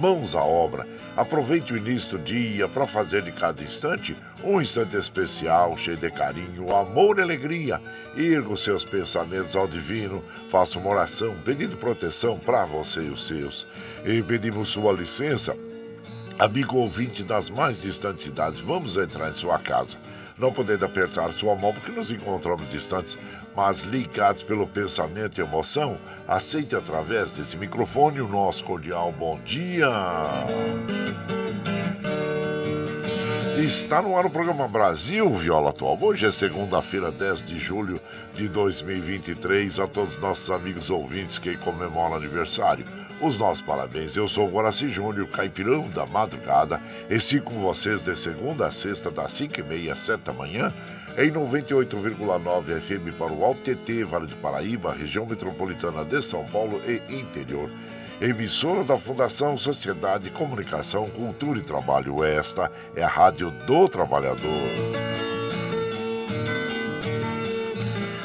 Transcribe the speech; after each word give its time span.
mãos 0.00 0.34
à 0.34 0.42
obra. 0.42 0.86
Aproveite 1.16 1.72
o 1.72 1.76
início 1.76 2.16
do 2.16 2.24
dia 2.24 2.68
para 2.68 2.86
fazer 2.86 3.22
de 3.22 3.32
cada 3.32 3.62
instante 3.62 4.16
um 4.42 4.60
instante 4.60 4.96
especial, 4.96 5.76
cheio 5.76 5.96
de 5.96 6.10
carinho, 6.10 6.74
amor 6.74 7.18
e 7.18 7.22
alegria. 7.22 7.80
Erga 8.16 8.52
os 8.52 8.64
seus 8.64 8.84
pensamentos 8.84 9.54
ao 9.54 9.68
divino, 9.68 10.22
faça 10.50 10.78
uma 10.78 10.90
oração 10.90 11.34
pedindo 11.44 11.76
proteção 11.76 12.38
para 12.38 12.64
você 12.64 13.02
e 13.02 13.10
os 13.10 13.26
seus. 13.26 13.66
E 14.04 14.22
pedimos 14.22 14.70
sua 14.70 14.92
licença 14.92 15.54
Amigo 16.40 16.78
ouvinte 16.78 17.22
das 17.22 17.50
mais 17.50 17.82
distantes 17.82 18.24
cidades, 18.24 18.60
vamos 18.60 18.96
entrar 18.96 19.28
em 19.28 19.32
sua 19.32 19.58
casa. 19.58 19.98
Não 20.40 20.50
podendo 20.50 20.86
apertar 20.86 21.34
sua 21.34 21.54
mão 21.54 21.70
porque 21.74 21.92
nos 21.92 22.10
encontramos 22.10 22.70
distantes, 22.70 23.18
mas 23.54 23.82
ligados 23.82 24.42
pelo 24.42 24.66
pensamento 24.66 25.38
e 25.38 25.42
emoção, 25.42 25.98
aceite 26.26 26.74
através 26.74 27.32
desse 27.32 27.58
microfone 27.58 28.22
o 28.22 28.28
nosso 28.28 28.64
cordial 28.64 29.12
bom 29.12 29.38
dia. 29.44 29.90
Está 33.58 34.00
no 34.00 34.16
ar 34.16 34.24
o 34.24 34.30
programa 34.30 34.66
Brasil 34.66 35.28
Viola 35.34 35.68
Atual. 35.68 35.98
Hoje 36.00 36.24
é 36.24 36.30
segunda-feira, 36.30 37.12
10 37.12 37.46
de 37.46 37.58
julho 37.58 38.00
de 38.34 38.48
2023. 38.48 39.78
A 39.78 39.86
todos 39.86 40.14
os 40.14 40.20
nossos 40.20 40.50
amigos 40.50 40.88
ouvintes 40.88 41.38
que 41.38 41.58
comemoram 41.58 42.16
aniversário, 42.16 42.86
os 43.20 43.38
nossos 43.38 43.60
parabéns. 43.60 44.16
Eu 44.16 44.26
sou 44.26 44.48
o 44.48 44.50
Guaraci 44.50 44.88
Júnior, 44.88 45.28
caipirão 45.28 45.88
da 45.88 46.06
madrugada, 46.06 46.80
e 47.08 47.40
com 47.40 47.60
vocês 47.60 48.04
de 48.04 48.16
segunda 48.16 48.66
a 48.66 48.70
sexta, 48.70 49.10
das 49.10 49.32
5h30 49.32 49.92
às 49.92 49.98
7 50.00 50.20
da 50.20 50.32
manhã, 50.32 50.72
em 51.18 51.30
98,9 51.30 52.80
FM 52.80 53.16
para 53.18 53.32
o 53.32 53.44
Alto 53.44 53.60
TT, 53.62 54.04
Vale 54.04 54.26
do 54.26 54.36
Paraíba, 54.36 54.92
região 54.92 55.26
metropolitana 55.26 56.04
de 56.04 56.22
São 56.22 56.44
Paulo 56.46 56.80
e 56.86 57.14
interior. 57.14 57.70
Emissora 58.20 58.84
da 58.84 58.98
Fundação 58.98 59.56
Sociedade, 59.56 60.30
Comunicação, 60.30 61.08
Cultura 61.08 61.58
e 61.58 61.62
Trabalho. 61.62 62.22
Esta 62.22 62.70
é 62.94 63.02
a 63.02 63.08
Rádio 63.08 63.50
do 63.66 63.88
Trabalhador. 63.88 65.19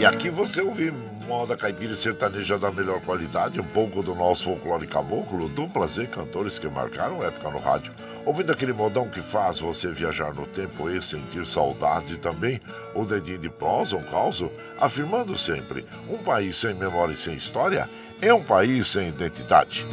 E 0.00 0.04
aqui 0.04 0.30
você 0.30 0.60
ouve 0.60 0.92
moda 1.28 1.56
caipira 1.58 1.92
e 1.92 1.96
sertaneja 1.96 2.58
da 2.58 2.72
melhor 2.72 3.02
qualidade, 3.02 3.60
um 3.60 3.64
pouco 3.64 4.02
do 4.02 4.14
nosso 4.14 4.44
folclore 4.44 4.86
caboclo, 4.86 5.46
duplas 5.50 5.98
e 5.98 6.06
cantores 6.06 6.58
que 6.58 6.66
marcaram 6.66 7.22
época 7.22 7.50
no 7.50 7.58
rádio. 7.58 7.92
Ouvindo 8.24 8.50
aquele 8.50 8.72
modão 8.72 9.06
que 9.08 9.20
faz 9.20 9.58
você 9.58 9.92
viajar 9.92 10.34
no 10.34 10.46
tempo 10.46 10.88
e 10.88 11.02
sentir 11.02 11.46
saudade 11.46 12.16
também 12.16 12.60
o 12.94 13.04
dedinho 13.04 13.38
de 13.38 13.50
prosa, 13.50 13.96
um 13.96 14.02
causo, 14.02 14.50
afirmando 14.80 15.36
sempre, 15.36 15.84
um 16.08 16.16
país 16.16 16.56
sem 16.56 16.72
memória 16.72 17.12
e 17.12 17.16
sem 17.16 17.34
história 17.36 17.88
é 18.22 18.32
um 18.32 18.42
país 18.42 18.88
sem 18.88 19.08
identidade. 19.08 19.86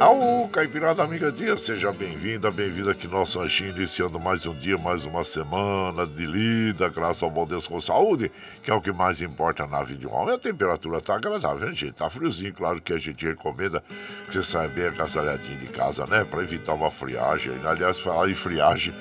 Ao 0.00 0.46
Caipirada 0.46 1.02
Amiga 1.02 1.32
Dia, 1.32 1.56
seja 1.56 1.92
bem-vinda, 1.92 2.52
bem-vinda 2.52 2.92
aqui 2.92 3.08
no 3.08 3.14
nosso 3.14 3.40
Anchinho, 3.40 3.70
iniciando 3.70 4.20
mais 4.20 4.46
um 4.46 4.54
dia, 4.54 4.78
mais 4.78 5.04
uma 5.04 5.24
semana 5.24 6.06
de 6.06 6.24
lida, 6.24 6.88
graças 6.88 7.24
ao 7.24 7.30
bom 7.30 7.44
Deus 7.44 7.66
com 7.66 7.80
saúde, 7.80 8.30
que 8.62 8.70
é 8.70 8.74
o 8.74 8.80
que 8.80 8.92
mais 8.92 9.20
importa 9.20 9.66
na 9.66 9.82
vida 9.82 9.98
de 9.98 10.06
um 10.06 10.14
homem. 10.14 10.36
A 10.36 10.38
temperatura 10.38 11.00
tá 11.00 11.16
agradável, 11.16 11.68
né, 11.68 11.74
gente? 11.74 11.94
Tá 11.94 12.08
friozinho, 12.08 12.54
claro 12.54 12.80
que 12.80 12.92
a 12.92 12.98
gente 12.98 13.26
recomenda 13.26 13.82
que 14.26 14.34
você 14.34 14.42
saia 14.44 14.68
bem 14.68 14.86
agasalhadinho 14.86 15.58
de 15.58 15.66
casa, 15.66 16.06
né? 16.06 16.24
Para 16.24 16.44
evitar 16.44 16.74
uma 16.74 16.92
friagem. 16.92 17.52
Aliás, 17.64 17.98
falar 17.98 18.30
em 18.30 18.36
friagem, 18.36 18.94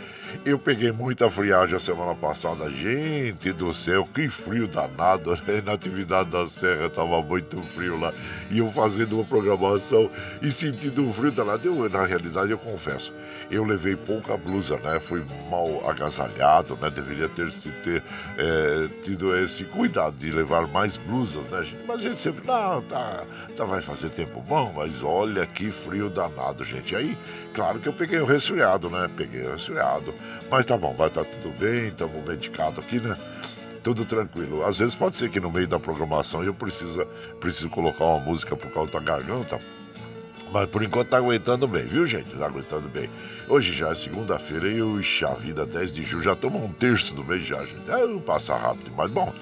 eu 0.45 0.57
peguei 0.57 0.91
muita 0.91 1.29
friagem 1.29 1.75
a 1.75 1.79
semana 1.79 2.15
passada. 2.15 2.69
Gente 2.69 3.51
do 3.51 3.73
céu, 3.73 4.07
que 4.13 4.29
frio 4.29 4.67
danado, 4.67 5.31
né? 5.31 5.61
Na 5.65 5.73
atividade 5.73 6.29
da 6.29 6.45
serra 6.47 6.89
tava 6.89 7.21
muito 7.21 7.57
frio 7.73 7.99
lá. 7.99 8.13
E 8.49 8.59
eu 8.59 8.67
fazendo 8.69 9.17
uma 9.17 9.25
programação 9.25 10.09
e 10.41 10.51
sentindo 10.51 11.03
um 11.03 11.13
frio 11.13 11.31
danado. 11.31 11.67
Eu, 11.67 11.89
na 11.89 12.05
realidade, 12.05 12.51
eu 12.51 12.57
confesso, 12.57 13.13
eu 13.51 13.63
levei 13.63 13.95
pouca 13.95 14.37
blusa, 14.37 14.77
né? 14.77 14.99
Fui 14.99 15.23
mal 15.49 15.89
agasalhado, 15.89 16.77
né? 16.81 16.89
Deveria 16.89 17.29
ter, 17.29 17.51
ter 17.83 18.03
é, 18.37 18.87
tido 19.03 19.35
esse 19.37 19.63
cuidado 19.65 20.15
de 20.17 20.31
levar 20.31 20.67
mais 20.67 20.97
blusas, 20.97 21.43
né? 21.45 21.65
Mas 21.87 21.99
a 21.99 22.03
gente 22.03 22.19
sempre, 22.21 22.45
não, 22.45 22.81
tá, 22.83 23.23
tá, 23.55 23.65
vai 23.65 23.81
fazer 23.81 24.09
tempo 24.09 24.41
bom, 24.41 24.73
mas 24.75 25.03
olha 25.03 25.45
que 25.45 25.71
frio 25.71 26.09
danado, 26.09 26.63
gente. 26.63 26.95
Aí, 26.95 27.17
claro 27.57 27.79
que 27.79 27.89
eu 27.89 27.93
peguei 27.93 28.19
o 28.19 28.25
resfriado, 28.25 28.87
né? 28.87 29.09
Peguei 29.17 29.41
o 29.41 29.51
resfriado. 29.51 30.13
Mas 30.47 30.63
tá 30.63 30.77
bom, 30.77 30.93
vai 30.93 31.07
estar 31.07 31.25
tá 31.25 31.31
tudo 31.41 31.57
bem, 31.57 31.87
estamos 31.87 32.23
medicados 32.23 32.77
aqui, 32.77 32.99
né? 32.99 33.17
tudo 33.83 34.05
tranquilo. 34.05 34.63
Às 34.65 34.77
vezes 34.77 34.93
pode 34.93 35.15
ser 35.15 35.29
que 35.29 35.39
no 35.39 35.49
meio 35.49 35.67
da 35.67 35.79
programação 35.79 36.43
eu 36.43 36.53
precisa, 36.53 37.05
preciso 37.39 37.69
colocar 37.69 38.03
uma 38.03 38.19
música 38.19 38.55
por 38.55 38.69
causa 38.71 38.91
da 38.91 38.99
garganta. 38.99 39.59
Mas 40.51 40.67
por 40.67 40.83
enquanto 40.83 41.09
tá 41.09 41.17
aguentando 41.17 41.67
bem, 41.67 41.85
viu, 41.85 42.05
gente? 42.05 42.29
Tá 42.37 42.45
aguentando 42.45 42.87
bem. 42.89 43.09
Hoje 43.47 43.73
já 43.73 43.89
é 43.89 43.95
segunda-feira 43.95 44.67
e 44.69 44.81
o 44.81 45.01
vida 45.39 45.65
10 45.65 45.93
de 45.93 46.03
julho. 46.03 46.23
Já 46.23 46.33
estamos 46.33 46.61
um 46.61 46.71
terço 46.73 47.15
do 47.15 47.23
mês 47.23 47.45
já, 47.45 47.63
gente. 47.63 47.89
É, 47.89 48.19
passa 48.19 48.55
rápido, 48.55 48.91
mas 48.95 49.09
bom. 49.09 49.33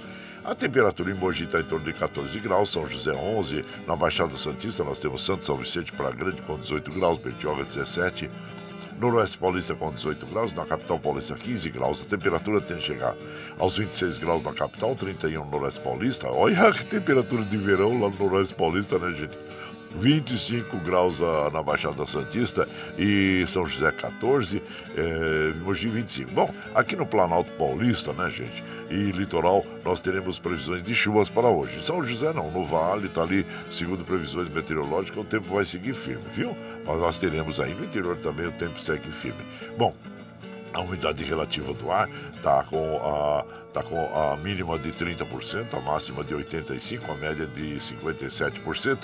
A 0.46 0.54
temperatura 0.54 1.10
em 1.10 1.16
Mogi 1.16 1.46
está 1.46 1.60
em 1.60 1.64
torno 1.64 1.84
de 1.84 1.92
14 1.92 2.40
graus, 2.40 2.72
São 2.72 2.88
José 2.88 3.12
11, 3.14 3.66
na 3.88 3.96
Baixada 3.96 4.38
Santista 4.38 4.84
nós 4.84 5.00
temos 5.00 5.26
Santo 5.26 5.44
São 5.44 5.58
Vicente 5.58 5.92
para 5.92 6.12
Grande 6.12 6.40
com 6.44 6.56
18 6.56 6.92
graus, 6.92 7.18
Bertioga 7.18 7.64
17, 7.64 8.30
Noroeste 9.00 9.40
Paulista 9.40 9.74
com 9.74 9.92
18 9.92 10.24
graus, 10.28 10.54
na 10.54 10.64
capital 10.64 11.00
paulista 11.00 11.34
15 11.34 11.70
graus. 11.72 12.00
A 12.00 12.06
temperatura 12.06 12.62
tem 12.62 12.78
que 12.78 12.84
chegar 12.84 13.16
aos 13.58 13.76
26 13.76 14.20
graus 14.20 14.44
na 14.44 14.54
capital, 14.54 14.94
31 14.94 15.46
no 15.46 15.50
Noroeste 15.50 15.82
Paulista. 15.82 16.30
Olha 16.30 16.72
que 16.72 16.86
temperatura 16.86 17.44
de 17.44 17.58
verão 17.58 18.00
lá 18.00 18.08
no 18.08 18.16
Noroeste 18.16 18.54
Paulista, 18.54 19.00
né, 19.00 19.16
gente? 19.18 19.36
25 19.96 20.78
graus 20.78 21.20
na 21.52 21.64
Baixada 21.64 22.06
Santista 22.06 22.70
e 23.00 23.46
São 23.48 23.66
José 23.66 23.92
14, 23.92 24.62
é, 24.96 25.54
Mogi 25.64 25.88
25. 25.88 26.32
Bom, 26.32 26.54
aqui 26.76 26.96
no 26.96 27.08
Planalto 27.08 27.50
Paulista, 27.54 28.14
né, 28.14 28.30
gente? 28.30 28.75
E 28.90 29.12
litoral, 29.12 29.66
nós 29.84 30.00
teremos 30.00 30.38
previsões 30.40 30.84
de 30.84 30.94
chuvas 30.94 31.30
para 31.30 31.48
hoje. 31.48 31.84
São 31.84 32.04
José 32.04 32.32
não, 32.34 32.52
no 32.52 32.64
Vale 32.64 33.08
está 33.08 33.22
ali, 33.22 33.46
segundo 33.70 34.04
previsões 34.04 34.50
meteorológicas, 34.50 35.24
o 35.24 35.24
tempo 35.24 35.54
vai 35.54 35.66
seguir 35.66 35.94
firme, 35.94 36.24
viu? 36.34 36.56
Mas 36.86 37.00
nós 37.00 37.18
teremos 37.18 37.60
aí 37.60 37.74
no 37.74 37.86
interior 37.86 38.18
também 38.18 38.48
o 38.48 38.52
tempo 38.52 38.80
segue 38.80 39.10
firme. 39.12 39.42
Bom, 39.78 39.94
a 40.74 40.82
umidade 40.82 41.24
relativa 41.24 41.74
do 41.74 41.92
ar 41.92 42.10
está 42.34 42.64
com 42.64 42.98
a 42.98 43.46
tá 43.74 43.84
com 43.84 43.98
a 44.16 44.38
mínima 44.38 44.80
de 44.80 44.92
30%, 44.92 45.74
a 45.74 45.82
máxima 45.82 46.24
de 46.24 46.34
85%, 46.34 47.10
a 47.10 47.16
média 47.16 47.46
de 47.46 47.76
57%. 47.76 49.00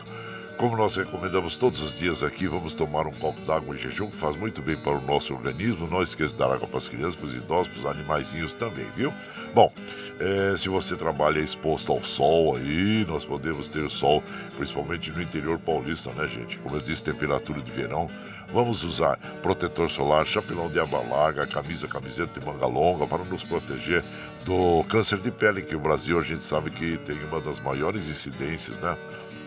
Como 0.58 0.78
nós 0.78 0.96
recomendamos 0.96 1.58
todos 1.58 1.82
os 1.82 1.98
dias 1.98 2.24
aqui, 2.24 2.48
vamos 2.48 2.74
tomar 2.74 3.08
um 3.08 3.12
copo 3.12 3.42
d'água 3.42 3.76
em 3.76 3.80
jejum, 3.80 4.10
que 4.10 4.18
faz 4.18 4.38
muito 4.38 4.62
bem 4.62 4.78
para 4.78 4.94
o 4.94 5.02
nosso 5.02 5.34
organismo. 5.34 5.88
Não 5.90 6.02
esqueça 6.02 6.34
de 6.34 6.38
dar 6.38 6.52
água 6.52 6.68
para 6.68 6.78
as 6.78 6.88
crianças, 6.88 7.16
para 7.16 7.26
os 7.26 7.36
idosos, 7.36 7.68
para 7.70 7.80
os 7.80 7.98
animaizinhos 7.98 8.54
também, 8.54 8.86
viu? 8.96 9.12
Bom, 9.54 9.72
é, 10.20 10.56
se 10.56 10.70
você 10.70 10.96
trabalha 10.96 11.40
exposto 11.40 11.92
ao 11.92 12.04
sol 12.04 12.56
aí, 12.56 13.06
nós 13.08 13.26
podemos 13.26 13.68
ter 13.68 13.90
sol, 13.90 14.24
principalmente 14.56 15.12
no 15.12 15.22
interior 15.22 15.58
paulista, 15.60 16.12
né, 16.14 16.28
gente? 16.28 16.58
Como 16.60 16.76
eu 16.76 16.82
disse, 16.82 17.04
temperatura 17.04 17.60
de 17.62 17.72
verão. 17.72 18.08
Vamos 18.54 18.84
usar 18.84 19.18
protetor 19.42 19.90
solar, 19.90 20.26
chapelão 20.26 20.70
de 20.70 20.80
aba 20.80 21.00
larga, 21.00 21.48
camisa, 21.48 21.88
camiseta 21.88 22.40
de 22.40 22.46
manga 22.46 22.66
longa 22.66 23.08
para 23.08 23.24
nos 23.24 23.44
proteger 23.44 24.04
do 24.46 24.84
câncer 24.90 25.20
de 25.20 25.32
pele, 25.32 25.62
que 25.62 25.76
o 25.76 25.80
Brasil 25.80 26.20
a 26.20 26.24
gente 26.24 26.44
sabe 26.44 26.70
que 26.70 26.98
tem 26.98 27.18
uma 27.26 27.40
das 27.40 27.60
maiores 27.60 28.08
incidências, 28.08 28.78
né? 28.80 28.98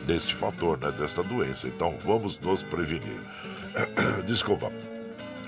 deste 0.05 0.35
fator, 0.35 0.79
né, 0.79 0.93
desta 0.93 1.23
doença. 1.23 1.67
Então 1.69 1.95
vamos 2.05 2.39
nos 2.41 2.63
prevenir. 2.63 3.19
Desculpa. 4.27 4.71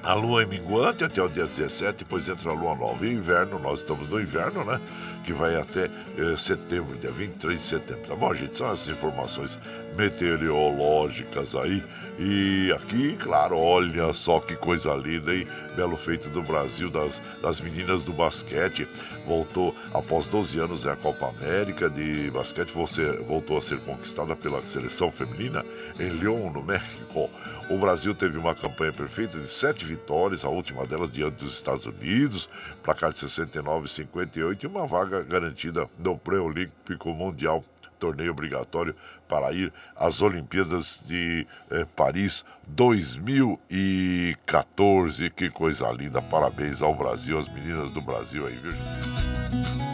A 0.06 0.14
lua 0.14 0.44
é 0.44 0.46
minguante 0.46 1.02
até 1.02 1.20
o 1.20 1.28
dia 1.28 1.46
17, 1.46 2.04
depois 2.04 2.28
entra 2.28 2.50
a 2.50 2.54
lua 2.54 2.76
nova. 2.76 3.04
E 3.04 3.12
inverno, 3.12 3.58
nós 3.58 3.80
estamos 3.80 4.08
no 4.08 4.20
inverno, 4.20 4.64
né? 4.64 4.80
Que 5.24 5.32
vai 5.32 5.56
até 5.56 5.90
eh, 6.16 6.36
setembro, 6.36 6.96
dia 6.96 7.10
23 7.10 7.58
de 7.58 7.66
setembro. 7.66 8.06
Tá 8.06 8.14
bom, 8.14 8.32
gente? 8.32 8.56
São 8.56 8.70
essas 8.70 8.88
informações 8.88 9.58
meteorológicas 9.96 11.56
aí. 11.56 11.82
E 12.20 12.72
aqui, 12.72 13.16
claro, 13.20 13.58
olha 13.58 14.12
só 14.12 14.38
que 14.38 14.54
coisa 14.54 14.94
linda, 14.94 15.34
hein? 15.34 15.44
Belo 15.74 15.96
feito 15.96 16.28
do 16.28 16.40
Brasil, 16.40 16.88
das, 16.88 17.20
das 17.42 17.58
meninas 17.58 18.04
do 18.04 18.12
basquete. 18.12 18.86
Voltou, 19.26 19.74
após 19.92 20.26
12 20.26 20.58
anos, 20.60 20.86
é 20.86 20.92
a 20.92 20.96
Copa 20.96 21.28
América 21.28 21.90
de 21.90 22.30
basquete. 22.30 22.70
Você 22.70 23.10
voltou 23.22 23.58
a 23.58 23.60
ser 23.60 23.80
conquistada 23.80 24.36
pela 24.36 24.62
seleção 24.62 25.10
feminina 25.10 25.64
em 25.98 26.08
Lyon, 26.08 26.50
no 26.50 26.62
México. 26.62 27.28
O 27.68 27.76
Brasil 27.76 28.14
teve 28.14 28.38
uma 28.38 28.54
campanha 28.54 28.92
perfeita 28.92 29.36
de 29.38 29.48
sete 29.48 29.84
vitórias, 29.84 30.44
a 30.44 30.48
última 30.48 30.86
delas 30.86 31.10
diante 31.10 31.42
dos 31.42 31.54
Estados 31.54 31.86
Unidos, 31.86 32.48
placar 32.84 33.12
de 33.12 33.18
69 33.18 33.88
58 33.88 34.64
e 34.64 34.66
uma 34.68 34.86
vaga 34.86 35.22
garantida 35.22 35.88
no 35.98 36.16
pré-olímpico 36.16 37.12
mundial 37.12 37.64
torneio 37.98 38.32
obrigatório 38.32 38.94
para 39.28 39.52
ir 39.52 39.72
às 39.94 40.22
Olimpíadas 40.22 41.00
de 41.04 41.46
eh, 41.70 41.86
Paris 41.96 42.44
2014. 42.66 45.30
Que 45.30 45.50
coisa 45.50 45.88
linda! 45.90 46.22
Parabéns 46.22 46.80
ao 46.82 46.94
Brasil, 46.94 47.38
às 47.38 47.48
meninas 47.48 47.92
do 47.92 48.00
Brasil 48.00 48.46
aí, 48.46 48.54
viu, 48.54 48.72
gente? 48.72 49.85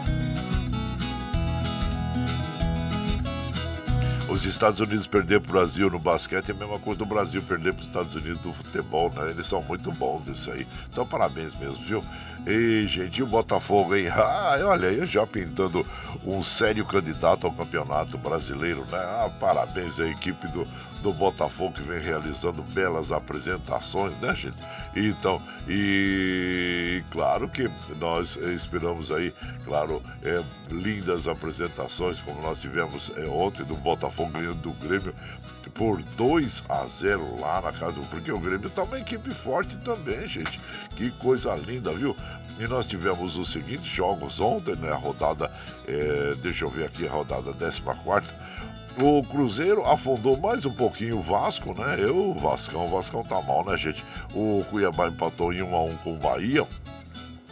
Os 4.33 4.45
Estados 4.45 4.79
Unidos 4.79 5.05
perder 5.05 5.39
para 5.41 5.49
o 5.51 5.53
Brasil 5.53 5.91
no 5.91 5.99
basquete 5.99 6.49
é 6.49 6.53
a 6.53 6.55
mesma 6.55 6.79
coisa 6.79 6.97
do 6.97 7.05
Brasil 7.05 7.39
perder 7.43 7.71
para 7.71 7.81
os 7.81 7.87
Estados 7.87 8.15
Unidos 8.15 8.39
do 8.39 8.51
futebol, 8.51 9.11
né? 9.15 9.29
Eles 9.29 9.45
são 9.45 9.61
muito 9.61 9.91
bons 9.91 10.25
nisso 10.25 10.49
aí. 10.49 10.65
Então, 10.89 11.05
parabéns 11.05 11.53
mesmo, 11.53 11.77
viu? 11.85 12.03
E, 12.47 12.87
gente, 12.87 13.19
e 13.19 13.21
o 13.21 13.27
Botafogo, 13.27 13.93
hein? 13.93 14.07
Ah, 14.17 14.57
olha 14.65 14.89
aí, 14.89 15.05
já 15.05 15.27
pintando 15.27 15.85
um 16.25 16.41
sério 16.41 16.83
candidato 16.83 17.45
ao 17.45 17.53
campeonato 17.53 18.17
brasileiro, 18.17 18.83
né? 18.91 18.97
Ah, 18.97 19.29
parabéns 19.39 19.99
à 19.99 20.07
equipe 20.07 20.47
do, 20.47 20.67
do 21.03 21.11
Botafogo 21.11 21.73
que 21.73 21.81
vem 21.81 22.01
realizando 22.01 22.63
belas 22.63 23.11
apresentações, 23.11 24.17
né, 24.19 24.33
gente? 24.33 24.57
Então, 24.95 25.41
e 25.67 27.03
claro 27.11 27.49
que 27.49 27.69
nós 27.99 28.37
esperamos 28.37 29.11
aí, 29.11 29.33
claro, 29.65 30.01
é, 30.23 30.41
lindas 30.71 31.27
apresentações, 31.27 32.21
como 32.21 32.41
nós 32.41 32.61
tivemos 32.61 33.11
é, 33.17 33.27
ontem 33.27 33.65
do 33.65 33.75
Botafogo 33.75 34.31
ganhando 34.31 34.61
do 34.61 34.71
Grêmio 34.71 35.13
por 35.75 36.01
2 36.01 36.63
a 36.69 36.85
0 36.85 37.41
lá 37.41 37.61
na 37.61 37.73
casa, 37.73 37.99
porque 38.09 38.31
o 38.31 38.39
Grêmio 38.39 38.69
tá 38.69 38.83
uma 38.83 38.99
equipe 38.99 39.31
forte 39.31 39.75
também, 39.79 40.25
gente. 40.25 40.59
Que 40.95 41.11
coisa 41.11 41.53
linda, 41.55 41.93
viu? 41.93 42.15
E 42.59 42.67
nós 42.67 42.87
tivemos 42.87 43.35
os 43.35 43.51
seguintes 43.51 43.87
jogos 43.87 44.39
ontem, 44.39 44.75
né? 44.75 44.91
A 44.91 44.95
rodada, 44.95 45.51
é, 45.85 46.35
deixa 46.41 46.63
eu 46.63 46.69
ver 46.69 46.85
aqui, 46.85 47.05
a 47.07 47.11
rodada 47.11 47.51
14. 47.53 48.43
O 49.01 49.23
Cruzeiro 49.23 49.83
afundou 49.87 50.37
mais 50.37 50.65
um 50.67 50.71
pouquinho 50.71 51.17
o 51.17 51.21
Vasco, 51.21 51.73
né? 51.73 51.97
Eu, 51.97 52.29
o 52.29 52.33
Vascão, 52.37 52.85
o 52.85 52.89
Vascão 52.89 53.23
tá 53.23 53.41
mal, 53.41 53.65
né, 53.65 53.75
gente? 53.75 54.03
O 54.35 54.63
Cuiabá 54.69 55.07
empatou 55.07 55.51
em 55.51 55.63
1 55.63 55.75
a 55.75 55.83
1 55.83 55.97
com 55.97 56.13
o 56.13 56.19
Bahia. 56.19 56.67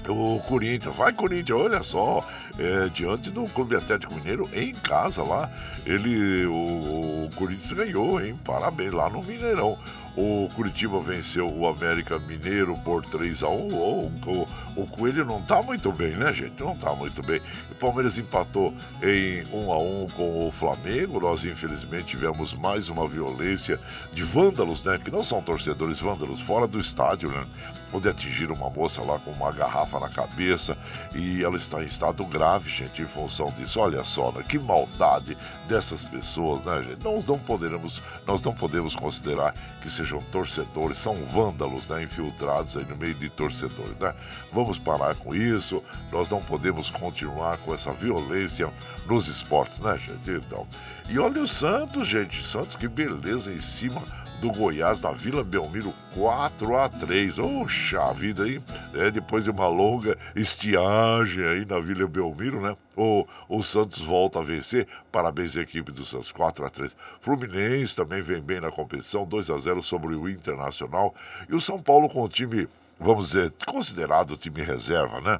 O 0.08 0.40
Corinthians, 0.48 0.96
vai 0.96 1.14
Corinthians, 1.14 1.60
olha 1.60 1.84
só, 1.84 2.26
é, 2.58 2.90
diante 2.90 3.30
do 3.30 3.46
Clube 3.50 3.76
Atlético 3.76 4.16
Mineiro 4.16 4.50
em 4.54 4.74
casa 4.74 5.24
lá, 5.24 5.50
ele, 5.86 6.46
o, 6.46 7.26
o 7.26 7.30
Corinthians 7.36 7.72
ganhou, 7.74 8.20
hein? 8.20 8.40
Parabéns 8.44 8.94
lá 8.94 9.10
no 9.10 9.24
Mineirão. 9.24 9.78
O 10.18 10.50
Curitiba 10.56 11.00
venceu 11.00 11.48
o 11.48 11.68
América 11.68 12.20
Mineiro 12.20 12.76
por 12.84 13.04
3 13.06 13.44
a 13.44 13.50
1 13.50 13.52
o, 13.52 14.12
o, 14.28 14.48
o 14.76 14.86
Coelho 14.88 15.26
não 15.26 15.42
tá 15.42 15.62
muito 15.62 15.92
bem, 15.92 16.12
né, 16.12 16.34
gente? 16.34 16.62
Não 16.62 16.76
tá 16.76 16.94
muito 16.94 17.22
bem. 17.22 17.42
O 17.72 17.76
Palmeiras 17.76 18.18
empatou 18.18 18.74
em 19.02 19.44
1 19.52 19.72
a 19.72 19.78
1 19.78 20.08
com 20.16 20.48
o 20.48 20.52
Flamengo. 20.52 21.20
Nós, 21.20 21.46
infelizmente, 21.46 22.08
tivemos 22.08 22.54
mais 22.54 22.90
uma 22.90 23.08
violência 23.08 23.80
de 24.14 24.24
vândalos, 24.24 24.84
né? 24.84 25.00
Que 25.04 25.12
não 25.12 25.24
são 25.24 25.42
torcedores 25.42 26.00
vândalos, 26.00 26.40
fora 26.42 26.68
do 26.68 26.80
estádio, 26.80 27.30
né? 27.30 27.46
Onde 27.94 28.08
atingiram 28.08 28.56
uma 28.56 28.70
moça 28.70 29.02
lá 29.02 29.20
com 29.20 29.32
uma 29.32 29.52
garrafa 29.52 30.00
na 30.00 30.10
cabeça 30.10 30.78
e 31.14 31.44
ela 31.44 31.58
está 31.58 31.84
em 31.84 31.86
estado 31.86 32.24
grave, 32.26 32.70
gente, 32.70 33.02
em 33.02 33.06
função 33.06 33.52
disso. 33.58 33.80
Olha 33.80 34.04
só, 34.04 34.32
né? 34.32 34.44
Que 34.48 34.58
maldade 34.58 35.38
dessas 35.72 36.04
pessoas, 36.04 36.62
né, 36.66 36.84
gente? 36.84 37.04
Nós 37.04 37.26
não 37.26 37.40
poderemos, 37.40 38.02
nós 38.28 38.42
não 38.42 38.54
podemos 38.54 38.94
considerar 38.94 39.56
que 39.82 39.90
sejam 39.90 40.20
torcedores, 40.32 40.98
são 40.98 41.16
vândalos, 41.26 41.88
né, 41.88 42.04
infiltrados 42.04 42.76
aí 42.76 42.84
no 42.84 42.98
meio 42.98 43.16
de 43.16 43.30
torcedores, 43.30 43.98
né? 43.98 44.14
Vamos 44.52 44.78
parar 44.78 45.16
com 45.16 45.34
isso, 45.34 45.82
nós 46.12 46.30
não 46.30 46.42
podemos 46.42 46.90
continuar 46.90 47.58
com 47.60 47.74
essa 47.74 47.92
violência 47.94 48.70
nos 49.08 49.28
esportes, 49.28 49.80
né, 49.80 49.98
gente? 49.98 50.46
Então, 50.46 50.68
e 51.10 51.18
olha 51.18 51.42
o 51.42 51.48
Santos, 51.48 52.06
gente, 52.06 52.46
Santos, 52.46 52.76
que 52.76 52.90
beleza 52.90 53.52
em 53.52 53.62
cima 53.62 54.02
do 54.42 54.52
Goiás 54.52 55.04
na 55.04 55.12
Vila 55.12 55.44
Belmiro 55.44 55.94
4 56.16 56.76
a 56.76 56.90
3 56.90 57.38
Oxa 57.38 58.12
vida 58.12 58.44
aí, 58.44 58.60
é, 58.96 59.12
depois 59.12 59.44
de 59.44 59.52
uma 59.52 59.68
longa 59.68 60.18
estiagem 60.36 61.46
aí 61.46 61.64
na 61.64 61.80
Vila 61.80 62.08
Belmiro, 62.08 62.60
né? 62.60 62.76
O, 62.98 63.28
o 63.48 63.62
Santos 63.62 64.02
volta 64.02 64.40
a 64.40 64.44
vencer. 64.44 64.88
Parabéns 65.12 65.56
à 65.56 65.62
equipe 65.62 65.92
do 65.92 66.04
Santos, 66.04 66.32
4 66.32 66.66
a 66.66 66.70
3 66.72 66.98
Fluminense 67.22 67.96
também 67.96 68.20
vem 68.24 68.42
bem 68.42 68.60
na 68.60 68.72
competição, 68.72 69.26
2 69.26 69.52
a 69.52 69.58
0 69.60 69.84
sobre 69.84 70.16
o 70.16 70.28
Internacional. 70.28 71.14
E 71.48 71.54
o 71.54 71.62
São 71.62 71.80
Paulo 71.80 72.10
com 72.10 72.24
o 72.24 72.28
time, 72.28 72.68
vamos 73.00 73.28
dizer, 73.28 73.54
considerado 73.68 74.36
time 74.36 74.64
reserva, 74.64 75.22
né? 75.22 75.40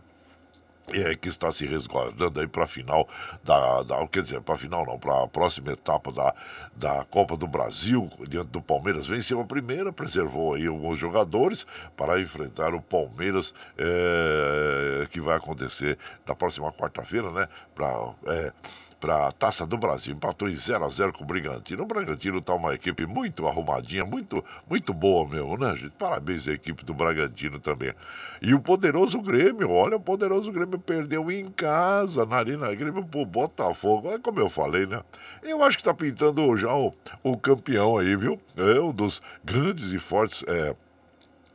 É, 0.94 1.16
que 1.16 1.30
está 1.30 1.52
se 1.52 1.66
resguardando 1.66 2.40
aí 2.40 2.48
para 2.48 2.64
a 2.64 2.68
final 2.68 3.08
da, 3.44 3.84
da, 3.84 4.08
quer 4.08 4.22
dizer, 4.22 4.42
para 4.42 4.56
a 4.56 4.58
final 4.58 4.86
não, 4.86 5.00
para 5.00 5.24
a 5.24 5.28
próxima 5.28 5.72
etapa 5.72 6.12
da, 6.12 6.34
da 6.76 7.06
Copa 7.06 7.38
do 7.38 7.48
Brasil, 7.48 8.10
diante 8.28 8.50
do 8.50 8.62
Palmeiras, 8.62 9.06
venceu 9.06 9.40
a 9.40 9.46
primeira, 9.46 9.92
preservou 9.92 10.54
aí 10.54 10.68
alguns 10.68 11.00
jogadores 11.00 11.66
para 11.96 12.20
enfrentar 12.20 12.74
o 12.74 12.82
Palmeiras, 12.82 13.54
é, 13.78 15.08
que 15.08 15.22
vai 15.22 15.38
acontecer 15.38 15.98
na 16.26 16.36
próxima 16.36 16.72
quarta-feira, 16.72 17.32
né, 17.32 17.48
para 17.74 18.14
é, 18.28 18.54
para 19.02 19.28
a 19.28 19.32
Taça 19.32 19.66
do 19.66 19.78
Brasil. 19.78 20.14
Empatou 20.14 20.48
em 20.48 20.54
0 20.54 20.86
a 20.86 20.90
0 20.90 21.12
com 21.12 21.24
o 21.24 21.28
Brigantino. 21.28 21.84
O 21.84 21.88
Bragantino 21.88 22.38
está 22.38 22.54
uma 22.54 22.74
equipe 22.76 23.08
muito 23.08 23.48
arrumadinha, 23.48 24.06
muito, 24.06 24.46
muito 24.70 24.94
boa 24.94 25.28
mesmo, 25.28 25.58
né, 25.58 25.76
gente? 25.76 25.96
Parabéns 25.96 26.48
à 26.48 26.54
equipe 26.54 26.86
do 26.86 26.94
Bragantino 26.94 27.60
também. 27.60 27.94
E 28.42 28.54
o 28.54 28.60
poderoso 28.60 29.20
Grêmio, 29.20 29.72
olha, 29.72 29.98
o 29.98 30.00
poderoso 30.00 30.52
Grêmio 30.52 30.80
perdeu 30.80 31.32
em 31.32 31.50
casa, 31.50 32.26
na 32.26 32.38
Arena 32.38 32.74
Grêmio 32.76 33.04
pro 33.04 33.26
Botafogo. 33.26 34.12
É 34.12 34.20
como 34.20 34.40
eu 34.40 34.48
falei, 34.48 34.86
né? 34.86 35.02
Eu 35.42 35.64
acho 35.64 35.78
que 35.78 35.82
está 35.82 35.94
pintando 35.94 36.56
já 36.56 36.74
o, 36.74 36.94
o 37.24 37.36
campeão 37.36 37.98
aí, 37.98 38.16
viu? 38.16 38.40
É 38.56 38.80
um 38.80 38.94
dos 38.94 39.22
grandes 39.44 39.92
e 39.92 39.98
fortes. 40.00 40.44
É, 40.48 40.76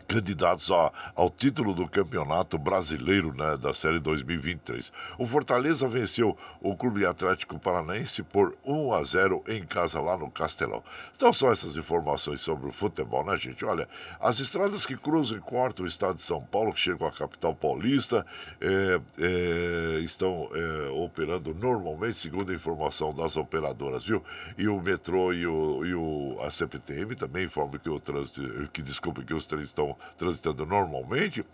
candidatos 0.06 0.70
a, 0.70 0.92
ao 1.14 1.28
título 1.28 1.74
do 1.74 1.88
Campeonato 1.88 2.58
Brasileiro 2.58 3.34
né, 3.34 3.56
da 3.56 3.74
Série 3.74 3.98
2023. 3.98 4.92
O 5.18 5.26
Fortaleza 5.26 5.86
venceu 5.88 6.36
o 6.60 6.76
Clube 6.76 7.04
Atlético 7.04 7.58
Paranaense 7.58 8.22
por 8.22 8.56
1 8.64 8.92
a 8.92 9.02
0 9.02 9.44
em 9.48 9.62
casa 9.62 10.00
lá 10.00 10.16
no 10.16 10.30
Castelão. 10.30 10.82
Então 11.14 11.32
são 11.32 11.50
essas 11.50 11.76
informações 11.76 12.40
sobre 12.40 12.68
o 12.68 12.72
futebol, 12.72 13.24
né, 13.24 13.36
gente? 13.36 13.64
Olha, 13.64 13.88
as 14.20 14.40
estradas 14.40 14.86
que 14.86 14.96
cruzam 14.96 15.38
e 15.38 15.40
cortam 15.40 15.84
o 15.84 15.88
estado 15.88 16.16
de 16.16 16.22
São 16.22 16.42
Paulo, 16.42 16.72
que 16.72 16.80
chegam 16.80 17.06
à 17.06 17.12
capital 17.12 17.54
paulista, 17.54 18.24
é, 18.60 19.00
é, 19.18 19.98
estão 20.00 20.48
é, 20.52 20.90
operando 20.90 21.54
normalmente, 21.54 22.18
segundo 22.18 22.52
a 22.52 22.54
informação 22.54 23.12
das 23.12 23.36
operadoras, 23.36 24.04
viu? 24.04 24.22
E 24.56 24.68
o 24.68 24.80
metrô 24.80 25.32
e, 25.32 25.46
o, 25.46 25.84
e 25.84 25.94
o, 25.94 26.38
a 26.42 26.50
CPTM 26.50 27.14
também 27.14 27.44
informam 27.44 27.78
que 27.78 27.90
o 27.90 27.98
trânsito, 27.98 28.42
que 28.72 28.82
desculpe, 28.82 29.24
que 29.24 29.34
os 29.34 29.46
trens 29.46 29.64
estão 29.64 29.95
transitando 30.16 30.64
normalmente. 30.66 31.44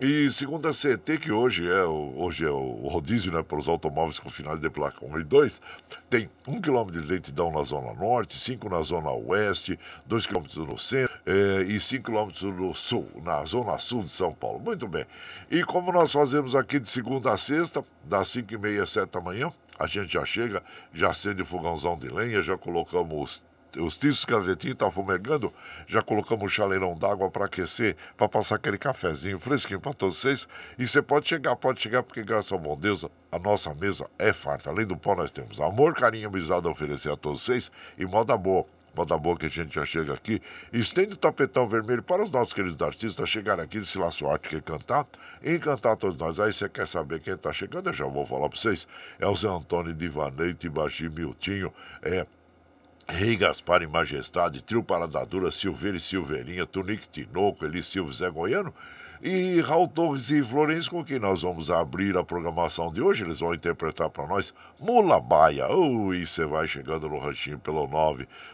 E 0.00 0.30
segundo 0.30 0.68
a 0.68 0.72
CET, 0.72 1.18
que 1.18 1.32
hoje 1.32 1.68
é 1.68 1.82
o, 1.82 2.14
hoje 2.18 2.44
é 2.44 2.50
o 2.50 2.86
rodízio 2.86 3.32
né, 3.32 3.42
para 3.42 3.58
os 3.58 3.66
automóveis 3.66 4.20
com 4.20 4.30
finais 4.30 4.60
de 4.60 4.70
placa 4.70 5.04
1 5.04 5.18
e 5.18 5.24
2, 5.24 5.60
tem 6.08 6.30
1 6.46 6.60
km 6.60 6.92
de 6.92 7.00
lentidão 7.00 7.50
na 7.50 7.64
zona 7.64 7.92
norte, 7.94 8.38
5 8.38 8.68
na 8.68 8.80
zona 8.82 9.10
oeste, 9.10 9.76
2 10.06 10.24
km 10.24 10.44
no 10.58 10.78
centro 10.78 11.18
eh, 11.26 11.64
e 11.66 11.80
5 11.80 12.04
km 12.04 12.30
no 12.56 12.72
sul, 12.76 13.10
na 13.24 13.44
zona 13.44 13.76
sul 13.78 14.04
de 14.04 14.10
São 14.10 14.32
Paulo. 14.32 14.60
Muito 14.60 14.86
bem. 14.86 15.04
E 15.50 15.64
como 15.64 15.90
nós 15.90 16.12
fazemos 16.12 16.54
aqui 16.54 16.78
de 16.78 16.88
segunda 16.88 17.32
a 17.32 17.36
sexta, 17.36 17.84
das 18.04 18.28
5 18.28 18.54
e 18.54 18.56
meia 18.56 18.84
às 18.84 18.90
7 18.90 19.10
da 19.10 19.20
manhã, 19.20 19.52
a 19.76 19.88
gente 19.88 20.12
já 20.12 20.24
chega, 20.24 20.62
já 20.94 21.10
acende 21.10 21.42
o 21.42 21.44
fogãozão 21.44 21.98
de 21.98 22.08
lenha, 22.08 22.40
já 22.40 22.56
colocamos 22.56 23.42
os 23.76 23.96
tiços 23.96 24.24
gravetinhos 24.24 24.74
estão 24.74 24.90
fumegando, 24.90 25.52
já 25.86 26.02
colocamos 26.02 26.44
um 26.44 26.48
chaleirão 26.48 26.94
d'água 26.94 27.30
para 27.30 27.46
aquecer, 27.46 27.96
para 28.16 28.28
passar 28.28 28.56
aquele 28.56 28.78
cafezinho 28.78 29.38
fresquinho 29.38 29.80
para 29.80 29.92
todos 29.92 30.18
vocês. 30.18 30.48
E 30.78 30.86
você 30.86 31.02
pode 31.02 31.28
chegar, 31.28 31.54
pode 31.56 31.80
chegar, 31.80 32.02
porque 32.02 32.22
graças 32.22 32.50
ao 32.52 32.58
bom 32.58 32.76
Deus, 32.76 33.04
a 33.30 33.38
nossa 33.38 33.74
mesa 33.74 34.08
é 34.18 34.32
farta. 34.32 34.70
Além 34.70 34.86
do 34.86 34.96
pão, 34.96 35.16
nós 35.16 35.30
temos 35.30 35.60
amor, 35.60 35.94
carinho, 35.94 36.28
amizade 36.28 36.66
a 36.66 36.70
oferecer 36.70 37.10
a 37.10 37.16
todos 37.16 37.42
vocês 37.42 37.70
e 37.98 38.06
moda 38.06 38.36
boa. 38.36 38.64
Moda 38.96 39.16
boa 39.16 39.36
que 39.36 39.46
a 39.46 39.48
gente 39.48 39.72
já 39.72 39.84
chega 39.84 40.12
aqui. 40.12 40.42
Estende 40.72 41.14
o 41.14 41.16
tapetão 41.16 41.68
vermelho 41.68 42.02
para 42.02 42.22
os 42.22 42.30
nossos 42.32 42.52
queridos 42.52 42.80
artistas 42.82 43.28
chegarem 43.28 43.64
aqui, 43.64 43.80
se 43.84 43.96
lá 43.96 44.10
sua 44.10 44.32
arte 44.32 44.48
quer 44.48 44.62
cantar, 44.62 45.06
encantar 45.44 45.96
todos 45.96 46.16
nós. 46.16 46.40
Aí 46.40 46.52
você 46.52 46.68
quer 46.68 46.86
saber 46.86 47.20
quem 47.20 47.34
está 47.34 47.52
chegando? 47.52 47.90
Eu 47.90 47.94
já 47.94 48.06
vou 48.06 48.26
falar 48.26 48.48
para 48.48 48.58
vocês. 48.58 48.88
É 49.20 49.26
o 49.28 49.36
Zé 49.36 49.48
Antônio 49.48 49.94
Divanei, 49.94 50.52
Tibagi 50.52 51.08
Miltinho, 51.08 51.72
é 52.02 52.26
Rei 53.10 53.36
Gaspar 53.36 53.80
e 53.82 53.86
Majestade, 53.86 54.62
Trio 54.62 54.82
Paradadura, 54.82 55.50
Silveira 55.50 55.96
e 55.96 56.00
Silveirinha, 56.00 56.66
Tunique 56.66 57.08
Tinoco, 57.08 57.64
Eli 57.64 57.82
Silva 57.82 58.12
Zé 58.12 58.28
Goiano 58.28 58.74
e 59.22 59.62
Raul 59.62 59.88
Torres 59.88 60.28
e 60.30 60.42
Florencio, 60.42 60.90
com 60.90 61.02
quem 61.02 61.18
nós 61.18 61.40
vamos 61.40 61.70
abrir 61.70 62.18
a 62.18 62.22
programação 62.22 62.92
de 62.92 63.00
hoje. 63.00 63.24
Eles 63.24 63.40
vão 63.40 63.54
interpretar 63.54 64.10
para 64.10 64.26
nós 64.26 64.52
Mula 64.78 65.18
Baia. 65.20 65.72
Ui, 65.72 66.26
você 66.26 66.44
vai 66.44 66.68
chegando 66.68 67.08
no 67.08 67.18
ranchinho 67.18 67.58
pelo 67.58 67.88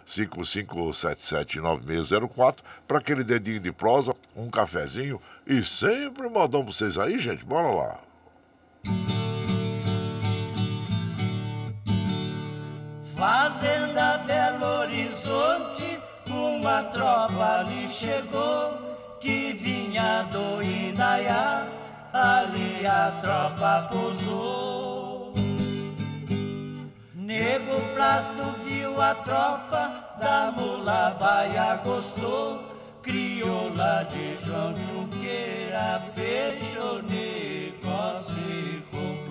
955779604 0.07 2.59
para 2.87 2.99
aquele 2.99 3.25
dedinho 3.25 3.59
de 3.59 3.73
prosa, 3.73 4.15
um 4.37 4.49
cafezinho 4.49 5.21
e 5.45 5.65
sempre 5.65 6.29
mandamos 6.29 6.77
vocês 6.77 6.97
aí, 6.97 7.19
gente. 7.19 7.45
Bora 7.45 7.69
lá. 7.69 7.99
Fazenda 13.25 14.19
Belo 14.27 14.81
Horizonte, 14.81 15.99
uma 16.29 16.83
tropa 16.83 17.61
ali 17.61 17.89
chegou, 17.89 18.75
que 19.19 19.55
vinha 19.55 20.29
do 20.31 20.63
Indaiá, 20.63 21.67
ali 22.13 22.87
a 22.87 23.11
tropa 23.23 23.89
pousou. 23.91 25.33
Nego 27.15 27.81
Plasto 27.95 28.43
viu 28.63 29.01
a 29.01 29.15
tropa, 29.15 30.05
da 30.21 30.53
mula 30.55 31.17
baia 31.19 31.77
gostou, 31.77 32.63
crioula 33.03 34.07
de 34.11 34.37
João 34.45 34.75
Junqueira, 34.85 36.03
fechou 36.15 37.03
negócio 37.03 38.35
e 38.37 38.83
comprou. 38.91 39.24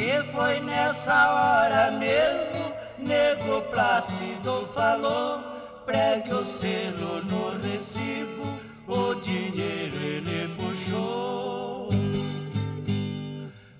E 0.00 0.22
foi 0.30 0.60
nessa 0.60 1.12
hora 1.12 1.90
mesmo, 1.90 2.72
nego 2.98 3.62
Plácido 3.62 4.68
falou, 4.72 5.40
pregue 5.84 6.32
o 6.34 6.44
selo 6.44 7.20
no 7.24 7.60
recibo, 7.60 8.60
o 8.86 9.14
dinheiro 9.16 9.96
ele 9.96 10.54
puxou. 10.54 11.88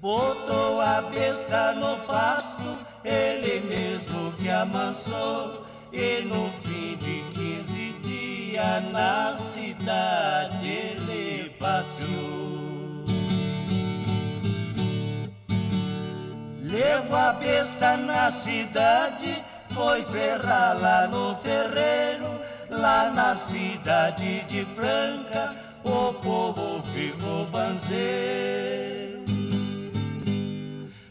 Botou 0.00 0.80
a 0.80 1.02
besta 1.02 1.74
no 1.74 1.96
pasto, 1.98 2.76
ele 3.04 3.60
mesmo 3.60 4.32
que 4.32 4.50
amansou, 4.50 5.66
e 5.92 6.22
no 6.22 6.50
fim 6.62 6.96
de 6.96 7.22
quinze 7.32 7.92
dias 8.02 8.90
na 8.90 9.36
cidade 9.36 10.66
ele 10.66 11.50
passeou. 11.60 12.57
Levou 16.68 17.16
a 17.16 17.32
besta 17.32 17.96
na 17.96 18.30
cidade, 18.30 19.42
foi 19.70 20.04
ferrar 20.04 20.78
lá 20.78 21.06
no 21.06 21.34
ferreiro, 21.36 22.28
lá 22.68 23.10
na 23.10 23.34
cidade 23.34 24.42
de 24.42 24.66
Franca, 24.74 25.56
o 25.82 26.12
povo 26.12 26.82
ficou 26.92 27.46
banzeiro. 27.46 29.24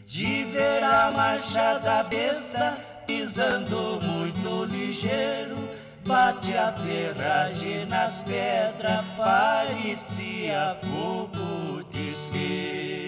De 0.06 0.44
ver 0.44 0.84
a 0.84 1.10
marcha 1.10 1.78
da 1.78 2.04
besta, 2.04 2.78
pisando 3.04 4.00
muito 4.00 4.64
ligeiro, 4.64 5.68
bate 6.06 6.56
a 6.56 6.72
ferragem 6.72 7.84
nas 7.86 8.22
pedras, 8.22 9.04
parecia 9.16 10.76
fogo 10.82 11.82
de 11.90 12.10
isqueiro. 12.10 13.07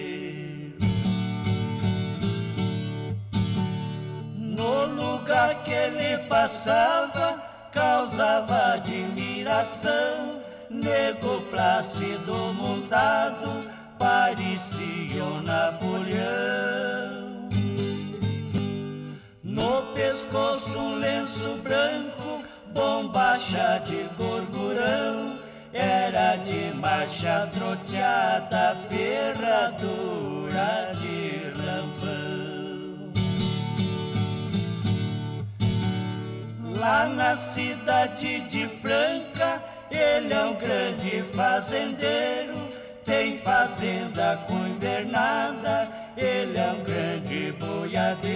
No 4.61 4.85
lugar 4.85 5.63
que 5.63 5.71
ele 5.71 6.19
passava, 6.27 7.41
causava 7.71 8.73
admiração. 8.73 10.39
Nego 10.69 11.41
plácido 11.49 12.53
montado, 12.53 13.67
parecia 13.97 15.25
um 15.25 15.41
Napoleão. 15.41 17.49
No 19.43 19.81
pescoço 19.95 20.77
um 20.77 20.99
lenço 20.99 21.59
branco, 21.63 22.43
bombacha 22.67 23.81
de 23.83 24.07
gorgurão. 24.15 25.39
Era 25.73 26.35
de 26.35 26.71
marcha 26.75 27.49
troteada, 27.51 28.77
ferradura 28.87 30.93
de 31.01 31.30
Lá 36.81 37.07
na 37.07 37.35
cidade 37.35 38.39
de 38.49 38.67
Franca, 38.79 39.63
ele 39.91 40.33
é 40.33 40.45
um 40.45 40.55
grande 40.55 41.21
fazendeiro. 41.31 42.55
Tem 43.05 43.37
fazenda 43.37 44.43
com 44.47 44.65
invernada, 44.65 45.87
ele 46.17 46.57
é 46.57 46.71
um 46.71 46.83
grande 46.83 47.51
boiadeiro. 47.51 48.31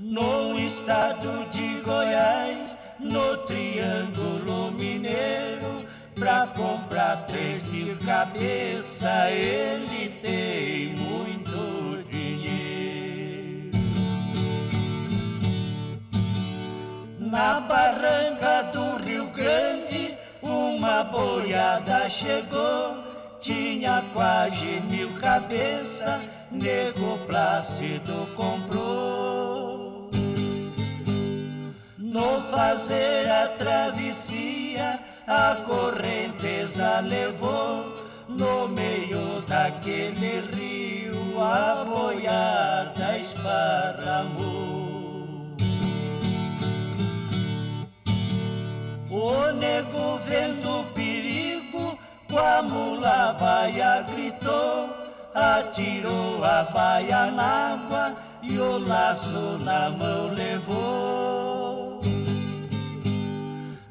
No 0.00 0.58
estado 0.58 1.48
de 1.48 1.80
Goiás, 1.82 2.76
no 2.98 3.36
Triângulo 3.36 4.72
Mineiro 4.72 5.86
pra 6.16 6.48
comprar 6.48 7.24
três 7.28 7.62
mil 7.68 7.96
cabeças. 7.98 9.30
Ele 9.30 10.08
tem 10.20 10.88
muito 10.88 11.53
Na 17.34 17.58
barranca 17.58 18.62
do 18.72 19.04
Rio 19.04 19.26
Grande, 19.26 20.16
uma 20.40 21.02
boiada 21.02 22.08
chegou, 22.08 22.96
tinha 23.40 24.04
quase 24.12 24.80
mil 24.88 25.18
cabeças, 25.18 26.22
nego 26.48 27.18
Plácido 27.26 28.28
comprou. 28.36 30.12
No 31.98 32.40
fazer 32.52 33.28
a 33.28 33.48
travessia, 33.48 35.00
a 35.26 35.56
correnteza 35.66 37.00
levou 37.00 37.96
no 38.28 38.68
meio 38.68 39.42
daquele 39.48 40.38
rio 40.54 41.42
a 41.42 41.84
boiada 41.84 43.18
esparramou. 43.18 44.83
O 49.16 49.52
nego 49.52 50.18
vendo 50.18 50.80
o 50.80 50.84
perigo, 50.86 51.96
com 52.28 52.36
a 52.36 52.60
mula 52.60 53.32
baia 53.34 54.02
gritou, 54.02 54.90
atirou 55.32 56.44
a 56.44 56.64
baia 56.64 57.26
na 57.30 57.74
água 57.74 58.16
e 58.42 58.58
o 58.58 58.76
laço 58.76 59.56
na 59.60 59.88
mão 59.90 60.34
levou. 60.34 62.00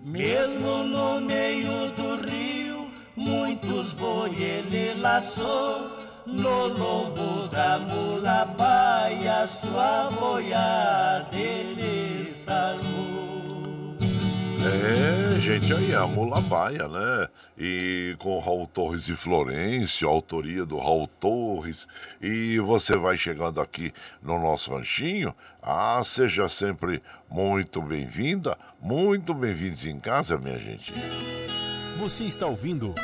Mesmo 0.03 0.83
no 0.83 1.21
meio 1.21 1.89
do 1.91 2.27
rio, 2.29 2.91
muitos 3.15 3.93
boi 3.93 4.35
ele 4.35 4.99
laçou. 4.99 6.03
No 6.27 6.67
lombo 6.67 7.47
da 7.47 7.79
mula 7.79 8.43
baia, 8.57 9.47
sua 9.47 10.11
boiada 10.19 11.33
ele 11.33 12.29
salvou. 12.29 13.22
É, 14.65 15.39
gente, 15.41 15.74
aí 15.74 15.93
a 15.93 16.08
Mula 16.08 16.39
Baia, 16.39 16.88
né? 16.88 17.27
E 17.58 18.15
com 18.17 18.39
Raul 18.39 18.65
Torres 18.65 19.10
e 19.10 19.15
Florencio, 19.15 20.08
autoria 20.08 20.65
do 20.65 20.77
Raul 20.77 21.05
Torres. 21.20 21.86
E 22.22 22.58
você 22.60 22.96
vai 22.96 23.17
chegando 23.17 23.60
aqui 23.60 23.93
no 24.22 24.39
nosso 24.39 24.74
ranchinho. 24.74 25.36
Ah, 25.62 26.01
seja 26.03 26.48
sempre 26.48 27.03
muito 27.29 27.82
bem-vinda, 27.82 28.58
muito 28.82 29.34
bem-vindos 29.34 29.86
em 29.86 30.00
casa, 30.00 30.38
minha 30.38 30.58
gente. 30.58 30.93
Você 32.00 32.24
está 32.24 32.46
ouvindo 32.48 32.96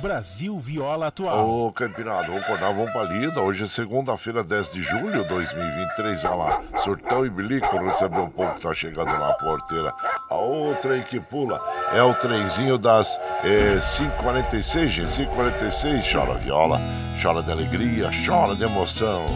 Brasil 0.00 0.58
Viola 0.58 1.08
Atual. 1.08 1.48
Ô, 1.48 1.72
Campinado, 1.72 2.28
vamos 2.28 2.42
acordar, 2.42 2.72
vamos 2.72 2.90
pra 2.90 3.02
lida. 3.04 3.40
Hoje 3.40 3.64
é 3.64 3.66
segunda-feira, 3.66 4.42
10 4.42 4.72
de 4.72 4.82
julho 4.82 5.22
de 5.22 5.28
2023. 5.28 6.24
Olha 6.24 6.34
lá, 6.34 6.62
surtão 6.82 7.26
e 7.26 7.30
bilico, 7.30 7.78
recebeu 7.78 8.24
um 8.24 8.30
pouco 8.30 8.58
tá 8.58 8.72
chegando 8.72 9.12
na 9.12 9.32
porteira. 9.34 9.92
A 10.30 10.36
outra 10.36 10.94
aí 10.94 11.02
que 11.02 11.20
pula 11.20 11.62
é 11.92 12.02
o 12.02 12.14
trenzinho 12.14 12.78
das 12.78 13.20
é, 13.44 13.78
5h46, 13.78 14.88
gente. 14.88 15.10
5h46, 15.10 16.12
chora 16.12 16.38
viola, 16.38 16.80
chora 17.22 17.42
de 17.42 17.52
alegria, 17.52 18.10
chora 18.26 18.56
de 18.56 18.64
emoção. 18.64 19.26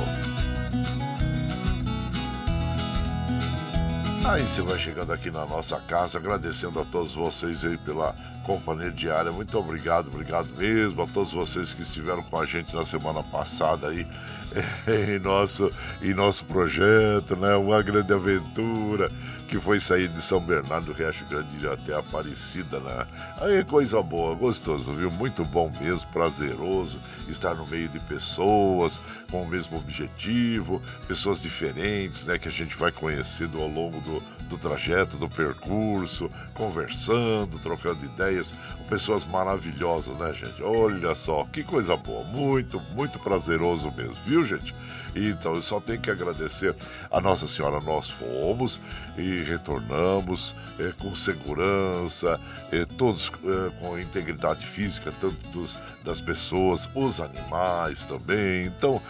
Aí 4.27 4.41
você 4.41 4.63
vai 4.63 4.79
chegando 4.79 5.13
aqui 5.13 5.31
na 5.31 5.45
nossa 5.45 5.79
casa, 5.81 6.17
agradecendo 6.17 6.81
a 6.81 6.85
todos 6.87 7.13
vocês 7.13 7.63
aí 7.63 7.77
pela 7.77 8.17
companhia 8.47 8.91
diária. 8.91 9.31
Muito 9.31 9.57
obrigado, 9.59 10.07
obrigado 10.07 10.49
mesmo 10.57 11.03
a 11.03 11.07
todos 11.07 11.31
vocês 11.31 11.75
que 11.75 11.83
estiveram 11.83 12.23
com 12.23 12.41
a 12.41 12.47
gente 12.47 12.75
na 12.75 12.87
semana 12.87 13.23
passada 13.23 13.89
aí 13.89 14.07
em 14.87 15.19
nosso, 15.19 15.73
em 16.03 16.15
nosso 16.15 16.45
projeto, 16.45 17.37
né? 17.37 17.55
Uma 17.55 17.83
grande 17.83 18.13
aventura 18.13 19.11
que 19.49 19.59
foi 19.59 19.79
sair 19.79 20.09
de 20.09 20.21
São 20.23 20.41
Bernardo 20.41 20.87
do 20.87 20.93
Riacho 20.93 21.25
Grande 21.27 21.67
até 21.67 21.95
Aparecida, 21.95 22.81
né? 22.81 23.07
Aí 23.41 23.65
coisa 23.65 24.03
boa, 24.03 24.35
gostoso, 24.35 24.93
viu? 24.93 25.11
Muito 25.11 25.45
bom 25.45 25.73
mesmo, 25.81 26.09
prazeroso 26.13 26.99
estar 27.29 27.55
no 27.55 27.67
meio 27.67 27.89
de 27.89 28.01
pessoas 28.01 29.01
com 29.31 29.43
o 29.43 29.49
mesmo 29.49 29.79
objetivo, 29.79 30.81
pessoas 31.07 31.43
diferentes, 31.43 32.27
né? 32.27 32.39
Que 32.39 32.49
a 32.49 32.51
gente 32.51 32.77
vai 32.77 32.91
conhecendo 32.91 33.61
ao 33.61 33.69
longo 33.69 34.01
do, 34.01 34.23
do 34.55 34.59
trajeto, 34.59 35.17
do 35.17 35.29
percurso, 35.29 36.31
conversando, 36.55 37.59
trocando 37.59 38.05
ideias, 38.05 38.55
pessoas 38.89 39.25
maravilhosas, 39.25 40.17
né, 40.19 40.33
gente? 40.33 40.63
Olha 40.63 41.15
só, 41.15 41.45
que 41.53 41.63
coisa 41.63 41.97
boa, 41.97 42.25
muito, 42.25 42.81
muito 42.95 43.19
prazeroso 43.19 43.91
mesmo, 43.93 44.17
viu, 44.27 44.45
gente? 44.45 44.75
Então 45.15 45.55
eu 45.55 45.63
só 45.63 45.81
tenho 45.81 46.01
que 46.01 46.11
agradecer 46.11 46.75
a 47.11 47.21
Nossa 47.21 47.47
Senhora. 47.47 47.81
Nós 47.81 48.11
fomos 48.11 48.81
e 49.17 49.43
retornamos 49.43 50.55
é, 50.79 50.93
com 50.99 51.15
segurança, 51.15 52.41
é, 52.73 52.85
todos 52.85 53.31
é, 53.45 53.71
com 53.81 53.99
integridade 53.99 54.67
física, 54.67 55.13
tanto 55.21 55.49
dos, 55.51 55.79
das 56.03 56.21
pessoas, 56.21 56.89
os 56.95 57.21
animais 57.21 58.05
também. 58.07 58.67
Então 58.67 59.01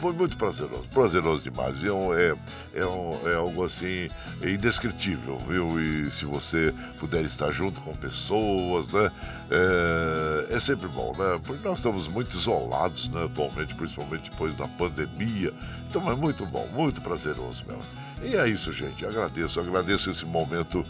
foi 0.00 0.12
muito 0.12 0.36
prazeroso, 0.36 0.84
prazeroso 0.92 1.42
demais. 1.42 1.76
Viu? 1.76 2.14
É, 2.14 2.34
é, 2.74 2.86
um, 2.86 3.28
é 3.28 3.34
algo 3.34 3.64
assim 3.64 4.08
indescritível, 4.42 5.38
viu? 5.48 5.80
E 5.80 6.10
se 6.10 6.24
você 6.24 6.74
puder 6.98 7.24
estar 7.24 7.50
junto 7.52 7.80
com 7.80 7.92
pessoas, 7.94 8.90
né? 8.90 9.10
É, 9.50 10.54
é 10.54 10.60
sempre 10.60 10.86
bom, 10.86 11.12
né? 11.18 11.40
Porque 11.44 11.66
nós 11.66 11.78
estamos 11.78 12.06
muito 12.06 12.36
isolados, 12.36 13.08
né? 13.08 13.24
Atualmente, 13.24 13.74
principalmente 13.74 14.30
depois 14.30 14.56
da 14.56 14.68
pandemia. 14.68 15.52
Então 15.88 16.08
é 16.08 16.14
muito 16.14 16.46
bom, 16.46 16.68
muito 16.72 17.00
prazeroso 17.00 17.64
mesmo. 17.66 17.82
E 18.22 18.36
é 18.36 18.48
isso, 18.48 18.72
gente. 18.72 19.04
Agradeço, 19.04 19.58
agradeço 19.58 20.10
esse 20.10 20.24
momento 20.24 20.84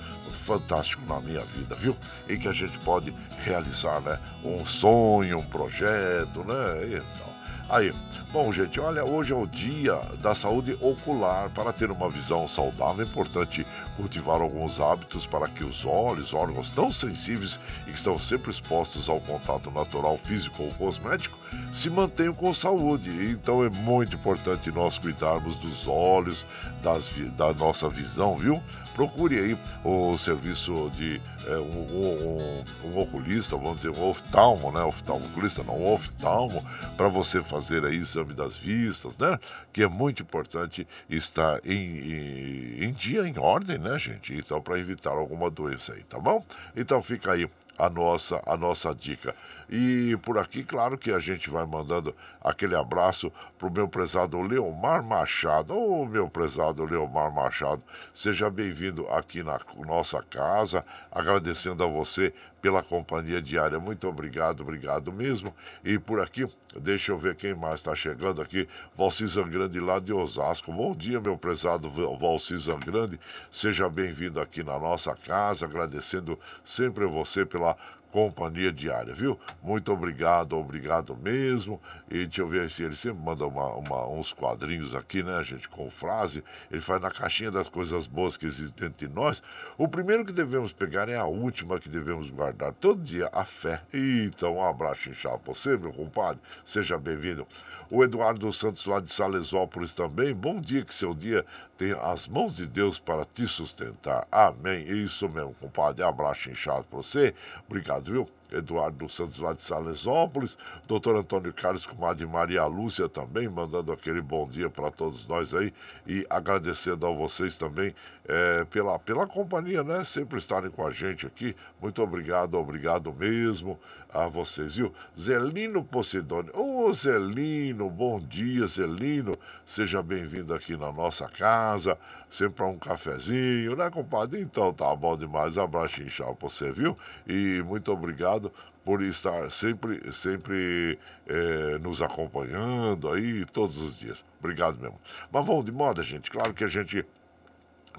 fantástico 0.45 1.03
na 1.07 1.21
minha 1.21 1.43
vida, 1.45 1.75
viu? 1.75 1.97
Em 2.29 2.37
que 2.37 2.49
a 2.49 2.53
gente 2.53 2.77
pode 2.81 3.15
realizar, 3.43 4.01
né? 4.01 4.19
Um 4.45 4.67
sonho, 4.67 5.39
um 5.39 5.45
projeto, 5.45 6.45
né? 6.45 6.87
Então, 6.87 7.30
aí, 7.71 7.93
Bom, 8.33 8.53
gente, 8.53 8.79
olha, 8.79 9.05
hoje 9.05 9.33
é 9.33 9.37
o 9.37 9.45
dia 9.45 9.97
da 10.23 10.37
saúde 10.37 10.79
ocular. 10.81 11.51
Para 11.51 11.73
ter 11.73 11.91
uma 11.91 12.09
visão 12.09 12.47
saudável, 12.47 13.05
é 13.05 13.09
importante 13.09 13.67
cultivar 13.97 14.41
alguns 14.41 14.81
hábitos 14.81 15.27
para 15.27 15.49
que 15.49 15.65
os 15.65 15.85
olhos, 15.85 16.33
órgãos 16.33 16.71
tão 16.71 16.93
sensíveis 16.93 17.59
e 17.89 17.91
que 17.91 17.99
estão 17.99 18.17
sempre 18.21 18.53
expostos 18.53 19.09
ao 19.09 19.21
contato 19.21 19.69
natural 19.73 20.17
físico 20.17 20.63
ou 20.63 20.71
cosmético, 20.75 21.37
se 21.73 21.91
mantenham 21.91 22.33
com 22.33 22.55
saúde. 22.55 23.11
Então 23.33 23.65
é 23.65 23.69
muito 23.69 24.15
importante 24.15 24.71
nós 24.71 24.97
cuidarmos 24.97 25.57
dos 25.57 25.89
olhos, 25.89 26.47
das, 26.81 27.11
da 27.37 27.53
nossa 27.53 27.89
visão, 27.89 28.37
viu? 28.37 28.63
Procure 29.01 29.39
aí 29.39 29.59
o 29.83 30.19
serviço 30.19 30.91
de 30.95 31.19
é, 31.47 31.57
um, 31.57 31.87
um, 31.97 32.65
um, 32.85 32.99
oculista, 32.99 33.57
vamos 33.57 33.77
dizer, 33.77 33.89
um 33.89 34.11
oftalmo, 34.11 34.71
né? 34.71 34.83
Oftalmo, 34.83 35.25
oculista 35.25 35.63
não, 35.63 35.79
um 35.79 35.95
oftalmo, 35.95 36.63
para 36.99 37.09
você 37.09 37.41
fazer 37.41 37.83
aí 37.87 37.97
exame 37.97 38.35
das 38.35 38.59
vistas, 38.59 39.17
né? 39.17 39.39
Que 39.73 39.85
é 39.85 39.89
muito 39.89 40.23
importante 40.23 40.87
estar 41.09 41.65
em, 41.65 41.73
em, 41.73 42.85
em 42.85 42.93
dia, 42.93 43.27
em 43.27 43.39
ordem, 43.39 43.79
né, 43.79 43.99
gente? 43.99 44.35
Então, 44.35 44.61
para 44.61 44.79
evitar 44.79 45.13
alguma 45.13 45.51
doença 45.51 45.95
aí, 45.95 46.03
tá 46.03 46.19
bom? 46.19 46.45
Então 46.77 47.01
fica 47.01 47.33
aí 47.33 47.49
a 47.79 47.89
nossa, 47.89 48.43
a 48.45 48.55
nossa 48.55 48.95
dica. 48.95 49.35
E 49.73 50.17
por 50.17 50.37
aqui, 50.37 50.65
claro 50.65 50.99
que 50.99 51.13
a 51.13 51.21
gente 51.21 51.49
vai 51.49 51.65
mandando 51.65 52.13
aquele 52.41 52.75
abraço 52.75 53.33
pro 53.57 53.71
meu 53.71 53.87
prezado 53.87 54.43
Leomar 54.43 55.01
Machado. 55.01 55.73
Ô, 55.73 56.03
oh, 56.03 56.07
meu 56.07 56.29
prezado 56.29 56.85
Leomar 56.85 57.33
Machado, 57.33 57.81
seja 58.13 58.51
bem-vindo 58.51 59.07
aqui 59.11 59.45
na 59.45 59.61
nossa 59.87 60.21
casa, 60.25 60.85
agradecendo 61.13 61.85
a 61.85 61.87
você 61.87 62.35
pela 62.61 62.83
companhia 62.83 63.41
diária. 63.41 63.79
Muito 63.79 64.09
obrigado, 64.09 64.63
obrigado 64.63 65.13
mesmo. 65.13 65.55
E 65.85 66.01
por 66.01 66.21
aqui, 66.21 66.47
deixa 66.77 67.13
eu 67.13 67.19
ver 67.19 67.37
quem 67.37 67.55
mais 67.55 67.77
está 67.77 67.95
chegando 67.95 68.43
aqui. 68.43 68.69
Valci 68.97 69.25
Zangrande 69.27 69.79
lá 69.79 70.01
de 70.01 70.13
Osasco. 70.13 70.73
Bom 70.73 70.95
dia, 70.95 71.21
meu 71.21 71.39
prezado 71.39 71.89
Valci 71.89 72.57
Zangrande. 72.57 73.21
Seja 73.51 73.89
bem-vindo 73.89 74.41
aqui 74.41 74.65
na 74.65 74.79
nossa 74.79 75.15
casa, 75.15 75.65
agradecendo 75.65 76.39
sempre 76.65 77.07
você 77.07 77.47
pela 77.47 77.77
companhia 78.11 78.73
diária, 78.73 79.15
viu? 79.15 79.39
Muito 79.63 79.93
obrigado, 79.93 80.57
obrigado 80.57 81.17
mesmo. 81.17 81.81
E 82.11 82.27
deixa 82.27 82.43
eu 82.43 82.49
ver 82.49 82.71
se 82.71 82.83
ele 82.83 82.97
sempre 82.97 83.23
manda 83.23 83.47
uma, 83.47 83.75
uma, 83.75 84.09
uns 84.09 84.33
quadrinhos 84.33 84.95
aqui, 84.95 85.23
né, 85.23 85.43
gente, 85.45 85.69
com 85.69 85.91
frase. 85.91 86.43
Ele 86.71 86.81
faz 86.81 87.01
na 87.01 87.11
caixinha 87.11 87.51
das 87.51 87.69
coisas 87.69 88.07
boas 88.07 88.37
que 88.37 88.47
existem 88.47 88.89
entre 88.89 89.09
nós. 89.09 89.43
O 89.79 89.89
primeiro 89.89 90.25
que 90.25 90.33
devemos 90.33 90.73
pegar 90.73 91.09
é 91.09 91.17
a 91.17 91.25
última 91.25 91.79
que 91.79 91.89
devemos 91.89 92.31
guardar 92.31 92.73
todo 92.73 93.03
dia, 93.03 93.29
a 93.33 93.45
fé. 93.45 93.83
Então, 93.93 94.57
um 94.57 94.65
abraço 94.65 95.11
inchado 95.11 95.39
pra 95.39 95.55
você, 95.55 95.77
meu 95.77 95.93
compadre. 95.93 96.41
Seja 96.65 96.99
bem-vindo. 96.99 97.47
O 97.93 98.05
Eduardo 98.05 98.53
Santos, 98.53 98.87
lá 98.87 99.01
de 99.01 99.13
Salesópolis 99.13 99.93
também. 99.93 100.33
Bom 100.33 100.61
dia, 100.61 100.85
que 100.85 100.95
seu 100.95 101.13
dia 101.13 101.45
tenha 101.77 101.97
as 101.97 102.29
mãos 102.29 102.55
de 102.55 102.65
Deus 102.65 103.01
para 103.01 103.25
te 103.25 103.49
sustentar. 103.49 104.29
Amém. 104.31 104.85
Isso 104.85 105.29
mesmo, 105.29 105.55
compadre. 105.55 106.05
Abraço 106.05 106.51
inchado 106.51 106.85
para 106.85 106.99
você. 106.99 107.35
Obrigado, 107.67 108.00
viu? 108.09 108.29
Eduardo 108.53 109.09
Santos 109.09 109.39
lá 109.39 109.53
de 109.53 109.63
Salesópolis, 109.63 110.59
doutor 110.87 111.17
Antônio 111.17 111.53
Carlos, 111.53 111.87
comadre 111.87 112.27
Maria 112.27 112.65
Lúcia 112.67 113.09
também, 113.09 113.49
mandando 113.49 113.93
aquele 113.93 114.21
bom 114.21 114.49
dia 114.49 114.69
para 114.69 114.91
todos 114.91 115.27
nós 115.27 115.55
aí 115.55 115.73
e 116.07 116.27
agradecendo 116.29 117.07
a 117.07 117.11
vocês 117.13 117.57
também 117.57 117.95
é, 118.27 118.65
pela, 118.65 118.99
pela 118.99 119.27
companhia, 119.27 119.85
né? 119.85 120.03
Sempre 120.05 120.39
estarem 120.39 120.71
com 120.71 120.87
a 120.87 120.91
gente 120.91 121.27
aqui. 121.27 121.55
Muito 121.81 122.03
obrigado, 122.03 122.55
obrigado 122.55 123.13
mesmo 123.13 123.79
a 124.13 124.29
vocês, 124.29 124.77
viu? 124.77 124.93
Zelino 125.19 125.85
Posidônio. 125.85 126.53
Ô, 126.57 126.93
Zelino, 126.93 127.89
bom 127.89 128.19
dia, 128.19 128.67
Zelino. 128.67 129.37
Seja 129.65 130.03
bem-vindo 130.03 130.53
aqui 130.55 130.77
na 130.77 130.93
nossa 130.93 131.29
casa, 131.29 131.99
sempre 132.31 132.57
para 132.57 132.67
um 132.67 132.79
cafezinho, 132.79 133.77
né, 133.77 133.91
compadre? 133.91 134.41
Então 134.41 134.73
tá 134.73 134.95
bom 134.95 135.17
demais. 135.17 135.57
Abraço 135.59 136.03
inchado 136.03 136.35
pra 136.35 136.49
você, 136.49 136.73
viu? 136.73 136.97
E 137.27 137.63
muito 137.67 137.93
obrigado 137.93 138.53
por 138.85 139.03
estar 139.03 139.51
sempre, 139.51 140.13
sempre 140.13 140.99
é, 141.27 141.79
nos 141.79 142.03
acompanhando 142.03 143.11
aí 143.11 143.45
todos 143.45 143.81
os 143.81 143.99
dias. 143.99 144.25
Obrigado 144.39 144.81
mesmo. 144.81 144.99
Mas 145.31 145.47
vamos 145.47 145.65
de 145.65 145.73
moda, 145.73 146.03
gente. 146.03 146.31
Claro 146.31 146.55
que 146.55 146.65
a 146.65 146.69
gente 146.69 147.05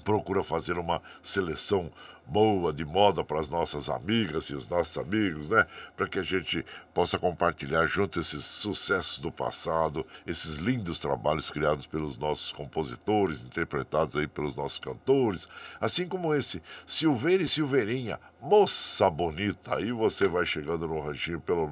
procura 0.04 0.42
fazer 0.42 0.78
uma 0.78 1.02
seleção 1.22 1.90
boa 2.26 2.72
de 2.72 2.84
moda 2.84 3.24
para 3.24 3.40
as 3.40 3.50
nossas 3.50 3.88
amigas 3.88 4.44
e 4.46 4.54
os 4.54 4.68
nossos 4.68 4.96
amigos, 4.96 5.50
né? 5.50 5.66
Para 5.96 6.06
que 6.06 6.18
a 6.18 6.22
gente 6.22 6.64
possa 6.94 7.18
compartilhar 7.18 7.86
junto 7.86 8.20
esses 8.20 8.44
sucessos 8.44 9.18
do 9.18 9.30
passado, 9.30 10.06
esses 10.26 10.56
lindos 10.56 10.98
trabalhos 10.98 11.50
criados 11.50 11.86
pelos 11.86 12.16
nossos 12.16 12.52
compositores, 12.52 13.42
interpretados 13.42 14.16
aí 14.16 14.26
pelos 14.26 14.54
nossos 14.54 14.78
cantores, 14.78 15.48
assim 15.80 16.06
como 16.06 16.34
esse 16.34 16.62
Silveira 16.86 17.42
e 17.42 17.48
Silveirinha, 17.48 18.20
moça 18.42 19.08
bonita. 19.08 19.76
Aí 19.76 19.92
você 19.92 20.26
vai 20.26 20.44
chegando 20.44 20.88
no 20.88 21.00
ranchinho 21.00 21.40
pelo 21.40 21.70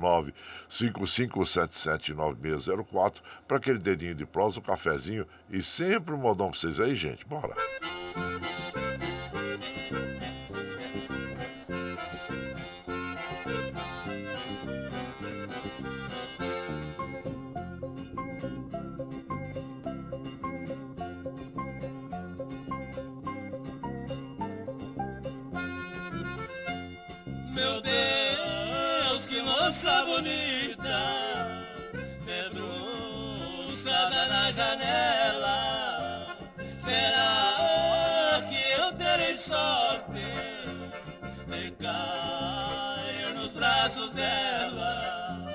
955779604 0.69 3.17
para 3.47 3.57
aquele 3.57 3.81
dedinho 3.81 4.15
de 4.15 4.25
prosa, 4.25 4.61
um 4.61 4.63
cafezinho 4.63 5.27
e 5.51 5.61
sempre 5.61 6.15
um 6.15 6.19
modão 6.19 6.51
para 6.51 6.61
vocês 6.61 6.79
aí, 6.79 6.95
gente. 6.95 7.27
Bora! 7.27 7.57
Meu 8.17 9.10
bonita, 30.11 31.01
debruçada 32.27 34.27
na 34.27 34.53
janela. 34.53 36.37
Será 36.79 38.43
que 38.49 38.71
eu 38.73 38.93
terei 38.95 39.37
sorte 39.37 40.27
de 41.47 41.71
cair 41.73 43.35
nos 43.37 43.53
braços 43.53 44.11
dela? 44.11 45.47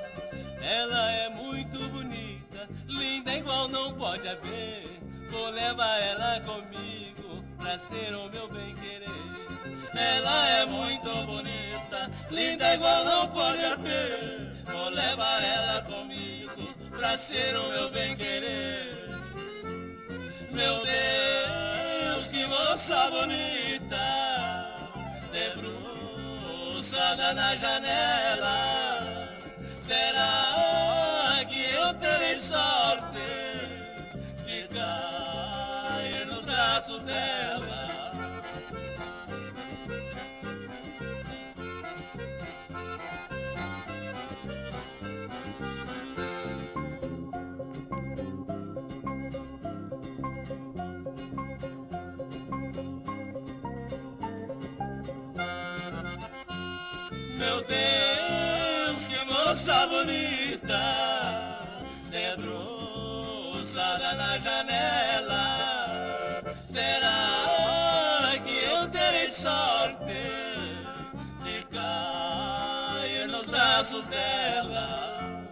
Ela 0.61 1.11
é 1.11 1.29
muito 1.29 1.77
bonita, 1.89 2.69
linda 2.87 3.33
igual 3.33 3.67
não 3.67 3.93
pode 3.93 4.27
haver. 4.27 4.85
Vou 5.31 5.49
levar 5.49 5.97
ela 5.99 6.39
comigo 6.41 7.43
pra 7.57 7.77
ser 7.77 8.15
o 8.15 8.29
meu 8.29 8.47
bem 8.47 8.73
querer. 8.75 9.34
Ela 9.95 10.49
é 10.49 10.65
muito 10.65 11.09
bonita, 11.25 12.11
linda 12.29 12.75
igual 12.75 13.05
não 13.05 13.27
pode 13.29 13.65
haver. 13.65 14.51
Vou 14.65 14.89
levar 14.89 15.41
ela 15.43 15.81
comigo 15.83 16.75
pra 16.95 17.17
ser 17.17 17.55
o 17.55 17.69
meu 17.69 17.89
bem 17.91 18.13
querer. 18.15 19.09
Meu 20.51 20.83
Deus, 20.83 22.27
que 22.27 22.45
moça 22.45 23.09
bonita, 23.09 23.95
debruçada 25.31 27.33
na 27.33 27.55
janela. 27.55 29.29
Será 29.81 31.39
que 31.47 31.63
eu 31.73 31.93
terei 31.93 32.37
sorte 32.37 33.19
de 34.45 34.67
cair 34.69 36.25
nos 36.25 36.43
braços 36.43 37.01
dela? 37.03 37.74
Meu 57.35 57.61
Deus, 57.63 59.07
que 59.09 59.25
moça 59.25 59.87
bonita, 59.87 60.79
debruçada 62.09 64.13
na 64.13 64.39
janela. 64.39 66.41
Será 66.65 68.31
que 68.41 68.57
eu 68.63 68.87
terei 68.89 69.29
sorte 69.29 70.13
de 71.43 71.61
cair 71.65 73.27
nos 73.27 73.45
braços 73.45 74.05
dela? 74.05 75.43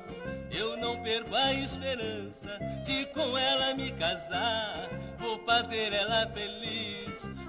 Eu 0.51 0.77
não 0.77 1.03
perco 1.03 1.35
a 1.35 1.53
esperança 1.53 2.57
de 2.85 3.05
com 3.07 3.37
ela 3.37 3.75
me 3.75 3.91
casar. 3.91 4.87
Vou 5.19 5.37
fazer 5.45 5.91
ela 5.91 6.31
feliz, 6.33 6.92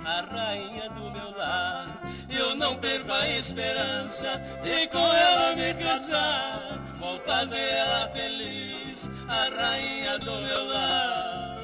a 0.04 0.20
rainha 0.20 0.90
do 0.90 1.10
meu 1.10 1.36
lar. 1.36 1.86
Eu 2.28 2.54
não 2.56 2.76
perco 2.76 3.12
a 3.12 3.28
esperança 3.30 4.40
de 4.62 4.86
com 4.88 4.98
ela 4.98 5.56
me 5.56 5.74
casar. 5.74 6.60
Vou 6.98 7.18
fazer 7.20 7.56
ela 7.58 8.08
feliz, 8.08 9.10
a 9.28 9.48
rainha 9.54 10.18
do 10.18 10.32
meu 10.42 10.64
lar. 10.68 11.58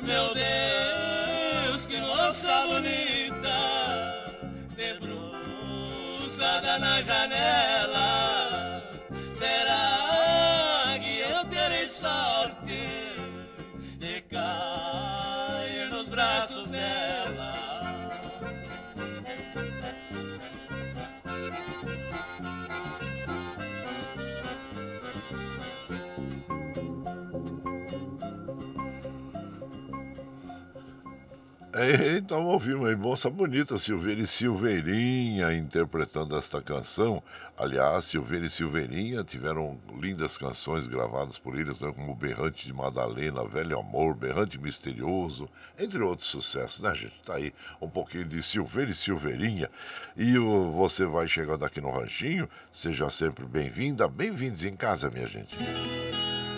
Meu 0.00 0.34
Deus, 0.34 1.86
que 1.86 1.96
moça 1.98 2.66
bonita, 2.66 3.56
debruçada 4.76 5.08
na 6.78 7.02
janela. 7.02 8.03
Então 32.16 32.46
ouvimos 32.46 32.88
aí, 32.88 32.94
moça 32.94 33.28
bonita, 33.28 33.76
Silveira 33.76 34.20
e 34.20 34.26
Silveirinha 34.28 35.52
interpretando 35.52 36.36
esta 36.38 36.62
canção. 36.62 37.20
Aliás, 37.58 38.04
Silveira 38.04 38.46
e 38.46 38.50
Silveirinha 38.50 39.24
tiveram 39.24 39.76
lindas 40.00 40.38
canções 40.38 40.86
gravadas 40.86 41.36
por 41.36 41.58
eles, 41.58 41.80
né, 41.80 41.92
como 41.92 42.14
Berrante 42.14 42.64
de 42.64 42.72
Madalena, 42.72 43.44
Velho 43.44 43.76
Amor, 43.76 44.14
Berrante 44.14 44.56
Misterioso, 44.56 45.48
entre 45.76 46.00
outros 46.00 46.28
sucessos, 46.28 46.80
né, 46.80 46.94
gente? 46.94 47.20
Tá 47.24 47.34
aí 47.34 47.52
um 47.80 47.88
pouquinho 47.88 48.24
de 48.24 48.40
Silveira 48.40 48.92
e 48.92 48.94
Silveirinha. 48.94 49.68
E 50.16 50.38
o, 50.38 50.70
você 50.70 51.04
vai 51.04 51.26
chegando 51.26 51.64
aqui 51.64 51.80
no 51.80 51.90
Ranchinho, 51.90 52.48
seja 52.70 53.10
sempre 53.10 53.44
bem-vinda, 53.44 54.06
bem-vindos 54.06 54.64
em 54.64 54.76
casa, 54.76 55.10
minha 55.10 55.26
gente. 55.26 55.56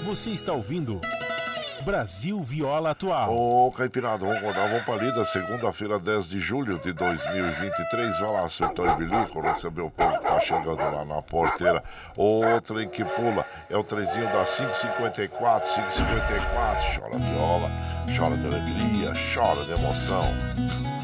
Você 0.04 0.28
está 0.28 0.52
ouvindo 0.52 1.00
Brasil 1.86 2.42
Viola 2.42 2.90
Atual. 2.90 3.32
Ô, 3.32 3.70
Caipirada, 3.70 4.26
vamos 4.26 4.38
acordar, 4.38 4.68
vamos 4.68 4.82
pra 4.82 4.96
lida. 4.96 5.24
Segunda-feira, 5.24 6.00
10 6.00 6.28
de 6.28 6.40
julho 6.40 6.80
de 6.80 6.92
2023. 6.92 8.18
Vai 8.18 8.32
lá, 8.32 8.48
Sertão 8.48 8.92
e 8.92 8.96
Bilico, 8.96 9.40
receber 9.40 9.82
o 9.82 9.90
povo 9.92 10.18
que 10.18 10.24
tá 10.24 10.40
chegando 10.40 10.78
lá 10.78 11.04
na 11.04 11.22
porteira. 11.22 11.84
O 12.16 12.42
trem 12.60 12.88
que 12.88 13.04
pula 13.04 13.46
é 13.70 13.76
o 13.76 13.84
trenzinho 13.84 14.26
da 14.32 14.44
554, 14.44 15.74
554. 15.74 17.00
Chora 17.00 17.18
viola, 17.18 17.70
chora 18.18 18.36
de 18.36 18.46
alegria, 18.48 19.12
chora 19.32 19.64
de 19.64 19.80
emoção 19.80 20.95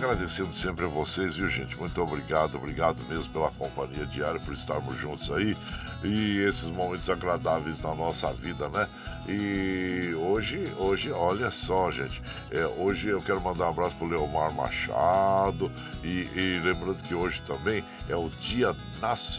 agradecendo 0.00 0.54
sempre 0.54 0.86
a 0.86 0.88
vocês, 0.88 1.36
viu, 1.36 1.46
gente? 1.46 1.76
Muito 1.76 2.00
obrigado, 2.00 2.56
obrigado 2.56 2.96
mesmo 3.06 3.30
pela 3.34 3.50
companhia 3.50 4.06
diária, 4.06 4.40
por 4.40 4.54
estarmos 4.54 4.96
juntos 4.96 5.30
aí 5.30 5.54
e 6.02 6.38
esses 6.38 6.70
momentos 6.70 7.10
agradáveis 7.10 7.82
na 7.82 7.94
nossa 7.94 8.32
vida, 8.32 8.70
né? 8.70 8.88
E 9.28 10.14
hoje, 10.14 10.72
hoje, 10.78 11.12
olha 11.12 11.50
só, 11.50 11.90
gente, 11.90 12.22
é, 12.50 12.64
hoje 12.78 13.08
eu 13.08 13.20
quero 13.20 13.42
mandar 13.42 13.66
um 13.66 13.68
abraço 13.68 13.94
pro 13.96 14.08
Leomar 14.08 14.50
Machado 14.54 15.70
e, 16.02 16.26
e 16.34 16.60
lembrando 16.64 17.02
que 17.02 17.14
hoje 17.14 17.42
também 17.46 17.84
é 18.08 18.16
o 18.16 18.30
Dia 18.40 18.74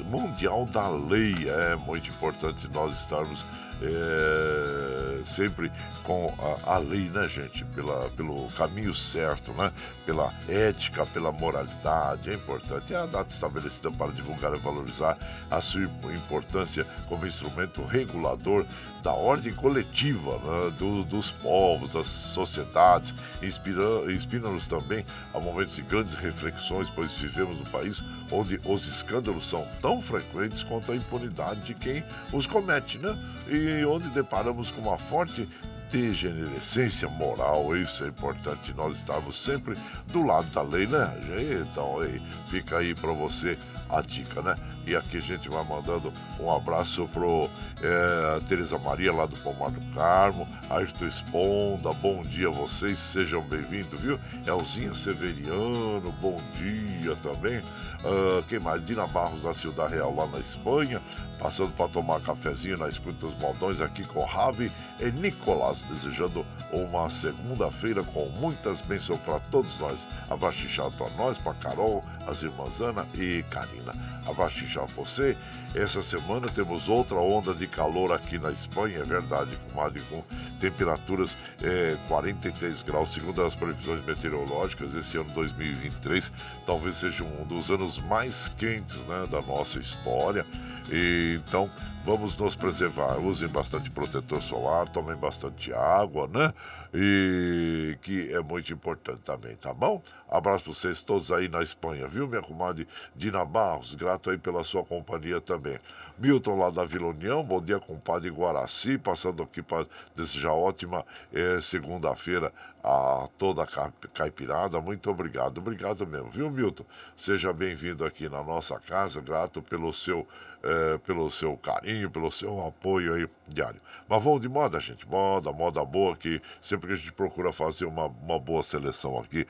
Mundial 0.06 0.68
da 0.68 0.88
Lei. 0.90 1.50
É 1.50 1.76
muito 1.76 2.08
importante 2.08 2.70
nós 2.72 3.02
estarmos 3.02 3.44
é, 3.82 5.24
sempre 5.26 5.72
com 6.04 6.34
a, 6.66 6.76
a, 6.76 6.78
lei, 6.78 7.10
né, 7.10 7.28
gente? 7.28 7.64
Pela, 7.66 8.10
pelo 8.12 8.48
caminho 8.52 8.94
certo, 8.94 9.52
né? 9.54 9.72
Pela 10.06 10.32
ética, 10.48 11.06
pela 11.06 11.32
moralidade. 11.32 12.30
É 12.30 12.34
importante. 12.34 12.94
É 12.94 12.98
a 12.98 13.06
data 13.06 13.30
estabelecida 13.30 13.92
para 13.92 14.12
divulgar 14.12 14.54
e 14.54 14.60
valorizar 14.60 15.18
a 15.50 15.62
sua 15.62 15.84
importância 16.14 16.86
como 17.08 17.26
instrumento 17.26 17.84
regulador 17.84 18.66
da 19.02 19.14
ordem 19.14 19.54
coletiva 19.54 20.38
né, 20.38 20.74
do, 20.78 21.04
dos 21.04 21.32
povos, 21.32 21.94
das 21.94 22.06
sociedades, 22.06 23.14
inspira-nos 23.42 24.68
também 24.68 25.06
a 25.34 25.40
momentos 25.40 25.76
de 25.76 25.82
grandes 25.82 26.14
reflexões, 26.16 26.90
pois 26.90 27.12
vivemos 27.14 27.58
num 27.58 27.66
país 27.66 28.04
onde 28.32 28.60
os 28.64 28.86
escândalos 28.88 29.50
são 29.50 29.66
tão 29.82 30.02
frequentes 30.02 30.64
quanto 30.64 30.92
a 30.92 30.96
impunidade 30.96 31.62
de 31.62 31.74
quem 31.74 32.04
os 32.32 32.46
comete, 32.46 33.00
né? 33.00 33.18
E 33.48 33.71
onde 33.86 34.10
deparamos 34.10 34.72
com 34.72 34.82
uma 34.82 34.98
forte 34.98 35.48
degenerescência 35.92 37.08
moral, 37.10 37.76
isso 37.76 38.04
é 38.06 38.08
importante, 38.08 38.74
nós 38.74 38.98
estamos 38.98 39.38
sempre 39.38 39.76
do 40.08 40.26
lado 40.26 40.48
da 40.48 40.62
lei, 40.62 40.88
né? 40.88 41.14
Então 41.62 42.00
aí, 42.00 42.22
fica 42.50 42.78
aí 42.78 42.96
para 42.96 43.12
você 43.12 43.58
a 43.90 44.02
dica, 44.02 44.42
né? 44.42 44.56
E 44.88 44.96
aqui 44.96 45.18
a 45.18 45.22
gente 45.22 45.50
vai 45.50 45.64
mandando 45.66 46.12
um 46.40 46.52
abraço 46.52 47.08
pro 47.10 47.50
é, 47.82 48.40
Tereza 48.48 48.78
Maria 48.80 49.12
lá 49.12 49.26
do 49.26 49.36
Pomar 49.38 49.70
do 49.70 49.82
Carmo, 49.94 50.48
Ayrton 50.70 51.06
Esponda, 51.06 51.94
bom 51.94 52.24
dia 52.24 52.48
a 52.48 52.52
vocês, 52.52 52.98
sejam 52.98 53.42
bem-vindos, 53.42 54.00
viu? 54.00 54.18
Elzinha 54.48 54.96
Severiano, 54.96 56.12
bom 56.22 56.42
dia 56.56 57.16
também. 57.22 57.60
Uh, 58.04 58.42
quem 58.50 58.60
mais? 58.60 58.84
Dina 58.84 59.06
Barros 59.06 59.44
da 59.44 59.54
Ciudad 59.54 59.92
Real 59.92 60.16
lá 60.16 60.26
na 60.26 60.40
Espanha, 60.40 61.00
passando 61.42 61.76
para 61.76 61.88
tomar 61.88 62.22
cafezinho 62.22 62.78
na 62.78 62.88
escuta 62.88 63.26
dos 63.26 63.36
moldões 63.40 63.82
aqui 63.82 64.04
com 64.04 64.24
Ravi 64.24 64.72
e 65.00 65.06
Nicolás, 65.12 65.84
desejando 65.84 66.46
uma 66.72 67.10
segunda-feira 67.10 68.04
com 68.04 68.30
muitas 68.30 68.80
bênçãos 68.80 69.20
para 69.22 69.40
todos 69.40 69.80
nós. 69.80 70.08
Abraço 70.30 70.68
para 70.98 71.10
nós, 71.12 71.38
para 71.38 71.54
Carol, 71.56 72.06
as 72.28 72.44
irmãs 72.44 72.80
Ana 72.80 73.08
e 73.16 73.44
Karina. 73.50 73.94
Abraço 74.28 74.62
você. 74.96 75.36
Essa 75.74 76.04
semana 76.04 76.50
temos 76.50 76.90
outra 76.90 77.16
onda 77.16 77.54
de 77.54 77.66
calor 77.66 78.12
aqui 78.12 78.38
na 78.38 78.52
Espanha, 78.52 79.00
é 79.00 79.04
verdade, 79.04 79.58
comadre, 79.70 80.02
com 80.10 80.22
temperaturas 80.60 81.38
é, 81.64 81.96
43 82.10 82.84
graus, 82.84 83.14
segundo 83.14 83.42
as 83.42 83.56
previsões 83.56 84.06
meteorológicas. 84.06 84.94
Esse 84.94 85.18
ano 85.18 85.30
2023 85.34 86.30
talvez 86.66 86.96
seja 86.96 87.24
um 87.24 87.46
dos 87.46 87.72
anos 87.72 88.00
mais 88.00 88.50
quentes 88.58 88.98
né, 89.08 89.26
da 89.32 89.42
nossa 89.42 89.80
história. 89.80 90.46
E, 90.90 91.40
então, 91.46 91.70
vamos 92.04 92.36
nos 92.38 92.56
preservar. 92.56 93.18
Usem 93.20 93.48
bastante 93.48 93.90
protetor 93.90 94.42
solar, 94.42 94.90
tomem 94.90 95.16
bastante 95.16 95.74
água, 95.74 96.28
né? 96.28 96.54
E 96.94 97.98
que 98.02 98.34
é 98.34 98.42
muito 98.42 98.74
importante 98.74 99.22
também, 99.22 99.56
tá 99.56 99.74
bom? 99.74 100.02
Abraço 100.30 100.66
para 100.66 100.74
vocês 100.74 101.02
todos 101.02 101.32
aí 101.32 101.48
na 101.48 101.62
Espanha, 101.62 102.08
viu, 102.08 102.28
minha 102.28 102.42
comadre 102.42 102.86
Dina 103.16 103.46
Barros? 103.46 103.96
Grato 103.96 104.30
aí 104.30 104.38
pela 104.38 104.64
sua 104.64 104.84
companhia 104.84 105.40
também. 105.40 105.80
Milton 106.18 106.58
lá 106.58 106.70
da 106.70 106.84
Vila 106.84 107.08
União, 107.08 107.44
bom 107.44 107.62
dia, 107.62 107.80
compadre 107.80 108.30
Guaraci, 108.30 108.98
passando 108.98 109.42
aqui 109.42 109.62
para 109.62 109.88
desejar 110.16 110.52
ótima 110.52 111.06
é, 111.34 111.62
segunda-feira 111.62 112.52
a 112.84 113.28
toda 113.38 113.64
a 113.64 113.92
caipirada. 114.14 114.82
Muito 114.82 115.10
obrigado, 115.10 115.60
obrigado 115.60 116.06
mesmo, 116.06 116.30
viu, 116.30 116.52
Milton? 116.52 116.86
Seja 117.16 117.54
bem-vindo 117.54 118.06
aqui 118.06 118.28
na 118.28 118.44
nossa 118.44 118.78
casa, 118.80 119.22
grato 119.22 119.62
pelo 119.62 119.94
seu 119.94 120.28
é, 120.64 120.98
pelo 121.00 121.30
seu 121.30 121.56
carinho, 121.58 122.10
pelo 122.10 122.32
seu 122.32 122.66
apoio 122.66 123.14
aí 123.14 123.28
diário. 123.48 123.82
Mas 124.08 124.24
vamos 124.24 124.42
de 124.42 124.50
moda, 124.50 124.80
gente. 124.80 125.08
Moda, 125.08 125.52
moda 125.52 125.84
boa, 125.84 126.16
que 126.16 126.42
sempre 126.62 126.88
que 126.88 126.94
a 126.94 126.96
gente 126.96 127.12
procura 127.12 127.52
fazer 127.52 127.86
uma, 127.86 128.06
uma 128.06 128.40
boa 128.40 128.64
seleção 128.64 129.20
aqui 129.20 129.46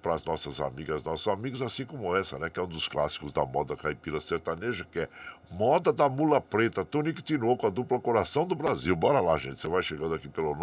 para 0.00 0.14
as 0.14 0.24
nossas 0.24 0.60
amigas, 0.60 1.02
nossos 1.02 1.28
amigos, 1.28 1.60
assim 1.62 1.84
como 1.84 2.16
essa, 2.16 2.38
né? 2.38 2.48
Que 2.48 2.60
é 2.60 2.62
um 2.62 2.68
dos 2.68 2.88
clássicos 2.88 3.32
da 3.32 3.44
moda 3.44 3.76
caipira 3.76 4.20
sertaneja, 4.20 4.86
que 4.90 5.00
é 5.00 5.08
Moda 5.50 5.92
da 5.92 6.08
Mula 6.08 6.40
Preta, 6.40 6.82
Tonique 6.84 7.22
Tinoco, 7.22 7.66
a 7.66 7.70
dupla 7.70 8.00
coração 8.00 8.46
do 8.46 8.54
Brasil. 8.54 8.94
Bora 8.96 9.20
lá, 9.20 9.36
gente. 9.38 9.60
Você 9.60 9.68
vai 9.68 9.82
chegando 9.82 10.14
aqui 10.14 10.28
pelo 10.28 10.54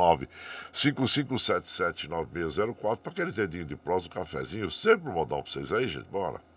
955779604 0.73 2.97
para 2.97 3.11
aquele 3.11 3.31
dedinho 3.31 3.65
de 3.65 3.77
prosa, 3.77 4.07
um 4.07 4.09
cafezinho. 4.09 4.69
Sempre 4.69 5.09
um 5.09 5.13
modão 5.13 5.41
para 5.41 5.51
vocês 5.51 5.71
aí, 5.71 5.87
gente. 5.87 6.09
Bora. 6.09 6.52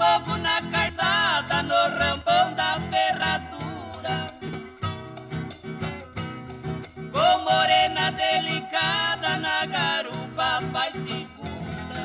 Fogo 0.00 0.38
na 0.38 0.62
calçada, 0.70 1.62
no 1.62 1.80
rampão 1.98 2.54
da 2.54 2.80
ferradura. 2.90 4.16
Com 7.12 7.32
morena 7.44 8.10
delicada 8.12 9.36
na 9.36 9.66
garupa 9.66 10.60
faz 10.72 10.92
figura. 10.92 12.04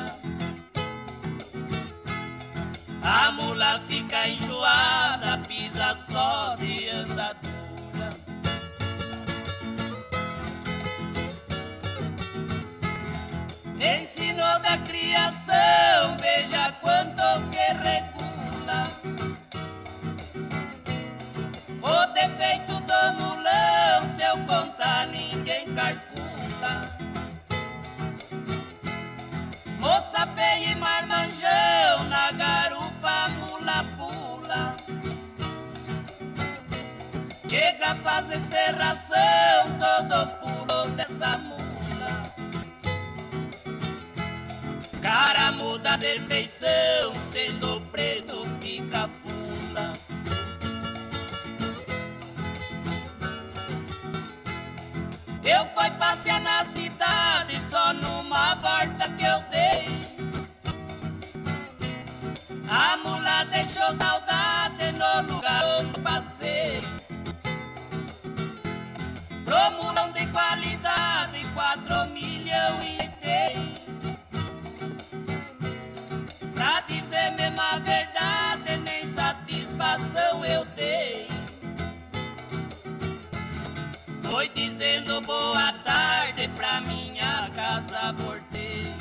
A 3.02 3.32
mula 3.32 3.80
fica 3.88 4.28
enjoada, 4.28 5.38
pisa 5.48 5.94
só 5.94 6.54
de 6.56 6.90
andadura. 6.90 7.56
Ensinou 13.80 14.58
da 14.60 14.76
criação, 14.78 16.16
veja 16.20 16.72
quanto 16.82 17.15
fazer 38.06 38.40
serração, 38.40 39.78
todos 39.78 40.32
pulos 40.34 40.90
dessa 40.96 41.36
mula 41.36 41.65
Cara 45.06 45.52
muda 45.52 45.96
de 45.96 46.18
feição, 46.22 47.14
sendo 47.30 47.80
preto 47.92 48.44
fica 48.60 49.08
fula 49.22 49.92
Eu 55.44 55.64
fui 55.66 55.90
passear 55.92 56.40
na 56.40 56.64
cidade 56.64 57.62
só 57.62 57.92
numa 57.92 58.56
volta 58.56 59.08
que 59.16 59.22
eu 59.22 59.40
dei. 59.48 59.86
A 62.68 62.96
mula 62.96 63.44
deixou 63.44 63.94
saudade 63.94 64.90
no 64.90 65.32
lugar 65.32 65.64
onde 65.78 66.00
passei. 66.00 66.82
Pro 69.44 69.70
mulão 69.80 70.10
de 70.10 70.26
qualidade 70.32 71.46
quatro 71.54 72.12
milhão 72.12 72.82
e 72.82 73.08
tem. 73.20 73.85
Dizer 77.56 77.58
mesmo 77.58 77.60
a 77.60 77.78
verdade, 77.78 78.76
nem 78.76 79.06
satisfação 79.06 80.44
eu 80.44 80.64
dei. 80.76 81.28
Foi 84.22 84.48
dizendo 84.50 85.20
boa 85.22 85.72
tarde 85.84 86.48
pra 86.48 86.80
minha 86.82 87.50
casa 87.54 88.12
voltei. 88.12 88.94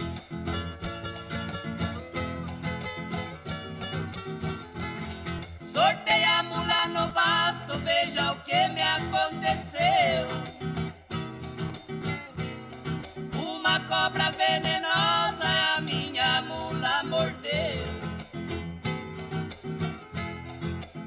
Sortei 5.62 6.24
a 6.24 6.44
mula 6.44 6.88
no 6.88 7.08
basto, 7.12 7.78
veja 7.80 8.32
o 8.32 8.36
que 8.44 8.68
me 8.70 8.82
aconteceu. 8.82 10.55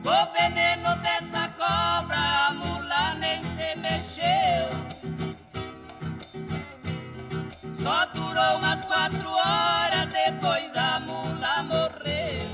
O 0.08 0.32
veneno 0.32 0.96
dessa 1.02 1.48
cobra 1.50 2.46
a 2.46 2.50
mula 2.54 3.14
nem 3.16 3.44
se 3.44 3.74
mexeu. 3.76 4.68
Só 7.74 8.06
durou 8.06 8.56
umas 8.56 8.80
quatro 8.86 9.28
horas, 9.30 10.08
depois 10.10 10.74
a 10.74 10.98
mula 11.00 11.62
morreu. 11.64 12.48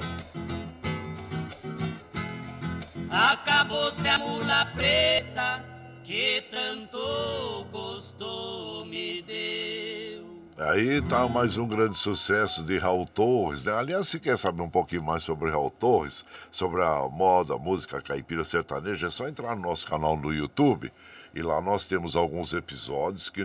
Acabou-se 3.08 4.08
a 4.08 4.18
mula 4.18 4.66
preta 4.74 5.64
que 6.02 6.48
tanto 6.50 7.68
gosto 7.70 8.84
me 8.86 9.22
deu. 9.22 10.23
Aí 10.56 11.02
tá 11.02 11.26
mais 11.28 11.56
um 11.58 11.66
grande 11.66 11.96
sucesso 11.98 12.62
de 12.62 12.78
Raul 12.78 13.06
Torres, 13.06 13.64
né? 13.64 13.72
Aliás, 13.72 14.06
se 14.06 14.20
quer 14.20 14.38
saber 14.38 14.62
um 14.62 14.70
pouquinho 14.70 15.02
mais 15.02 15.24
sobre 15.24 15.50
Raul 15.50 15.68
Torres, 15.68 16.24
sobre 16.48 16.80
a 16.80 17.08
moda, 17.08 17.54
a 17.54 17.58
música 17.58 18.00
caipira 18.00 18.44
sertaneja, 18.44 19.08
é 19.08 19.10
só 19.10 19.26
entrar 19.26 19.56
no 19.56 19.62
nosso 19.62 19.84
canal 19.84 20.16
no 20.16 20.32
YouTube. 20.32 20.92
E 21.34 21.42
lá 21.42 21.60
nós 21.60 21.88
temos 21.88 22.14
alguns 22.14 22.54
episódios 22.54 23.28
que 23.28 23.44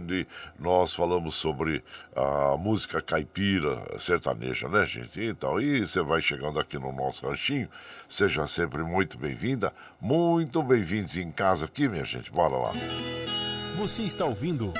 nós 0.59 0.93
falamos 0.93 1.33
sobre 1.33 1.83
a 2.15 2.55
música 2.55 3.01
caipira 3.01 3.81
sertaneja, 3.97 4.69
né, 4.69 4.85
gente? 4.85 5.19
Então, 5.23 5.59
e 5.59 5.83
você 5.83 6.03
vai 6.03 6.21
chegando 6.21 6.59
aqui 6.59 6.77
no 6.77 6.93
nosso 6.93 7.27
ranchinho, 7.27 7.67
seja 8.07 8.45
sempre 8.45 8.83
muito 8.83 9.17
bem-vinda, 9.17 9.73
muito 9.99 10.61
bem-vindos 10.61 11.17
em 11.17 11.31
casa 11.31 11.65
aqui, 11.65 11.87
minha 11.87 12.05
gente. 12.05 12.31
Bora 12.31 12.55
lá. 12.55 12.71
Você 13.77 14.03
está 14.03 14.25
ouvindo. 14.25 14.71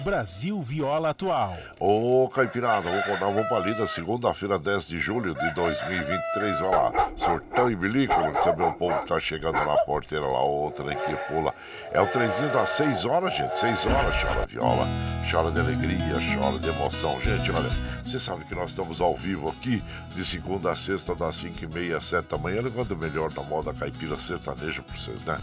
Brasil 0.00 0.60
Viola 0.62 1.10
Atual. 1.10 1.56
Ô, 1.78 2.28
Caipirada, 2.28 2.90
vou 2.90 3.02
contar 3.02 3.26
uma 3.26 3.44
palida, 3.48 3.86
segunda-feira, 3.86 4.58
10 4.58 4.88
de 4.88 4.98
julho 4.98 5.34
de 5.34 5.54
2023. 5.54 6.58
Vai 6.60 6.70
lá, 6.70 7.10
sortão 7.16 7.70
e 7.70 7.76
bilico, 7.76 8.14
saber 8.42 8.64
o 8.64 8.72
povo 8.72 8.98
que 9.00 9.08
tá 9.08 9.20
chegando 9.20 9.54
na 9.54 9.76
porteira 9.84 10.24
lá, 10.26 10.42
outra 10.42 10.94
que 10.94 11.14
pula. 11.28 11.54
É 11.92 12.00
o 12.00 12.06
trenzinho 12.06 12.48
das 12.50 12.70
6 12.70 13.04
horas, 13.04 13.34
gente, 13.34 13.54
6 13.56 13.86
horas, 13.86 14.22
chora 14.22 14.46
viola, 14.46 14.86
chora 15.30 15.50
de 15.50 15.60
alegria, 15.60 16.16
chora 16.34 16.58
de 16.58 16.68
emoção. 16.68 17.20
Gente, 17.20 17.50
olha, 17.50 17.70
você 18.02 18.18
sabe 18.18 18.44
que 18.44 18.54
nós 18.54 18.70
estamos 18.70 19.00
ao 19.00 19.14
vivo 19.14 19.48
aqui, 19.50 19.82
de 20.14 20.24
segunda 20.24 20.70
a 20.70 20.76
sexta, 20.76 21.14
das 21.14 21.36
5 21.36 21.62
e 21.62 21.66
meia 21.66 21.98
às 21.98 22.04
7 22.04 22.26
da 22.26 22.38
manhã, 22.38 22.62
levando 22.62 22.92
o 22.92 22.96
melhor 22.96 23.30
da 23.32 23.42
moda 23.42 23.74
caipira 23.74 24.16
sertaneja 24.16 24.82
pra 24.82 24.96
vocês, 24.96 25.22
né? 25.24 25.38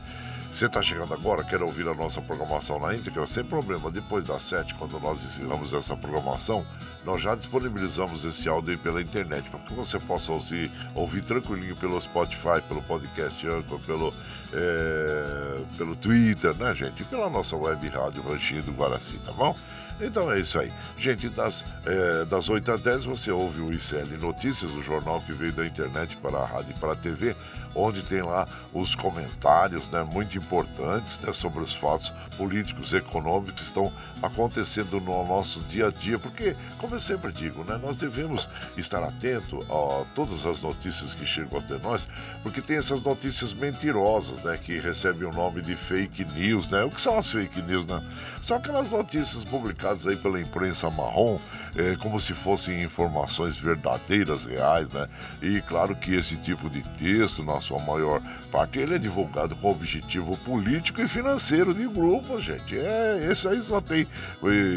Você 0.57 0.65
está 0.65 0.81
chegando 0.81 1.13
agora, 1.13 1.43
quer 1.43 1.61
ouvir 1.61 1.87
a 1.87 1.93
nossa 1.93 2.19
programação 2.19 2.79
na 2.79 2.95
íntegra? 2.95 3.27
Sem 3.27 3.43
problema, 3.43 3.91
depois 3.91 4.25
das 4.25 4.41
7, 4.41 4.73
quando 4.73 4.99
nós 4.99 5.23
encerramos 5.23 5.71
essa 5.71 5.95
programação, 5.95 6.65
nós 7.05 7.21
já 7.21 7.35
disponibilizamos 7.35 8.25
esse 8.25 8.49
áudio 8.49 8.75
pela 8.79 8.99
internet, 8.99 9.47
para 9.51 9.59
que 9.59 9.73
você 9.75 9.99
possa 9.99 10.31
ouvir, 10.31 10.71
ouvir 10.95 11.21
tranquilinho 11.21 11.75
pelo 11.75 12.01
Spotify, 12.01 12.59
pelo 12.67 12.81
podcast 12.81 13.47
Anchor, 13.47 13.79
pelo, 13.81 14.11
é, 14.51 15.59
pelo 15.77 15.95
Twitter, 15.95 16.55
né, 16.55 16.73
gente? 16.73 17.03
E 17.03 17.05
pela 17.05 17.29
nossa 17.29 17.55
web 17.55 17.87
rádio 17.89 18.23
Ranchinho 18.23 18.63
do 18.63 18.71
Guaraci, 18.71 19.19
tá 19.23 19.31
bom? 19.33 19.55
Então 20.01 20.31
é 20.31 20.39
isso 20.39 20.59
aí. 20.59 20.71
Gente, 20.97 21.29
das, 21.29 21.65
é, 21.85 22.25
das 22.25 22.49
8 22.49 22.71
às 22.71 22.81
10 22.81 23.03
você 23.05 23.31
ouve 23.31 23.61
o 23.61 23.71
ICL 23.71 24.17
Notícias, 24.19 24.71
o 24.71 24.81
jornal 24.81 25.21
que 25.21 25.33
veio 25.33 25.51
da 25.51 25.65
internet 25.65 26.15
para 26.17 26.39
a 26.39 26.45
rádio 26.45 26.71
e 26.75 26.79
para 26.79 26.93
a 26.93 26.95
TV, 26.95 27.35
onde 27.77 28.01
tem 28.01 28.21
lá 28.21 28.47
os 28.73 28.95
comentários 28.95 29.87
né, 29.89 30.03
muito 30.03 30.37
importantes 30.37 31.19
né, 31.21 31.31
sobre 31.31 31.61
os 31.61 31.73
fatos 31.73 32.11
políticos 32.37 32.93
e 32.93 32.97
econômicos 32.97 33.55
que 33.55 33.63
estão 33.63 33.91
acontecendo 34.21 34.99
no 34.99 35.25
nosso 35.25 35.59
dia 35.61 35.87
a 35.87 35.91
dia. 35.91 36.17
Porque, 36.17 36.55
como 36.77 36.95
eu 36.95 36.99
sempre 36.99 37.31
digo, 37.31 37.63
né, 37.63 37.79
nós 37.81 37.97
devemos 37.97 38.49
estar 38.75 39.03
atento 39.03 39.59
a 39.69 40.05
todas 40.15 40.45
as 40.45 40.61
notícias 40.61 41.13
que 41.13 41.25
chegam 41.25 41.59
até 41.59 41.77
nós, 41.77 42.07
porque 42.43 42.61
tem 42.61 42.77
essas 42.77 43.03
notícias 43.03 43.53
mentirosas 43.53 44.43
né, 44.43 44.57
que 44.57 44.79
recebem 44.79 45.27
o 45.27 45.33
nome 45.33 45.61
de 45.61 45.75
fake 45.75 46.25
news. 46.25 46.69
Né? 46.69 46.83
O 46.83 46.89
que 46.89 47.01
são 47.01 47.17
as 47.17 47.29
fake 47.29 47.61
news? 47.61 47.85
Né? 47.85 48.01
São 48.47 48.55
aquelas 48.55 48.91
notícias 48.91 49.43
publicadas 49.43 50.07
aí 50.07 50.15
pela 50.15 50.39
imprensa 50.39 50.89
marrom, 50.89 51.37
é, 51.75 51.97
como 51.97 52.17
se 52.17 52.33
fossem 52.33 52.81
informações 52.81 53.57
verdadeiras, 53.57 54.45
reais, 54.45 54.87
né? 54.89 55.07
E 55.41 55.61
claro 55.61 55.93
que 55.95 56.15
esse 56.15 56.37
tipo 56.37 56.69
de 56.69 56.81
texto, 56.97 57.43
na 57.43 57.59
sua 57.67 57.79
maior 57.79 58.21
parte, 58.51 58.79
ele 58.79 58.95
é 58.95 58.97
divulgado 58.97 59.55
com 59.57 59.69
objetivo 59.69 60.37
político 60.37 61.01
e 61.01 61.07
financeiro 61.07 61.73
de 61.73 61.85
grupos, 61.87 62.43
gente. 62.43 62.77
É, 62.77 63.27
esse 63.29 63.47
aí 63.47 63.61
só 63.61 63.81
tem. 63.81 64.07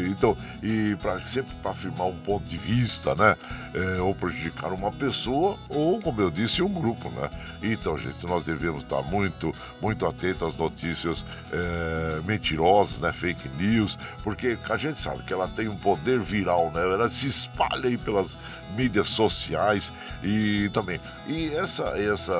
Então, 0.09 0.37
e 0.61 0.95
pra, 1.01 1.21
sempre 1.21 1.55
para 1.61 1.71
afirmar 1.71 2.07
um 2.07 2.17
ponto 2.17 2.43
de 2.45 2.57
vista, 2.57 3.15
né? 3.15 3.35
É, 3.73 4.01
ou 4.01 4.13
prejudicar 4.13 4.73
uma 4.73 4.91
pessoa, 4.91 5.57
ou, 5.69 6.01
como 6.01 6.21
eu 6.21 6.29
disse, 6.29 6.61
um 6.61 6.67
grupo, 6.67 7.09
né? 7.11 7.29
Então, 7.63 7.97
gente, 7.97 8.25
nós 8.27 8.43
devemos 8.43 8.83
estar 8.83 9.01
muito, 9.03 9.53
muito 9.81 10.05
atentos 10.05 10.43
às 10.43 10.57
notícias 10.57 11.25
é, 11.53 12.19
mentirosas, 12.25 12.99
né? 12.99 13.13
Fake 13.13 13.49
news, 13.57 13.97
porque 14.23 14.57
a 14.69 14.75
gente 14.75 14.99
sabe 14.99 15.23
que 15.23 15.31
ela 15.31 15.47
tem 15.47 15.69
um 15.69 15.77
poder 15.77 16.19
viral, 16.19 16.69
né? 16.71 16.81
Ela 16.81 17.09
se 17.09 17.27
espalha 17.27 17.87
aí 17.87 17.97
pelas 17.97 18.37
mídias 18.75 19.09
sociais 19.09 19.91
e 20.23 20.69
também. 20.73 20.99
E 21.27 21.53
essa, 21.55 21.83
essa 21.97 22.33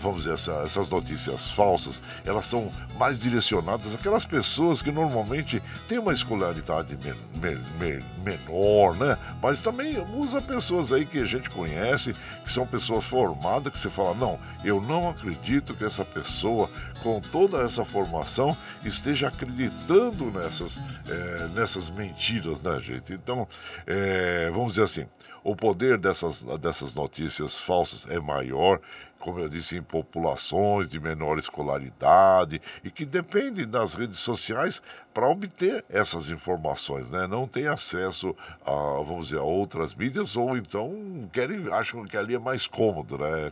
vamos 0.00 0.18
dizer, 0.18 0.34
essa, 0.34 0.52
essas 0.64 0.88
notícias 0.88 1.50
falsas, 1.50 2.00
elas 2.24 2.46
são 2.46 2.70
mais 2.98 3.18
direcionadas 3.18 3.94
àquelas 3.94 4.24
pessoas 4.24 4.80
que 4.82 4.90
normalmente 4.90 5.62
têm 5.88 5.98
uma 5.98 6.12
escolaridade 6.12 6.96
men, 7.02 7.14
men, 7.40 7.58
men, 7.78 7.98
menor, 8.24 8.96
né? 8.96 9.18
Mas 9.42 9.60
também 9.60 9.98
usa 10.14 10.40
pessoas 10.40 10.92
aí 10.92 11.04
que 11.04 11.18
a 11.18 11.24
gente 11.24 11.50
conhece, 11.50 12.14
que 12.44 12.52
são 12.52 12.66
pessoas 12.66 13.04
formadas, 13.04 13.72
que 13.72 13.78
você 13.78 13.90
fala, 13.90 14.14
não, 14.14 14.38
eu 14.64 14.80
não 14.80 15.08
acredito 15.08 15.74
que 15.74 15.84
essa 15.84 16.04
pessoa, 16.04 16.70
com 17.02 17.20
toda 17.20 17.62
essa 17.62 17.84
formação, 17.84 18.56
esteja 18.84 19.28
acreditando 19.28 20.30
nessas, 20.30 20.80
é, 21.08 21.48
nessas 21.54 21.90
mentiras, 21.90 22.60
né, 22.62 22.78
gente? 22.80 23.12
Então, 23.12 23.46
é, 23.86 24.50
vamos 24.52 24.70
dizer 24.70 24.84
assim, 24.84 25.06
o 25.46 25.54
poder 25.54 25.96
dessas, 25.96 26.42
dessas 26.60 26.94
notícias 26.94 27.58
falsas 27.58 28.06
é 28.10 28.18
maior 28.18 28.80
como 29.18 29.40
eu 29.40 29.48
disse, 29.48 29.76
em 29.76 29.82
populações 29.82 30.88
de 30.88 31.00
menor 31.00 31.38
escolaridade 31.38 32.60
e 32.84 32.90
que 32.90 33.04
dependem 33.04 33.66
das 33.66 33.94
redes 33.94 34.20
sociais 34.20 34.80
para 35.16 35.30
obter 35.30 35.82
essas 35.88 36.28
informações, 36.28 37.10
né? 37.10 37.26
Não 37.26 37.48
tem 37.48 37.66
acesso 37.68 38.36
a, 38.62 38.70
vamos 39.02 39.28
dizer, 39.28 39.38
a 39.38 39.42
outras 39.42 39.94
mídias 39.94 40.36
ou 40.36 40.58
então 40.58 41.26
querem, 41.32 41.72
acham 41.72 42.04
que 42.04 42.18
ali 42.18 42.34
é 42.34 42.38
mais 42.38 42.66
cômodo, 42.66 43.16
né? 43.16 43.50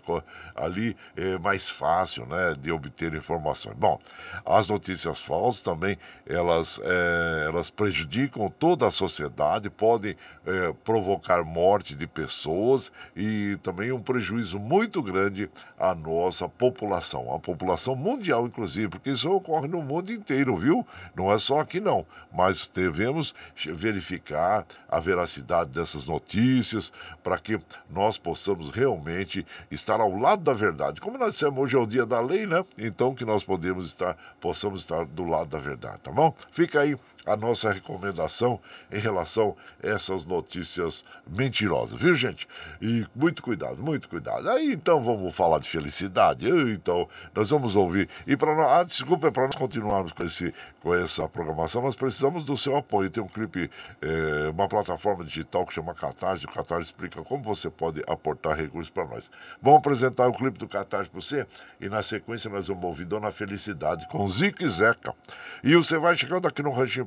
Ali 0.55 0.95
é 1.17 1.39
mais 1.39 1.67
fácil, 1.67 2.27
né, 2.27 2.55
de 2.61 2.71
obter 2.71 3.15
informações. 3.15 3.75
Bom, 3.79 3.99
as 4.45 4.69
notícias 4.69 5.23
falsas 5.23 5.63
também, 5.63 5.97
elas, 6.27 6.79
é, 6.85 7.47
elas 7.47 7.71
prejudicam 7.71 8.51
toda 8.51 8.87
a 8.87 8.91
sociedade, 8.91 9.71
podem 9.71 10.15
é, 10.45 10.75
provocar 10.85 11.43
morte 11.45 11.95
de 11.95 12.07
pessoas 12.07 12.93
e 13.17 13.59
também 13.63 13.91
um 13.91 14.03
prejuízo 14.03 14.59
muito 14.59 15.03
grande 15.03 15.49
à 15.79 15.95
nossa 15.95 16.47
população, 16.47 17.35
a 17.35 17.39
população 17.39 17.97
mundial, 17.97 18.47
inclusive, 18.47 18.89
porque 18.89 19.13
isso 19.13 19.31
ocorre 19.33 19.67
no 19.67 19.81
mundo 19.81 20.13
inteiro, 20.13 20.55
viu? 20.57 20.87
Não 21.17 21.33
é 21.33 21.39
só 21.39 21.54
só 21.55 21.61
aqui 21.61 21.79
não, 21.79 22.05
mas 22.33 22.69
devemos 22.75 23.33
verificar 23.73 24.67
a 24.89 24.99
veracidade 24.99 25.71
dessas 25.71 26.09
notícias 26.09 26.93
para 27.23 27.39
que 27.39 27.61
nós 27.89 28.19
possamos 28.19 28.71
realmente 28.71 29.47
estar 29.71 30.01
ao 30.01 30.17
lado 30.19 30.43
da 30.43 30.53
verdade. 30.53 31.01
Como 31.01 31.17
nós 31.17 31.35
dissemos, 31.35 31.57
hoje 31.57 31.77
é 31.77 31.79
o 31.79 31.87
dia 31.87 32.05
da 32.05 32.21
lei, 32.21 32.45
né? 32.45 32.65
Então 32.77 33.15
que 33.15 33.25
nós 33.25 33.45
podemos 33.45 33.87
estar, 33.87 34.17
possamos 34.41 34.81
estar 34.81 35.05
do 35.05 35.25
lado 35.25 35.49
da 35.49 35.59
verdade, 35.59 35.99
tá 35.99 36.11
bom? 36.11 36.35
Fica 36.51 36.81
aí 36.81 36.97
a 37.27 37.37
nossa 37.37 37.73
recomendação 37.73 38.61
em 38.91 38.99
relação 38.99 39.57
a 39.83 39.89
essas 39.89 40.27
notícias 40.27 41.05
mentirosas, 41.27 41.99
viu, 41.99 42.15
gente? 42.15 42.47
E 42.81 43.07
muito 43.15 43.43
cuidado, 43.43 43.83
muito 43.83 44.09
cuidado. 44.09 44.49
Aí 44.51 44.73
então 44.73 45.03
vamos 45.03 45.35
falar 45.35 45.59
de 45.59 45.69
felicidade. 45.69 46.49
Então, 46.49 47.09
nós 47.35 47.51
vamos 47.51 47.77
ouvir. 47.77 48.09
E 48.27 48.37
para 48.37 48.55
nós, 48.55 48.67
ah, 48.67 48.85
desculpa, 48.85 49.29
é 49.29 49.31
para 49.31 49.45
nós 49.45 49.55
continuarmos 49.55 50.13
com, 50.13 50.25
esse, 50.25 50.55
com 50.81 50.95
essa 50.95 51.29
programação, 51.29 51.83
nós 51.83 51.95
precisamos 51.95 52.45
do 52.45 52.57
seu 52.57 52.77
apoio. 52.77 53.11
Tem 53.11 53.23
um 53.23 53.29
clipe, 53.29 53.71
é, 54.03 54.51
uma 54.51 54.69
plataforma 54.69 55.25
digital 55.25 55.67
que 55.67 55.73
chama 55.73 55.95
Catarse. 55.95 56.45
O 56.45 56.49
Catarse 56.49 56.87
explica 56.87 57.23
como 57.23 57.43
você 57.43 57.71
pode 57.71 58.03
aportar 58.07 58.57
recursos 58.57 58.91
para 58.91 59.05
nós. 59.07 59.31
Vamos 59.63 59.81
apresentar 59.81 60.29
o 60.29 60.33
clipe 60.33 60.59
do 60.59 60.69
Catarse 60.69 61.11
para 61.11 61.21
você 61.21 61.47
e 61.81 61.89
na 61.89 62.03
sequência 62.03 62.51
nós 62.51 62.69
vamos 62.69 62.85
ouvir 62.85 63.05
Dona 63.05 63.31
Felicidade 63.31 64.07
com 64.09 64.27
Zico 64.29 64.63
e 64.63 64.69
Zeca. 64.69 65.15
E 65.63 65.75
você 65.75 65.99
vai 65.99 66.17
chegando 66.17 66.47
aqui 66.47 66.63
no 66.63 66.71
ranchinho 66.71 67.07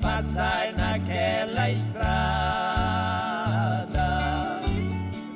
Passar 0.00 0.72
naquela 0.72 1.70
estrada. 1.70 2.08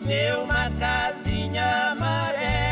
Deu 0.06 0.44
uma 0.44 0.70
casinha 0.70 1.92
amarela, 1.92 2.66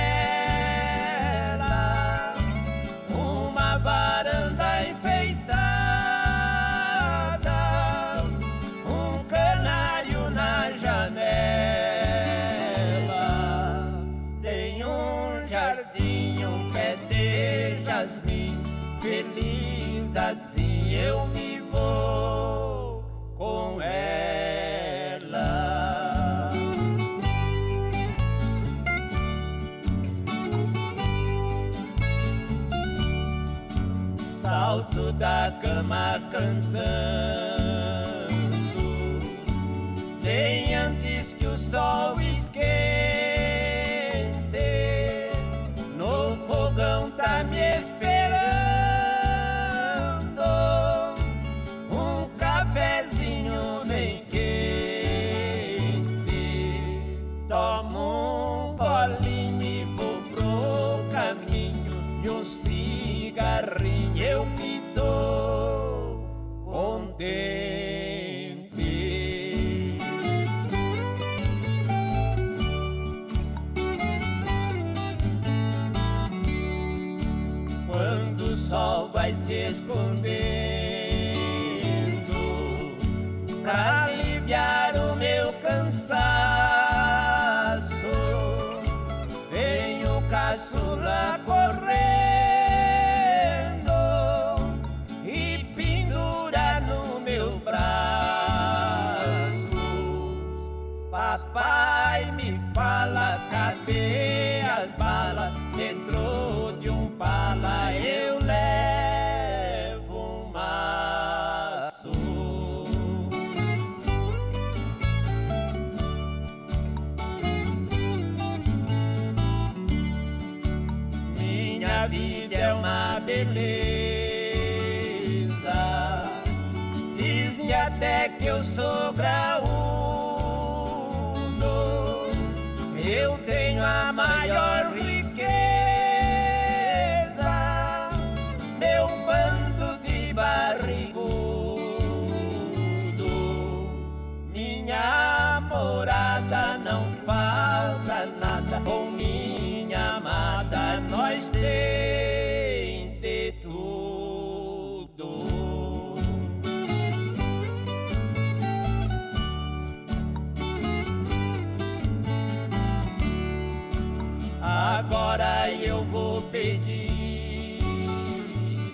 uma 3.15 3.79
varanda 3.79 4.89
enfeitada, 4.91 5.51
um 8.87 9.23
canário 9.25 10.31
na 10.31 10.73
janela. 10.73 11.21
Tem 14.43 14.85
um 14.85 15.47
jardim, 15.47 16.45
um 16.45 16.73
pé 16.73 16.97
de 17.09 17.85
jasmim, 17.85 18.59
feliz 19.03 20.17
assim 20.17 20.50
da 35.21 35.53
cama 35.61 36.19
cantando, 36.31 36.81
bem 40.23 40.75
antes 40.75 41.35
que 41.35 41.47
o 41.47 41.59
sol 41.59 42.00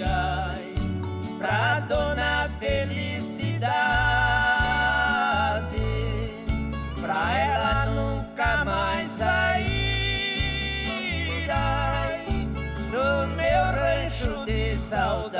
ai, 0.04 0.74
pra 1.38 1.80
dona 1.80 2.46
felicidade, 2.58 3.72
pra 7.00 7.38
ela 7.38 7.86
nunca 7.86 8.64
mais 8.64 9.10
sair 9.10 10.50
ai, 11.50 12.26
do 12.90 13.26
meu 13.34 13.64
rancho 13.64 14.44
de 14.44 14.76
saudade. 14.76 15.35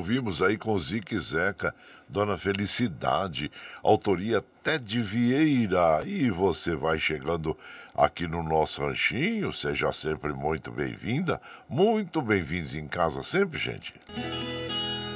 Ouvimos 0.00 0.40
aí 0.40 0.56
com 0.56 0.78
Zique 0.78 1.18
Zeca, 1.18 1.74
Dona 2.08 2.38
Felicidade, 2.38 3.52
autoria 3.82 4.42
Ted 4.64 5.00
Vieira. 5.02 6.02
E 6.06 6.30
você 6.30 6.74
vai 6.74 6.98
chegando 6.98 7.54
aqui 7.94 8.26
no 8.26 8.42
nosso 8.42 8.82
ranchinho, 8.82 9.52
seja 9.52 9.92
sempre 9.92 10.32
muito 10.32 10.72
bem-vinda, 10.72 11.38
muito 11.68 12.22
bem-vindos 12.22 12.74
em 12.74 12.88
casa 12.88 13.22
sempre, 13.22 13.58
gente. 13.58 13.94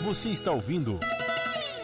Você 0.04 0.28
está 0.28 0.52
ouvindo 0.52 1.00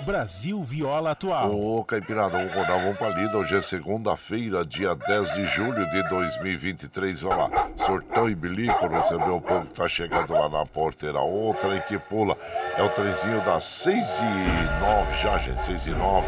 Brasil 0.05 0.63
Viola 0.63 1.13
Atual. 1.13 1.51
Ô, 1.51 1.85
Caipirada, 1.85 2.39
vamos 2.39 2.55
rodar, 2.55 2.81
vamos 2.81 2.99
pra 2.99 3.09
lida. 3.11 3.37
Hoje 3.37 3.57
é 3.57 3.61
segunda-feira, 3.61 4.65
dia 4.65 4.95
10 4.95 5.35
de 5.35 5.47
julho 5.47 5.89
de 5.91 6.09
2023. 6.09 7.25
Olha 7.25 7.37
lá, 7.37 7.69
sortão 7.85 8.29
e 8.29 8.35
bilico, 8.35 8.87
recebeu 8.87 9.37
o 9.37 9.41
povo 9.41 9.67
que 9.67 9.75
tá 9.75 9.87
chegando 9.89 10.33
lá 10.33 10.49
na 10.49 10.65
porteira. 10.65 11.21
Outra 11.21 11.73
aí 11.73 11.81
que 11.83 11.99
pula 11.99 12.37
é 12.77 12.83
o 12.83 12.89
trenzinho 12.89 13.41
das 13.45 13.65
6 13.65 14.21
e 14.21 14.81
9 14.81 15.17
já, 15.23 15.39
gente, 15.39 15.65
6 15.65 15.87
e 15.89 15.91
9. 15.91 16.27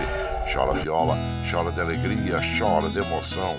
Chora 0.52 0.72
viola, 0.74 1.16
chora 1.50 1.72
de 1.72 1.80
alegria, 1.80 2.38
chora 2.58 2.88
de 2.88 2.98
emoção. 2.98 3.56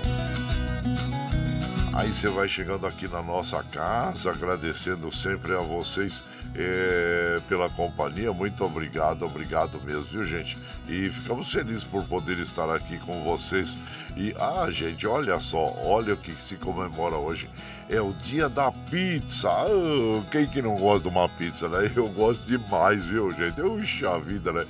Aí 1.96 2.12
você 2.12 2.28
vai 2.28 2.50
chegando 2.50 2.88
aqui 2.88 3.08
na 3.08 3.22
nossa 3.22 3.62
casa, 3.64 4.32
agradecendo 4.32 5.12
sempre 5.12 5.54
a 5.54 5.60
vocês 5.60 6.24
é, 6.56 7.40
pela 7.48 7.70
companhia. 7.70 8.34
Muito 8.34 8.66
obrigado, 8.66 9.24
obrigado 9.24 9.80
mesmo, 9.84 10.02
viu, 10.02 10.26
gente? 10.26 10.58
E 10.90 11.12
ficamos 11.12 11.52
felizes 11.52 11.84
por 11.84 12.04
poder 12.06 12.40
estar 12.40 12.68
aqui 12.74 12.98
com 12.98 13.24
vocês. 13.24 13.78
E, 14.18 14.34
ah, 14.40 14.72
gente, 14.72 15.06
olha 15.06 15.40
só, 15.40 15.72
olha 15.84 16.16
o 16.16 16.18
que 16.18 16.32
se 16.32 16.56
comemora 16.56 17.16
hoje. 17.16 17.48
É 17.88 18.02
o 18.02 18.12
dia 18.24 18.50
da 18.50 18.72
pizza. 18.72 19.50
Ah, 19.52 20.24
quem 20.32 20.48
que 20.48 20.64
não 20.64 20.74
gosta 20.74 21.08
de 21.08 21.16
uma 21.16 21.30
pizza, 21.30 21.70
né? 21.70 21.92
Eu 21.96 22.10
gosto 22.10 22.44
demais, 22.48 23.06
viu, 23.06 23.32
gente? 23.34 23.62
Puxa 23.62 24.18
vida, 24.18 24.52
né? 24.52 24.66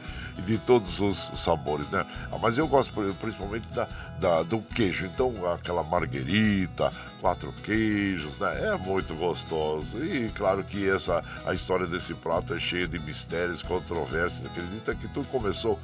De 0.45 0.57
todos 0.57 0.99
os 0.99 1.31
sabores, 1.35 1.89
né? 1.89 2.05
Ah, 2.31 2.37
mas 2.41 2.57
eu 2.57 2.67
gosto 2.67 2.91
principalmente 3.19 3.67
da, 3.69 3.87
da, 4.19 4.43
do 4.43 4.59
queijo. 4.59 5.05
Então, 5.05 5.33
aquela 5.53 5.83
marguerita, 5.83 6.91
quatro 7.21 7.53
queijos, 7.63 8.39
né? 8.39 8.73
É 8.73 8.77
muito 8.77 9.13
gostoso. 9.15 10.03
E 10.03 10.29
claro 10.29 10.63
que 10.63 10.89
essa 10.89 11.23
a 11.45 11.53
história 11.53 11.85
desse 11.85 12.13
prato 12.13 12.53
é 12.53 12.59
cheia 12.59 12.87
de 12.87 12.99
mistérios, 12.99 13.61
controvérsias. 13.61 14.45
Acredita 14.45 14.95
que 14.95 15.07
tudo 15.07 15.27
começou 15.27 15.79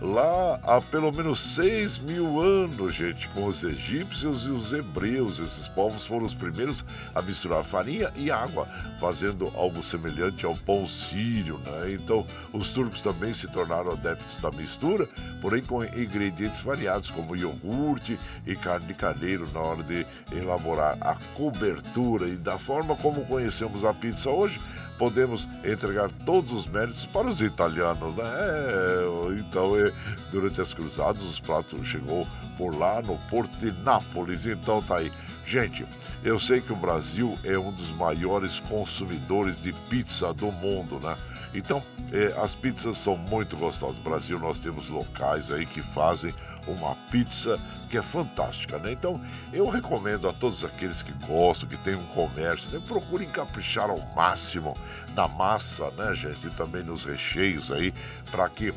lá 0.00 0.58
há 0.62 0.80
pelo 0.80 1.12
menos 1.12 1.40
6 1.40 1.98
mil 1.98 2.40
anos, 2.40 2.94
gente, 2.94 3.28
com 3.28 3.46
os 3.46 3.62
egípcios 3.62 4.46
e 4.46 4.50
os 4.50 4.72
hebreus. 4.72 5.38
Esses 5.38 5.68
povos 5.68 6.06
foram 6.06 6.26
os 6.26 6.34
primeiros 6.34 6.84
a 7.14 7.22
misturar 7.22 7.64
farinha 7.64 8.10
e 8.16 8.30
água, 8.30 8.66
fazendo 8.98 9.50
algo 9.54 9.82
semelhante 9.82 10.44
ao 10.46 10.54
pão 10.54 10.86
sírio, 10.86 11.58
né? 11.58 11.92
Então, 11.92 12.26
os 12.52 12.72
turcos 12.72 13.02
também 13.02 13.32
se 13.32 13.48
tornaram 13.48 13.92
adeptos 13.92 14.40
da 14.40 14.50
mistura, 14.50 15.06
porém 15.40 15.62
com 15.62 15.84
ingredientes 15.84 16.60
variados, 16.60 17.10
como 17.10 17.36
iogurte 17.36 18.18
e 18.46 18.54
carne 18.56 18.86
de 18.86 18.94
carneiro, 18.94 19.48
na 19.52 19.60
hora 19.60 19.82
de 19.82 20.06
elaborar 20.32 20.96
a 21.00 21.16
cobertura. 21.34 22.28
E 22.28 22.36
da 22.36 22.58
forma 22.58 22.96
como 22.96 23.26
conhecemos 23.26 23.84
a 23.84 23.92
pizza 23.92 24.30
hoje, 24.30 24.60
podemos 25.00 25.48
entregar 25.64 26.10
todos 26.26 26.52
os 26.52 26.66
méritos 26.66 27.06
para 27.06 27.26
os 27.26 27.40
italianos, 27.40 28.14
né? 28.14 28.24
É, 28.26 29.38
então, 29.38 29.74
é, 29.74 29.90
durante 30.30 30.60
as 30.60 30.74
cruzadas, 30.74 31.22
os 31.22 31.40
pratos 31.40 31.88
chegou 31.88 32.28
por 32.58 32.78
lá 32.78 33.00
no 33.00 33.16
Porto 33.30 33.50
de 33.56 33.72
Nápoles. 33.80 34.44
Então 34.46 34.82
tá 34.82 34.98
aí. 34.98 35.10
Gente, 35.46 35.86
eu 36.22 36.38
sei 36.38 36.60
que 36.60 36.70
o 36.70 36.76
Brasil 36.76 37.36
é 37.44 37.58
um 37.58 37.72
dos 37.72 37.90
maiores 37.92 38.60
consumidores 38.60 39.62
de 39.62 39.72
pizza 39.88 40.34
do 40.34 40.52
mundo, 40.52 41.00
né? 41.00 41.16
Então, 41.54 41.82
é, 42.12 42.38
as 42.38 42.54
pizzas 42.54 42.98
são 42.98 43.16
muito 43.16 43.56
gostosas. 43.56 43.96
No 43.96 44.02
Brasil 44.02 44.38
nós 44.38 44.60
temos 44.60 44.90
locais 44.90 45.50
aí 45.50 45.64
que 45.64 45.80
fazem 45.80 46.34
uma 46.66 46.94
pizza 47.10 47.58
que 47.88 47.98
é 47.98 48.02
fantástica, 48.02 48.78
né? 48.78 48.92
Então, 48.92 49.20
eu 49.52 49.68
recomendo 49.68 50.28
a 50.28 50.32
todos 50.32 50.64
aqueles 50.64 51.02
que 51.02 51.12
gostam, 51.26 51.68
que 51.68 51.76
tem 51.78 51.94
um 51.94 52.06
comércio, 52.06 52.70
né? 52.70 52.80
procurem 52.86 53.28
caprichar 53.28 53.90
ao 53.90 53.98
máximo 54.14 54.76
na 55.14 55.26
massa, 55.26 55.90
né, 55.92 56.14
gente? 56.14 56.46
E 56.46 56.50
também 56.50 56.82
nos 56.82 57.04
recheios 57.04 57.72
aí, 57.72 57.92
para 58.30 58.48
que 58.48 58.72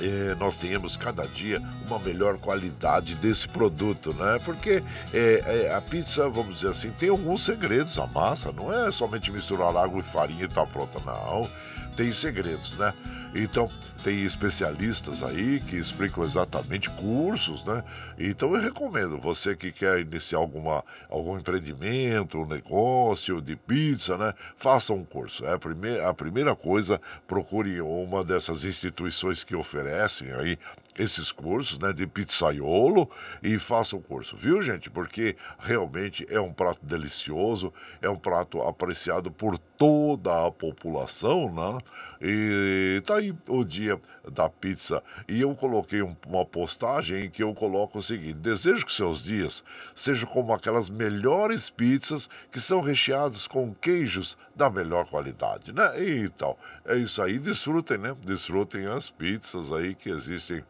é, 0.00 0.34
nós 0.36 0.56
tenhamos 0.56 0.96
cada 0.96 1.26
dia 1.26 1.62
uma 1.86 1.98
melhor 1.98 2.38
qualidade 2.38 3.14
desse 3.16 3.46
produto, 3.46 4.14
né? 4.14 4.40
Porque 4.44 4.82
é, 5.12 5.68
é, 5.68 5.74
a 5.74 5.80
pizza, 5.80 6.28
vamos 6.30 6.56
dizer 6.56 6.68
assim, 6.68 6.90
tem 6.92 7.10
alguns 7.10 7.42
segredos. 7.42 7.98
A 7.98 8.06
massa 8.06 8.50
não 8.50 8.72
é 8.72 8.90
somente 8.90 9.30
misturar 9.30 9.76
água 9.76 10.00
e 10.00 10.02
farinha 10.02 10.44
e 10.44 10.48
tá 10.48 10.64
pronta, 10.66 10.98
não 11.04 11.48
tem 11.96 12.12
segredos, 12.12 12.76
né? 12.76 12.92
Então, 13.34 13.68
tem 14.02 14.24
especialistas 14.24 15.22
aí 15.22 15.60
que 15.60 15.76
explicam 15.76 16.24
exatamente 16.24 16.90
cursos, 16.90 17.64
né? 17.64 17.84
Então, 18.18 18.54
eu 18.54 18.60
recomendo 18.60 19.16
você 19.18 19.54
que 19.54 19.70
quer 19.70 20.00
iniciar 20.00 20.38
alguma, 20.38 20.84
algum 21.08 21.38
empreendimento, 21.38 22.38
um 22.38 22.46
negócio 22.46 23.40
de 23.40 23.54
pizza, 23.54 24.18
né? 24.18 24.34
Faça 24.56 24.92
um 24.92 25.04
curso. 25.04 25.44
É 25.44 25.54
a 25.54 25.58
primeira, 25.58 26.08
a 26.08 26.14
primeira 26.14 26.56
coisa, 26.56 27.00
procure 27.26 27.80
uma 27.80 28.24
dessas 28.24 28.64
instituições 28.64 29.44
que 29.44 29.54
oferecem 29.54 30.32
aí 30.32 30.58
esses 30.98 31.32
cursos, 31.32 31.78
né, 31.78 31.92
de 31.92 32.06
pizzaiolo 32.06 33.08
e 33.42 33.58
faça 33.58 33.96
o 33.96 34.00
curso, 34.00 34.36
viu, 34.36 34.62
gente? 34.62 34.90
Porque 34.90 35.36
realmente 35.58 36.26
é 36.28 36.40
um 36.40 36.52
prato 36.52 36.84
delicioso, 36.84 37.72
é 38.00 38.10
um 38.10 38.16
prato 38.16 38.60
apreciado 38.60 39.30
por 39.30 39.58
toda 39.58 40.46
a 40.46 40.50
população, 40.50 41.50
né? 41.52 41.78
E 42.20 43.02
tá 43.04 43.16
aí 43.16 43.34
o 43.48 43.64
dia 43.64 43.91
da 44.30 44.48
pizza. 44.48 45.02
E 45.28 45.40
eu 45.40 45.54
coloquei 45.54 46.02
um, 46.02 46.16
uma 46.26 46.44
postagem 46.44 47.24
em 47.24 47.30
que 47.30 47.42
eu 47.42 47.54
coloco 47.54 47.98
o 47.98 48.02
seguinte: 48.02 48.34
desejo 48.34 48.86
que 48.86 48.92
seus 48.92 49.22
dias 49.24 49.64
sejam 49.94 50.28
como 50.28 50.52
aquelas 50.52 50.88
melhores 50.88 51.70
pizzas 51.70 52.28
que 52.50 52.60
são 52.60 52.80
recheadas 52.80 53.46
com 53.46 53.74
queijos 53.74 54.36
da 54.54 54.68
melhor 54.70 55.06
qualidade, 55.06 55.72
né? 55.72 55.92
Então, 56.22 56.56
é 56.84 56.96
isso 56.96 57.22
aí. 57.22 57.38
Desfrutem, 57.38 57.98
né? 57.98 58.16
Desfrutem 58.24 58.86
as 58.86 59.10
pizzas 59.10 59.72
aí 59.72 59.94
que 59.94 60.10
existem 60.10 60.62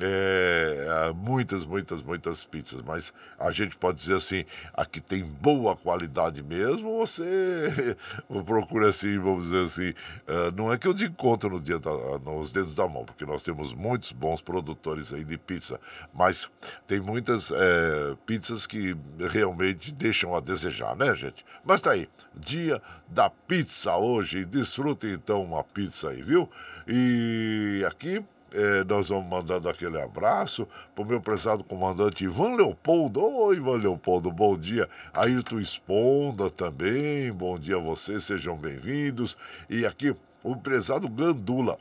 é, 0.00 1.12
muitas, 1.14 1.64
muitas, 1.64 2.02
muitas 2.02 2.44
pizzas, 2.44 2.82
mas 2.82 3.12
a 3.38 3.52
gente 3.52 3.76
pode 3.76 3.98
dizer 3.98 4.16
assim, 4.16 4.44
aqui 4.72 5.00
tem 5.00 5.22
boa 5.22 5.76
qualidade 5.76 6.42
mesmo, 6.42 6.98
você 6.98 7.96
procura 8.44 8.88
assim, 8.88 9.18
vamos 9.18 9.44
dizer 9.44 9.64
assim, 9.64 9.90
uh, 9.90 10.50
não 10.56 10.72
é 10.72 10.78
que 10.78 10.88
eu 10.88 10.94
digo 10.94 11.14
conta 11.14 11.48
no 11.48 11.60
dia 11.60 11.78
da, 11.78 11.90
nos 12.18 12.52
dedos 12.52 12.74
da 12.74 12.88
mão, 12.88 13.04
porque 13.04 13.24
nós 13.24 13.42
temos 13.42 13.72
muitos 13.72 14.12
bons 14.12 14.40
produtores 14.40 15.12
aí 15.12 15.24
de 15.24 15.38
pizza, 15.38 15.80
mas 16.12 16.50
tem 16.86 17.00
muitas 17.00 17.50
é, 17.52 18.16
pizzas 18.26 18.66
que 18.66 18.96
realmente 19.30 19.92
deixam 19.92 20.34
a 20.34 20.40
desejar, 20.40 20.96
né, 20.96 21.14
gente? 21.14 21.44
Mas 21.64 21.80
tá 21.80 21.92
aí, 21.92 22.08
dia 22.34 22.82
da 23.08 23.30
pizza 23.30 23.96
hoje, 23.96 24.44
desfrutem 24.44 25.12
então 25.12 25.42
uma 25.42 25.62
pizza 25.62 26.10
aí, 26.10 26.22
viu? 26.22 26.50
E 26.86 27.84
aqui 27.86 28.24
é, 28.54 28.84
nós 28.84 29.08
vamos 29.08 29.28
mandando 29.28 29.68
aquele 29.68 30.00
abraço 30.00 30.66
para 30.94 31.02
o 31.02 31.06
meu 31.06 31.20
prezado 31.20 31.64
comandante 31.64 32.24
Ivan 32.24 32.54
Leopoldo. 32.54 33.20
Oi, 33.20 33.56
Ivan 33.56 33.78
Leopoldo, 33.78 34.30
bom 34.30 34.56
dia. 34.56 34.88
Ayrton 35.12 35.58
Esponda 35.58 36.48
também, 36.48 37.32
bom 37.32 37.58
dia 37.58 37.76
a 37.76 37.80
vocês, 37.80 38.22
sejam 38.22 38.56
bem-vindos. 38.56 39.36
E 39.68 39.84
aqui 39.84 40.14
o 40.42 40.56
prezado 40.56 41.08
Gandula. 41.08 41.76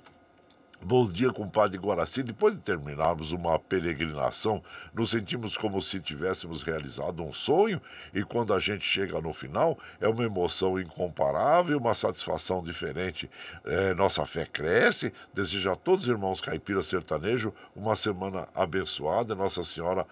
Bom 0.86 1.10
dia, 1.10 1.32
compadre 1.32 1.78
Guaraci. 1.78 2.22
Depois 2.24 2.54
de 2.54 2.60
terminarmos 2.60 3.32
uma 3.32 3.58
peregrinação, 3.58 4.62
nos 4.94 5.12
sentimos 5.12 5.56
como 5.56 5.82
se 5.82 6.02
tivéssemos 6.02 6.62
realizado 6.62 7.24
um 7.24 7.32
sonho 7.32 7.82
e 8.14 8.22
quando 8.22 8.54
a 8.54 8.60
gente 8.60 8.84
chega 8.84 9.22
no 9.22 9.32
final, 9.32 9.80
é 10.02 10.10
uma 10.10 10.26
emoção 10.26 10.78
incomparável, 10.78 11.78
uma 11.78 11.94
satisfação 11.94 12.62
diferente. 12.62 13.32
É, 13.64 13.94
nossa 13.94 14.26
fé 14.26 14.46
cresce. 14.46 15.14
Desejo 15.34 15.72
a 15.72 15.76
todos 15.78 16.04
os 16.04 16.10
irmãos 16.10 16.42
caipira 16.42 16.84
sertanejo 16.84 17.54
uma 17.74 17.96
semana 17.96 18.50
abençoada. 18.54 19.34
Nossa 19.34 19.64
Senhora 19.64 20.06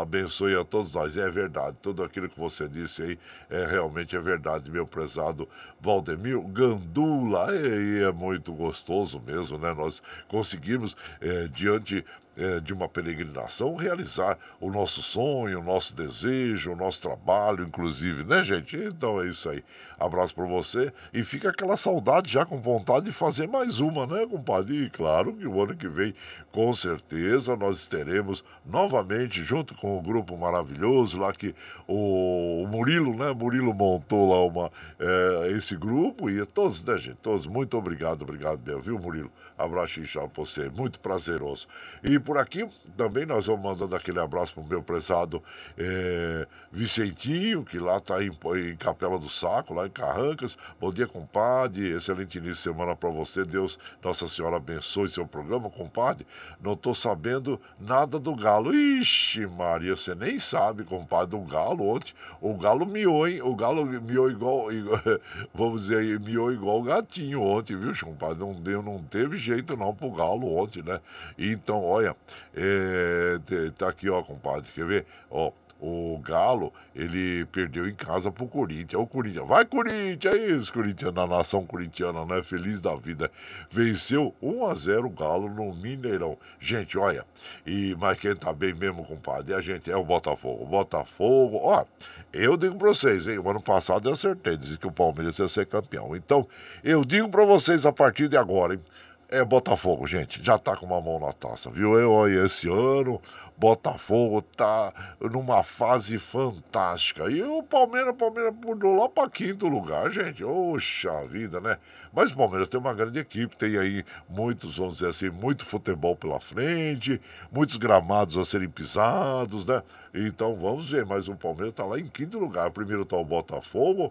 abençoe 0.00 0.54
a 0.54 0.62
todos 0.62 0.94
nós. 0.94 1.16
É 1.16 1.28
verdade, 1.28 1.76
tudo 1.82 2.04
aquilo 2.04 2.28
que 2.28 2.38
você 2.38 2.68
disse 2.68 3.02
aí 3.02 3.18
é 3.50 3.66
realmente 3.66 4.14
é 4.14 4.20
verdade, 4.20 4.70
meu 4.70 4.86
prezado 4.86 5.48
Valdemir 5.80 6.38
Gandula. 6.42 7.48
E 7.56 8.04
é 8.04 8.12
muito 8.12 8.52
gostoso 8.52 9.20
mesmo 9.20 9.47
né? 9.56 9.72
Nós 9.72 10.02
conseguimos, 10.26 10.96
é, 11.20 11.48
diante 11.48 12.04
é, 12.38 12.60
de 12.60 12.72
uma 12.72 12.88
peregrinação, 12.88 13.74
realizar 13.74 14.38
o 14.60 14.70
nosso 14.70 15.02
sonho, 15.02 15.58
o 15.58 15.64
nosso 15.64 15.94
desejo, 15.94 16.72
o 16.72 16.76
nosso 16.76 17.02
trabalho, 17.02 17.64
inclusive, 17.64 18.24
né, 18.24 18.44
gente? 18.44 18.76
Então 18.76 19.20
é 19.20 19.26
isso 19.26 19.50
aí. 19.50 19.64
Abraço 19.98 20.32
para 20.32 20.46
você 20.46 20.92
e 21.12 21.24
fica 21.24 21.50
aquela 21.50 21.76
saudade 21.76 22.30
já 22.30 22.46
com 22.46 22.58
vontade 22.58 23.06
de 23.06 23.12
fazer 23.12 23.48
mais 23.48 23.80
uma, 23.80 24.06
né, 24.06 24.24
compadre? 24.24 24.84
E 24.84 24.90
claro 24.90 25.32
que 25.32 25.48
o 25.48 25.60
ano 25.60 25.74
que 25.74 25.88
vem, 25.88 26.14
com 26.52 26.72
certeza, 26.72 27.56
nós 27.56 27.88
teremos 27.88 28.44
novamente, 28.64 29.42
junto 29.42 29.74
com 29.74 29.98
o 29.98 30.02
grupo 30.02 30.36
maravilhoso 30.36 31.18
lá 31.18 31.32
que 31.32 31.52
o, 31.88 32.64
Murilo, 32.70 33.16
né? 33.16 33.32
Murilo 33.32 33.74
montou 33.74 34.30
lá 34.30 34.44
uma, 34.44 34.70
é, 35.00 35.52
esse 35.56 35.74
grupo 35.74 36.30
e 36.30 36.46
todos, 36.46 36.84
né, 36.84 36.96
gente? 36.96 37.16
Todos, 37.16 37.46
muito 37.46 37.76
obrigado, 37.76 38.22
obrigado 38.22 38.60
mesmo, 38.64 38.82
viu, 38.82 38.98
Murilo? 38.98 39.32
Abraço 39.58 39.98
inchado 39.98 40.28
pra 40.28 40.44
você, 40.44 40.70
muito 40.70 41.00
prazeroso. 41.00 41.66
E 42.04 42.16
por 42.28 42.36
aqui 42.36 42.68
também 42.94 43.24
nós 43.24 43.46
vamos 43.46 43.62
mandando 43.62 43.96
aquele 43.96 44.20
abraço 44.20 44.52
pro 44.52 44.62
meu 44.62 44.82
prezado 44.82 45.42
é, 45.78 46.46
Vicentinho, 46.70 47.64
que 47.64 47.78
lá 47.78 47.98
tá 48.00 48.22
em, 48.22 48.30
em, 48.30 48.76
Capela 48.76 49.18
do 49.18 49.30
Saco, 49.30 49.72
lá 49.72 49.86
em 49.86 49.90
Carrancas. 49.90 50.58
Bom 50.78 50.92
dia, 50.92 51.06
compadre. 51.06 51.88
Excelente 51.88 52.36
início 52.36 52.56
de 52.56 52.60
semana 52.60 52.94
para 52.94 53.08
você. 53.08 53.46
Deus, 53.46 53.78
Nossa 54.04 54.28
Senhora 54.28 54.58
abençoe 54.58 55.08
seu 55.08 55.26
programa, 55.26 55.70
compadre. 55.70 56.26
Não 56.60 56.76
tô 56.76 56.92
sabendo 56.92 57.58
nada 57.80 58.18
do 58.18 58.36
galo. 58.36 58.74
Ixi, 58.74 59.46
Maria, 59.46 59.96
você 59.96 60.14
nem 60.14 60.38
sabe, 60.38 60.84
compadre, 60.84 61.30
do 61.30 61.40
galo 61.40 61.88
ontem. 61.88 62.12
O 62.42 62.52
galo 62.58 62.84
miou, 62.84 63.26
hein? 63.26 63.40
O 63.40 63.56
galo 63.56 63.86
miou 63.86 64.30
igual, 64.30 64.70
igual 64.70 65.00
vamos 65.54 65.82
dizer 65.82 66.00
aí, 66.00 66.18
miou 66.18 66.52
igual 66.52 66.80
o 66.80 66.82
gatinho 66.82 67.40
ontem, 67.40 67.74
viu, 67.74 67.94
compadre? 68.04 68.38
Não, 68.38 68.52
deu, 68.52 68.82
não 68.82 69.02
teve 69.02 69.38
jeito 69.38 69.74
não 69.78 69.94
pro 69.94 70.10
Galo 70.10 70.58
ontem, 70.58 70.82
né? 70.82 71.00
Então, 71.38 71.82
olha, 71.82 72.17
é, 72.54 73.38
tá 73.76 73.88
aqui, 73.88 74.08
ó, 74.08 74.22
compadre, 74.22 74.70
quer 74.72 74.84
ver? 74.84 75.06
Ó, 75.30 75.52
o 75.80 76.18
Galo, 76.24 76.72
ele 76.94 77.44
perdeu 77.46 77.88
em 77.88 77.94
casa 77.94 78.30
pro 78.32 78.48
Corinthians. 78.48 79.00
O 79.00 79.06
Corinthians, 79.06 79.46
vai 79.46 79.64
Corinthians, 79.64 80.34
é 80.34 80.36
isso, 80.36 80.72
Corinthians, 80.72 81.14
na 81.14 81.26
nação 81.26 81.64
corintiana, 81.64 82.24
né? 82.24 82.42
Feliz 82.42 82.80
da 82.80 82.96
vida. 82.96 83.30
Venceu 83.70 84.34
1 84.42 84.66
a 84.66 84.74
0 84.74 85.06
o 85.06 85.10
Galo 85.10 85.48
no 85.48 85.72
Mineirão. 85.74 86.36
Gente, 86.58 86.98
olha, 86.98 87.24
e 87.64 87.94
mas 87.98 88.18
quem 88.18 88.34
tá 88.34 88.52
bem 88.52 88.74
mesmo, 88.74 89.04
compadre, 89.04 89.54
a 89.54 89.60
gente 89.60 89.90
é 89.90 89.96
o 89.96 90.04
Botafogo. 90.04 90.64
O 90.64 90.66
Botafogo, 90.66 91.60
ó, 91.62 91.84
eu 92.32 92.56
digo 92.56 92.76
pra 92.76 92.88
vocês, 92.88 93.28
hein, 93.28 93.38
o 93.38 93.48
ano 93.48 93.60
passado 93.60 94.08
eu 94.08 94.12
acertei, 94.14 94.56
disse 94.56 94.78
que 94.78 94.86
o 94.86 94.92
Palmeiras 94.92 95.38
ia 95.38 95.48
ser 95.48 95.66
campeão. 95.66 96.16
Então, 96.16 96.46
eu 96.82 97.04
digo 97.04 97.28
pra 97.28 97.44
vocês 97.44 97.86
a 97.86 97.92
partir 97.92 98.28
de 98.28 98.36
agora, 98.36 98.74
hein? 98.74 98.80
É 99.28 99.44
Botafogo, 99.44 100.06
gente. 100.06 100.42
Já 100.42 100.58
tá 100.58 100.74
com 100.76 100.86
uma 100.86 101.00
mão 101.00 101.18
na 101.18 101.32
taça, 101.32 101.70
viu? 101.70 101.98
Eu 101.98 102.22
aí 102.22 102.44
esse 102.44 102.68
ano, 102.68 103.20
Botafogo 103.56 104.40
tá 104.40 104.92
numa 105.20 105.62
fase 105.62 106.18
fantástica. 106.18 107.30
E 107.30 107.42
o 107.42 107.62
Palmeiras, 107.62 108.14
Palmeiras 108.16 108.54
pulou 108.60 108.96
lá 108.96 109.08
para 109.08 109.28
quinto 109.28 109.68
lugar, 109.68 110.10
gente. 110.10 110.42
Oxa 110.42 111.26
vida, 111.26 111.60
né? 111.60 111.76
Mas 112.12 112.32
o 112.32 112.36
Palmeiras 112.36 112.68
tem 112.68 112.80
uma 112.80 112.94
grande 112.94 113.18
equipe, 113.18 113.56
tem 113.56 113.76
aí 113.76 114.04
muitos, 114.28 114.78
vamos 114.78 114.94
dizer 114.94 115.10
assim, 115.10 115.28
muito 115.28 115.66
futebol 115.66 116.16
pela 116.16 116.40
frente, 116.40 117.20
muitos 117.52 117.76
gramados 117.76 118.38
a 118.38 118.44
serem 118.44 118.68
pisados, 118.68 119.66
né? 119.66 119.82
Então 120.14 120.56
vamos 120.56 120.90
ver, 120.90 121.04
mas 121.04 121.28
o 121.28 121.34
Palmeiras 121.34 121.74
tá 121.74 121.84
lá 121.84 121.98
em 121.98 122.06
quinto 122.06 122.38
lugar. 122.38 122.70
Primeiro 122.70 123.04
tá 123.04 123.16
o 123.16 123.24
Botafogo, 123.24 124.10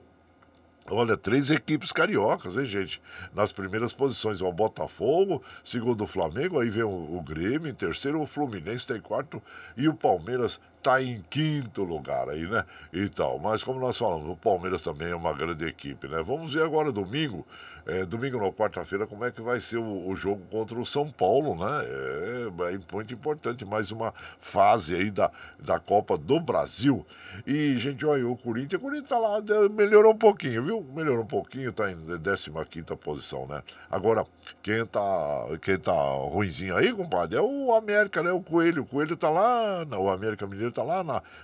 Olha, 0.90 1.18
três 1.18 1.50
equipes 1.50 1.92
cariocas, 1.92 2.56
hein, 2.56 2.64
gente? 2.64 3.02
Nas 3.34 3.52
primeiras 3.52 3.92
posições, 3.92 4.42
o 4.42 4.50
Botafogo, 4.54 5.44
segundo 5.62 6.06
o 6.06 6.08
Flamengo, 6.08 6.62
aí 6.62 6.70
vem 6.70 6.84
o, 6.84 7.18
o 7.18 7.22
Grêmio, 7.22 7.70
em 7.70 7.74
terceiro 7.74 8.22
o 8.22 8.26
Fluminense, 8.26 8.88
tem 8.88 9.02
quarto, 9.02 9.42
e 9.76 9.90
o 9.90 9.94
Palmeiras 9.94 10.62
está 10.78 11.04
em 11.04 11.22
quinto 11.30 11.84
lugar 11.84 12.30
aí, 12.30 12.48
né? 12.48 12.64
Então, 12.94 13.38
mas 13.38 13.66
como 13.66 13.82
nós 13.82 13.98
falamos, 13.98 14.30
o 14.30 14.38
Palmeiras 14.38 14.82
também 14.82 15.10
é 15.10 15.16
uma 15.16 15.34
grande 15.34 15.66
equipe, 15.66 16.08
né? 16.08 16.24
Vamos 16.24 16.54
ver 16.54 16.64
agora 16.64 16.90
domingo 16.90 17.46
é, 17.88 18.06
domingo 18.06 18.38
não, 18.38 18.52
quarta-feira, 18.52 19.08
como 19.08 19.24
é 19.24 19.32
que 19.32 19.42
vai 19.42 19.62
ser 19.62 19.78
o, 19.78 20.10
o, 20.10 20.14
jogo 20.14 20.42
contra 20.52 20.78
o 20.78 20.86
São 20.86 21.10
Paulo, 21.10 21.56
né? 21.56 21.86
É, 21.86 22.74
é 22.74 22.80
muito 22.92 23.14
importante, 23.14 23.64
mais 23.64 23.92
uma 23.92 24.14
fase 24.40 24.94
aí 24.94 25.10
da, 25.10 25.32
da 25.58 25.80
Copa 25.80 26.18
do 26.18 26.38
Brasil. 26.38 27.06
E, 27.46 27.78
gente, 27.78 28.06
olha, 28.06 28.28
o 28.28 28.36
Corinthians, 28.36 28.82
o 28.82 28.84
Corinthians 28.84 29.10
tá 29.10 29.18
lá, 29.18 29.42
melhorou 29.70 30.14
um 30.14 30.18
pouquinho, 30.18 30.66
viu? 30.66 30.86
Melhorou 30.94 31.24
um 31.24 31.28
pouquinho, 31.28 31.72
tá 31.72 31.90
em 31.90 31.96
15 31.96 32.52
posição, 32.98 33.48
né? 33.48 33.64
Agora, 33.90 34.26
quem 34.62 34.86
tá, 34.86 35.48
quem 35.62 35.78
tá 35.78 35.94
ruimzinho 35.94 36.76
aí, 36.76 36.94
compadre, 36.94 37.38
é 37.38 37.42
o 37.42 37.74
América, 37.74 38.22
né? 38.22 38.32
O 38.32 38.42
Coelho, 38.42 38.84
o 38.84 38.86
Coelho 38.86 39.16
tá 39.16 39.30
lá, 39.30 39.86
o 39.98 40.10
América 40.10 40.46
Mineiro 40.46 40.74
tá 40.74 40.84
lá 40.84 41.04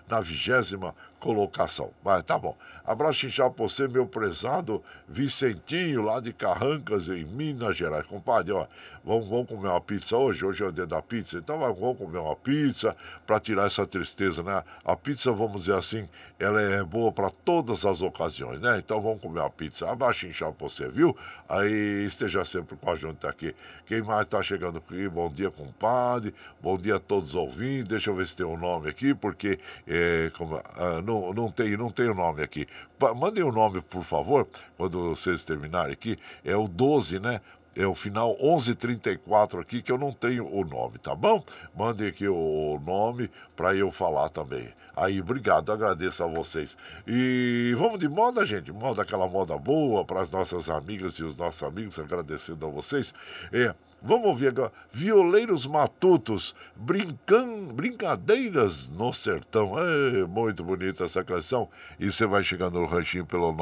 na 0.09 0.19
vigésima 0.19 0.93
colocação. 1.23 1.91
Mas 2.03 2.21
tá 2.23 2.37
bom. 2.37 2.55
Abraço 2.85 3.25
inchado 3.25 3.53
pra 3.53 3.63
você, 3.63 3.87
meu 3.87 4.05
prezado 4.05 4.83
Vicentinho, 5.07 6.01
lá 6.01 6.19
de 6.19 6.33
Carrancas, 6.33 7.07
em 7.07 7.23
Minas 7.23 7.77
Gerais. 7.77 8.05
Compadre, 8.05 8.51
ó, 8.51 8.67
vamos, 9.05 9.29
vamos 9.29 9.47
comer 9.47 9.69
uma 9.69 9.79
pizza 9.79 10.17
hoje? 10.17 10.45
Hoje 10.45 10.63
é 10.63 10.67
o 10.67 10.71
dia 10.71 10.85
da 10.85 11.01
pizza. 11.01 11.37
Então 11.37 11.57
vamos 11.57 11.97
comer 11.97 12.17
uma 12.17 12.35
pizza 12.35 12.93
para 13.25 13.39
tirar 13.39 13.67
essa 13.67 13.87
tristeza, 13.87 14.43
né? 14.43 14.61
A 14.83 14.97
pizza, 14.97 15.31
vamos 15.31 15.61
dizer 15.61 15.75
assim, 15.75 16.09
ela 16.37 16.61
é 16.61 16.83
boa 16.83 17.09
para 17.09 17.29
todas 17.29 17.85
as 17.85 18.01
ocasiões, 18.01 18.59
né? 18.59 18.79
Então 18.79 18.99
vamos 18.99 19.21
comer 19.21 19.39
uma 19.39 19.49
pizza. 19.49 19.89
Abraço 19.89 20.27
inchado 20.27 20.53
pra 20.53 20.67
você, 20.67 20.89
viu? 20.89 21.15
Aí 21.47 22.05
esteja 22.05 22.43
sempre 22.43 22.75
com 22.75 22.91
a 22.91 22.95
gente 22.95 23.25
aqui. 23.25 23.55
Quem 23.85 24.01
mais 24.01 24.27
tá 24.27 24.43
chegando 24.43 24.79
aqui? 24.79 25.07
Bom 25.07 25.29
dia, 25.29 25.49
compadre. 25.49 26.33
Bom 26.61 26.77
dia 26.77 26.95
a 26.95 26.99
todos 26.99 27.29
os 27.29 27.35
ouvintes. 27.35 27.85
Deixa 27.85 28.09
eu 28.09 28.15
ver 28.15 28.25
se 28.25 28.35
tem 28.35 28.45
um 28.45 28.57
nome 28.57 28.89
aqui, 28.89 29.13
porque 29.13 29.57
é, 29.87 30.29
como, 30.37 30.57
ah, 30.57 31.01
não, 31.13 31.33
não, 31.33 31.51
tem, 31.51 31.77
não 31.77 31.89
tem 31.89 32.09
o 32.09 32.13
nome 32.13 32.43
aqui. 32.43 32.67
Mandem 33.15 33.43
o 33.43 33.51
nome, 33.51 33.81
por 33.81 34.03
favor, 34.03 34.47
quando 34.77 35.09
vocês 35.09 35.43
terminarem 35.43 35.93
aqui. 35.93 36.17
É 36.43 36.55
o 36.55 36.67
12, 36.67 37.19
né? 37.19 37.41
é 37.75 37.87
o 37.87 37.95
final 37.95 38.37
1134 38.39 39.59
aqui, 39.59 39.81
que 39.81 39.91
eu 39.91 39.97
não 39.97 40.11
tenho 40.11 40.47
o 40.47 40.63
nome, 40.63 40.99
tá 40.99 41.15
bom? 41.15 41.43
Mandem 41.75 42.07
aqui 42.07 42.27
o 42.27 42.79
nome 42.85 43.29
para 43.55 43.75
eu 43.75 43.91
falar 43.91 44.29
também. 44.29 44.69
Aí, 44.95 45.19
obrigado, 45.19 45.71
agradeço 45.71 46.23
a 46.23 46.27
vocês. 46.27 46.77
E 47.07 47.73
vamos 47.77 47.97
de 47.97 48.07
moda, 48.07 48.45
gente, 48.45 48.71
moda 48.71 49.01
aquela 49.01 49.27
moda 49.27 49.57
boa 49.57 50.05
para 50.05 50.21
as 50.21 50.29
nossas 50.29 50.69
amigas 50.69 51.15
e 51.15 51.23
os 51.23 51.35
nossos 51.35 51.63
amigos, 51.63 51.97
agradecendo 51.97 52.67
a 52.67 52.69
vocês. 52.69 53.13
É, 53.51 53.73
Vamos 54.03 54.27
ouvir 54.27 54.49
agora. 54.49 54.71
Violeiros 54.91 55.65
Matutos, 55.65 56.53
brincan... 56.75 57.73
Brincadeiras 57.73 58.89
no 58.89 59.13
Sertão. 59.13 59.79
É 59.79 60.27
muito 60.27 60.61
bonita 60.61 61.05
essa 61.05 61.23
canção. 61.23 61.69
E 61.97 62.11
você 62.11 62.25
vai 62.25 62.43
chegando 62.43 62.81
no 62.81 62.85
ranchinho 62.85 63.25
pelo 63.25 63.53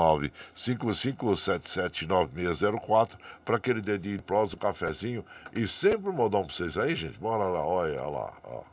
955779604 0.55 3.19
para 3.45 3.57
aquele 3.57 3.81
dedinho 3.81 4.17
de 4.17 4.23
prosa, 4.23 4.57
cafezinho. 4.57 5.23
E 5.53 5.67
sempre 5.67 6.09
um 6.09 6.13
modão 6.13 6.43
para 6.43 6.55
vocês 6.55 6.75
aí, 6.75 6.95
gente. 6.95 7.19
Bora 7.19 7.45
lá, 7.45 7.63
olha 7.63 8.01
lá. 8.01 8.33
Ó. 8.43 8.63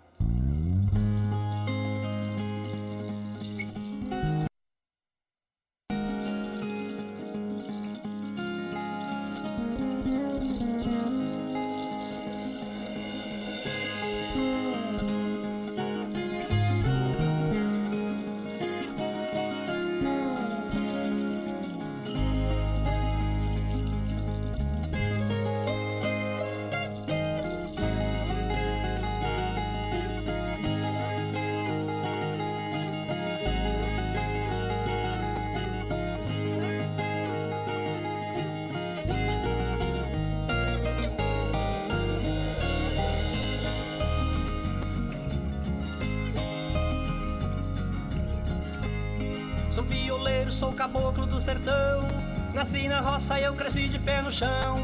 chão. 54.38 54.78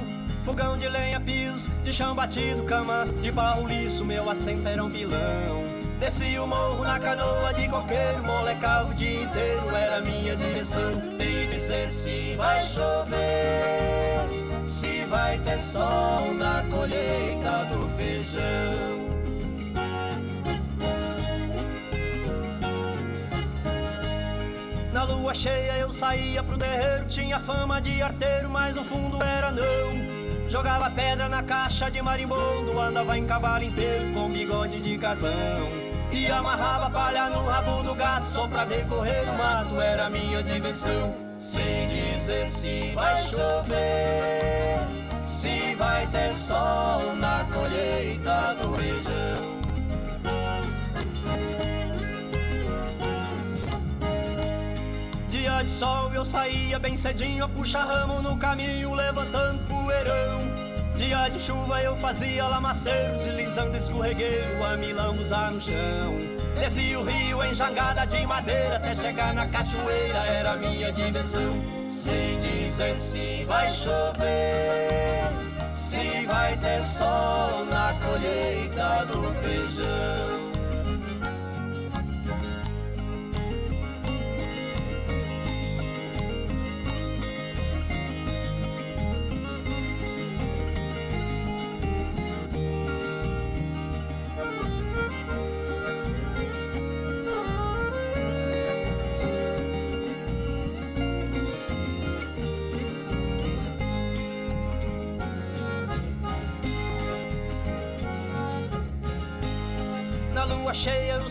Fogão 0.45 0.77
de 0.77 0.89
lenha, 0.89 1.21
piso, 1.21 1.71
de 1.85 1.93
chão 1.93 2.15
batido, 2.15 2.65
cama 2.65 3.07
de 3.23 3.31
barro 3.31 3.67
liso, 3.67 4.05
meu 4.05 4.29
assento 4.29 4.67
era 4.67 4.85
um 4.85 4.91
pilão. 4.91 5.65
Desci 6.01 6.39
o 6.39 6.47
morro 6.47 6.83
na 6.83 6.99
canoa 6.99 7.55
de 7.55 7.69
coqueiro, 7.69 8.23
molecava 8.25 8.91
o 8.91 8.95
dia 8.95 9.23
inteiro, 9.23 9.75
era 9.75 10.01
minha 10.01 10.37
direção. 10.37 11.03
E 11.21 11.47
dizer 11.47 11.89
se 11.89 12.35
vai 12.37 12.67
chover, 12.67 13.09
se 14.67 15.05
vai 15.07 15.39
ter 15.39 15.61
sol 15.61 16.35
na 16.35 16.63
colheita 16.65 17.65
do 17.67 17.89
feijão. 17.97 19.05
Na 24.93 25.05
lua 25.05 25.35
cheia 25.35 25.79
eu 25.79 25.93
saía 25.93 26.43
terreiro, 26.65 27.05
tinha 27.07 27.39
fama 27.39 27.81
de 27.81 28.03
arteiro, 28.03 28.49
mas 28.51 28.75
no 28.75 28.85
fundo 28.85 29.23
era 29.23 29.51
não. 29.51 30.49
Jogava 30.49 30.91
pedra 30.91 31.29
na 31.29 31.43
caixa 31.43 31.91
de 31.91 32.01
marimbondo, 32.01 32.79
andava 32.79 33.19
em 33.19 33.27
cavalo 33.27 33.65
inteiro 33.65 34.13
com 34.13 34.31
bigode 34.31 34.81
de 34.81 34.97
carvão. 34.99 35.33
E 36.13 36.27
amarrava 36.29 36.91
palha 36.91 37.29
no 37.29 37.45
rabo 37.45 37.83
do 37.83 37.95
gado 37.95 38.25
só 38.25 38.47
pra 38.47 38.65
ver 38.65 38.87
correr 38.87 39.27
no 39.27 39.35
mato, 39.35 39.81
era 39.81 40.09
minha 40.09 40.43
diversão. 40.43 41.15
Sem 41.39 41.89
dizer 41.89 42.51
se 42.51 42.93
vai 42.95 43.27
chover, 43.27 44.79
se 45.27 45.75
vai 45.75 46.07
ter 46.07 46.37
sol 46.37 47.17
na 47.17 47.45
colheita 47.53 48.55
do 48.55 48.75
feijão. 48.77 49.54
Dia 55.55 55.63
de 55.63 55.71
sol 55.71 56.13
eu 56.13 56.25
saía 56.25 56.81
bem 56.81 56.97
cedinho 56.97 57.45
a 57.45 57.49
puxar 57.49 57.87
ramo 57.87 58.21
no 58.21 58.37
caminho, 58.37 58.93
levantando 58.93 59.61
poeirão. 59.69 60.41
Dia 60.97 61.29
de 61.29 61.39
chuva 61.39 61.81
eu 61.81 61.97
fazia 61.99 62.45
lamaceiro, 62.49 63.19
deslizando 63.19 63.77
escorregueiro, 63.77 64.65
a 64.65 64.77
me 64.77 64.93
no 64.93 65.61
chão. 65.61 66.13
Descia 66.59 66.99
o 66.99 67.05
rio 67.05 67.45
em 67.45 67.55
jangada 67.55 68.05
de 68.05 68.27
madeira, 68.27 68.77
até 68.79 68.97
chegar 68.97 69.33
na 69.33 69.47
cachoeira, 69.47 70.19
era 70.27 70.57
minha 70.57 70.91
diversão. 70.91 71.63
Sem 71.89 72.37
dizer 72.41 72.97
se 72.97 73.45
vai 73.45 73.71
chover, 73.71 75.23
se 75.73 76.27
vai 76.27 76.57
ter 76.57 76.85
sol 76.85 77.65
na 77.67 77.95
colheita 78.05 79.07
do 79.07 79.33
feijão. 79.41 80.44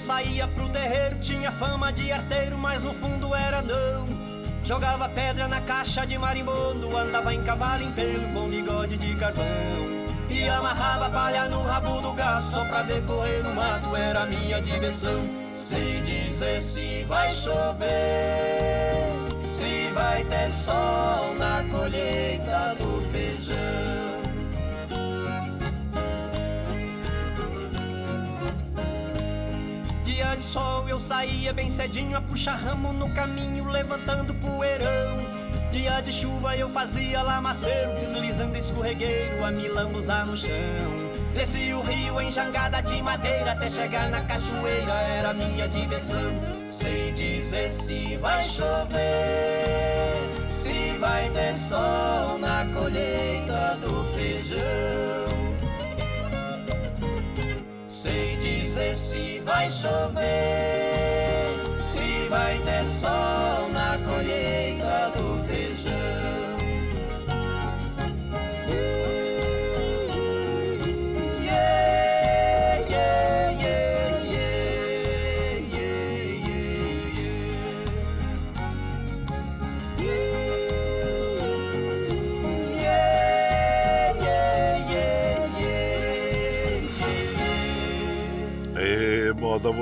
Saía 0.04 0.48
pro 0.50 0.68
terreiro, 0.68 1.18
tinha 1.20 1.50
fama 1.50 1.92
de 1.94 2.12
arteiro, 2.12 2.58
mas 2.58 2.84
no 2.84 2.94
fundo 2.94 3.34
era 3.34 3.62
não. 3.62 4.06
Jogava 4.66 5.08
pedra 5.08 5.48
na 5.48 5.62
caixa 5.62 6.06
de 6.06 6.18
marimbondo, 6.18 6.98
andava 6.98 7.34
em 7.34 7.42
cavalo 7.42 7.84
inteiro 7.84 8.28
com 8.34 8.50
bigode 8.50 8.98
de 8.98 9.16
carvão. 9.16 9.46
E 10.30 10.50
amarrava 10.50 11.10
palha 11.10 11.48
no 11.48 11.62
rabo 11.64 12.02
do 12.02 12.14
gado 12.14 12.44
só 12.52 12.66
pra 12.66 12.84
ver 12.84 13.02
correr 13.06 13.44
no 13.44 13.56
mato, 13.56 13.96
era 13.96 14.26
minha 14.26 14.62
diversão. 14.62 15.26
Sem 15.54 16.04
dizer 16.04 16.62
se 16.62 17.06
vai 17.08 17.34
chover, 17.34 17.86
se 19.42 19.90
vai 19.94 20.26
ter 20.26 20.52
sol 20.52 21.34
na 21.38 21.64
colheita 21.72 22.76
do 22.78 23.02
feijão. 23.10 23.93
Sol 30.44 30.88
eu 30.90 31.00
saía 31.00 31.54
bem 31.54 31.70
cedinho 31.70 32.18
a 32.18 32.22
puxar 32.22 32.56
ramo 32.56 32.92
no 32.92 33.10
caminho, 33.14 33.66
levantando 33.70 34.34
poeirão. 34.36 35.24
Dia 35.72 36.02
de 36.02 36.12
chuva 36.12 36.56
eu 36.56 36.70
fazia 36.70 37.24
lamaceiro, 37.24 37.94
deslizando 37.94 38.58
escorregueiro, 38.58 39.44
a 39.44 39.50
me 39.50 39.68
lambuzar 39.70 40.26
no 40.26 40.36
chão. 40.36 40.52
Descia 41.34 41.78
o 41.78 41.82
rio 41.82 42.22
em 42.22 42.32
jangada 42.32 42.82
de 42.82 43.02
madeira 43.02 43.54
até 43.54 43.70
chegar 43.70 44.10
na 44.12 44.22
cachoeira, 44.24 44.94
era 45.18 45.34
minha 45.34 45.68
diversão. 45.68 46.32
Sem 46.70 47.14
dizer 47.14 47.72
se 47.72 48.18
vai 48.18 48.48
chover, 48.48 49.00
se 50.52 50.98
vai 51.00 51.30
ter 51.30 51.58
sol 51.58 52.38
na 52.38 52.66
colheita 52.74 53.78
do 53.82 54.06
feijão. 54.14 55.44
Sem 57.88 58.38
dizer 58.74 58.98
se 58.98 59.40
vai 59.46 59.70
chover, 59.70 60.24
se 61.78 62.28
vai 62.28 62.58
ter 62.66 62.90
sol 62.90 63.70
na 63.72 64.00
colheita 64.00 64.73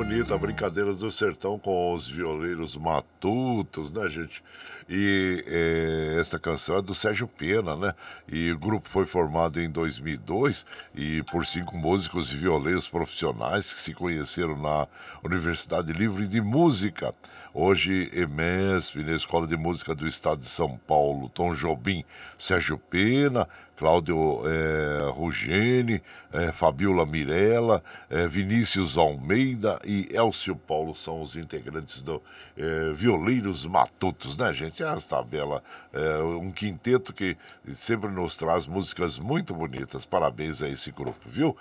bonita, 0.03 0.35
brincadeiras 0.35 0.97
do 0.97 1.11
sertão 1.11 1.59
com 1.59 1.93
os 1.93 2.07
violeiros 2.07 2.75
matutos, 2.75 3.93
né, 3.93 4.09
gente? 4.09 4.43
E 4.89 5.43
é, 5.45 6.19
essa 6.19 6.39
canção 6.39 6.77
é 6.77 6.81
do 6.81 6.91
Sérgio 6.91 7.27
Pena, 7.27 7.75
né? 7.75 7.93
E 8.27 8.51
o 8.51 8.57
grupo 8.57 8.89
foi 8.89 9.05
formado 9.05 9.61
em 9.61 9.69
2002 9.69 10.65
e 10.95 11.21
por 11.31 11.45
cinco 11.45 11.77
músicos 11.77 12.33
e 12.33 12.35
violeiros 12.35 12.87
profissionais 12.87 13.71
que 13.71 13.79
se 13.79 13.93
conheceram 13.93 14.57
na 14.59 14.87
Universidade 15.23 15.93
Livre 15.93 16.27
de 16.27 16.41
Música. 16.41 17.13
Hoje, 17.53 18.09
EMESP, 18.11 19.03
na 19.03 19.15
Escola 19.15 19.45
de 19.45 19.55
Música 19.55 19.93
do 19.93 20.07
Estado 20.07 20.41
de 20.41 20.49
São 20.49 20.79
Paulo, 20.87 21.29
Tom 21.29 21.53
Jobim, 21.53 22.03
Sérgio 22.39 22.79
Pena, 22.79 23.47
Cláudio 23.81 24.43
eh, 24.45 25.09
Rugene, 25.09 26.03
eh, 26.31 26.51
Fabiola 26.51 27.03
Mirella, 27.03 27.83
eh, 28.11 28.27
Vinícius 28.27 28.95
Almeida 28.95 29.81
e 29.83 30.07
Elcio 30.13 30.55
Paulo 30.55 30.93
são 30.93 31.19
os 31.19 31.35
integrantes 31.35 32.03
do 32.03 32.21
eh, 32.55 32.91
Violeiros 32.93 33.65
Matutos, 33.65 34.37
né, 34.37 34.53
gente? 34.53 34.83
Essa 34.83 35.23
bela, 35.23 35.63
eh, 35.91 36.21
um 36.21 36.51
quinteto 36.51 37.11
que 37.11 37.35
sempre 37.73 38.11
nos 38.11 38.35
traz 38.35 38.67
músicas 38.67 39.17
muito 39.17 39.51
bonitas. 39.51 40.05
Parabéns 40.05 40.61
a 40.61 40.69
esse 40.69 40.91
grupo, 40.91 41.27
viu? 41.27 41.57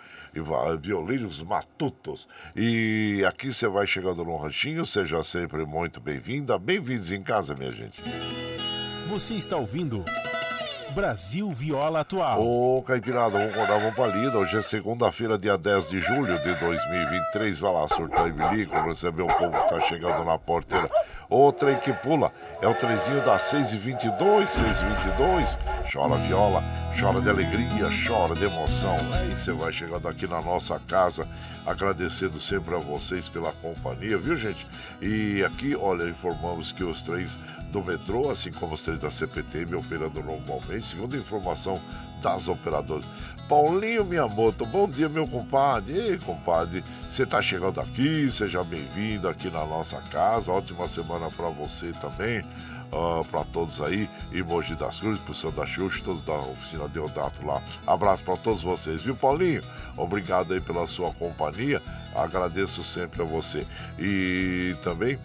Violeiros 0.78 1.40
Matutos. 1.40 2.28
E 2.54 3.24
aqui 3.26 3.50
você 3.50 3.66
vai 3.66 3.86
chegando 3.86 4.22
no 4.26 4.36
ranchinho, 4.36 4.84
seja 4.84 5.22
sempre 5.22 5.64
muito 5.64 6.02
bem-vinda. 6.02 6.58
Bem-vindos 6.58 7.10
em 7.12 7.22
casa, 7.22 7.54
minha 7.54 7.72
gente. 7.72 8.02
Você 9.08 9.36
está 9.36 9.56
ouvindo 9.56 10.04
Brasil 10.90 11.50
Viola 11.52 12.00
Atual. 12.00 12.42
Ô, 12.42 12.82
Caipirada, 12.82 13.38
vamos 13.38 13.54
rodar 13.54 13.78
uma 13.78 13.92
palida. 13.92 14.36
Hoje 14.38 14.58
é 14.58 14.62
segunda-feira, 14.62 15.38
dia 15.38 15.56
10 15.56 15.88
de 15.88 16.00
julho 16.00 16.38
de 16.38 16.54
2023. 16.54 17.58
Vai 17.58 17.72
lá, 17.72 17.86
surtar 17.86 18.28
e 18.28 18.32
bilico, 18.32 18.76
receber 18.80 19.22
o 19.22 19.26
povo 19.28 19.52
que 19.52 19.68
tá 19.68 19.80
chegando 19.80 20.24
na 20.24 20.36
porteira. 20.38 20.88
Ô, 21.28 21.52
trem 21.52 21.76
que 21.76 21.92
pula, 21.92 22.32
é 22.60 22.66
o 22.66 22.74
trenzinho 22.74 23.24
das 23.24 23.42
6h22, 23.52 24.46
6h22. 24.46 25.58
Chora 25.92 26.16
viola, 26.16 26.62
chora 26.98 27.20
de 27.20 27.30
alegria, 27.30 27.88
chora 28.06 28.34
de 28.34 28.44
emoção. 28.44 28.96
Aí 29.12 29.30
você 29.30 29.52
vai 29.52 29.72
chegando 29.72 30.08
aqui 30.08 30.26
na 30.26 30.42
nossa 30.42 30.80
casa, 30.88 31.26
agradecendo 31.64 32.40
sempre 32.40 32.74
a 32.74 32.78
vocês 32.78 33.28
pela 33.28 33.52
companhia, 33.52 34.18
viu, 34.18 34.36
gente? 34.36 34.66
E 35.00 35.44
aqui, 35.44 35.76
olha, 35.76 36.08
informamos 36.08 36.72
que 36.72 36.82
os 36.82 37.02
trens 37.02 37.38
do 37.70 37.82
metrô, 37.82 38.30
assim 38.30 38.52
como 38.52 38.74
os 38.74 38.82
trens 38.82 38.98
da 38.98 39.10
CPTM 39.10 39.76
operando 39.76 40.22
normalmente, 40.22 40.86
segundo 40.86 41.16
informação 41.16 41.80
das 42.20 42.48
operadoras. 42.48 43.04
Paulinho 43.48 44.04
Miyamoto, 44.04 44.64
bom 44.66 44.88
dia, 44.88 45.08
meu 45.08 45.26
compadre. 45.26 45.92
Ei, 45.92 46.18
compadre, 46.18 46.84
você 47.08 47.26
tá 47.26 47.42
chegando 47.42 47.80
aqui, 47.80 48.30
seja 48.30 48.62
bem-vindo 48.62 49.28
aqui 49.28 49.50
na 49.50 49.64
nossa 49.64 50.00
casa. 50.02 50.52
Ótima 50.52 50.86
semana 50.86 51.30
para 51.30 51.48
você 51.48 51.92
também. 52.00 52.44
para 53.30 53.44
todos 53.44 53.80
aí, 53.80 54.08
em 54.32 54.42
Mogi 54.42 54.74
das 54.74 54.98
Cruzes, 54.98 55.22
pro 55.22 55.34
Sandra 55.34 55.66
Xuxa, 55.66 56.02
todos 56.04 56.22
da 56.22 56.34
oficina 56.34 56.88
Deodato 56.88 57.44
lá. 57.46 57.62
Abraço 57.86 58.22
para 58.24 58.36
todos 58.36 58.62
vocês, 58.62 59.02
viu, 59.02 59.14
Paulinho? 59.14 59.62
Obrigado 59.96 60.52
aí 60.52 60.60
pela 60.60 60.86
sua 60.86 61.12
companhia. 61.12 61.80
Agradeço 62.14 62.82
sempre 62.82 63.22
a 63.22 63.24
você. 63.24 63.66
E 63.98 64.74
também 64.82 65.18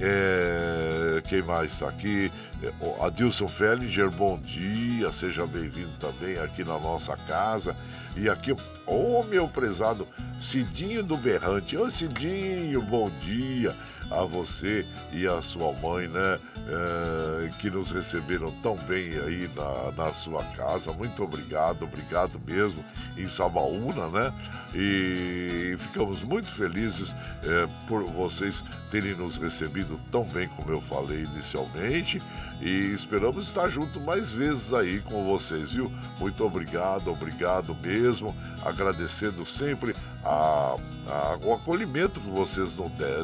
É, 0.00 1.20
quem 1.28 1.42
mais 1.42 1.72
está 1.72 1.88
aqui? 1.88 2.30
É, 2.62 3.04
Adilson 3.04 3.48
Fellinger, 3.48 4.10
bom 4.10 4.38
dia, 4.38 5.10
seja 5.10 5.46
bem-vindo 5.46 5.92
também 5.98 6.38
aqui 6.38 6.62
na 6.62 6.78
nossa 6.78 7.16
casa. 7.16 7.74
E 8.16 8.28
aqui, 8.28 8.52
ô 8.52 8.56
oh, 8.86 9.22
meu 9.24 9.48
prezado 9.48 10.06
Cidinho 10.40 11.02
do 11.02 11.16
Berrante, 11.16 11.76
ô 11.76 11.84
oh, 11.84 11.90
Cidinho, 11.90 12.80
bom 12.82 13.10
dia 13.20 13.74
a 14.10 14.22
você 14.24 14.84
e 15.12 15.26
a 15.26 15.40
sua 15.42 15.72
mãe, 15.74 16.08
né? 16.08 16.38
É, 16.70 17.50
que 17.58 17.70
nos 17.70 17.90
receberam 17.92 18.52
tão 18.62 18.76
bem 18.76 19.18
aí 19.18 19.48
na, 19.54 20.04
na 20.04 20.12
sua 20.12 20.44
casa. 20.44 20.92
Muito 20.92 21.22
obrigado, 21.22 21.84
obrigado 21.84 22.40
mesmo, 22.46 22.84
em 23.16 23.26
Sabaúna, 23.26 24.08
né? 24.08 24.32
E 24.74 25.76
ficamos 25.78 26.22
muito 26.22 26.46
felizes 26.46 27.14
é, 27.42 27.66
por 27.86 28.02
vocês 28.04 28.62
terem 28.90 29.14
nos 29.14 29.38
recebido 29.38 29.98
tão 30.10 30.24
bem 30.24 30.48
como 30.48 30.70
eu 30.70 30.80
falei 30.82 31.24
inicialmente. 31.24 32.22
E 32.60 32.92
esperamos 32.92 33.46
estar 33.46 33.70
junto 33.70 34.00
mais 34.00 34.32
vezes 34.32 34.72
aí 34.74 35.00
com 35.00 35.24
vocês, 35.24 35.72
viu? 35.72 35.90
Muito 36.18 36.44
obrigado, 36.44 37.10
obrigado 37.10 37.74
mesmo. 37.76 38.36
Agradecendo 38.64 39.46
sempre 39.46 39.94
a, 40.24 40.76
a, 41.06 41.38
o 41.42 41.54
acolhimento 41.54 42.20
que 42.20 42.30
vocês 42.30 42.76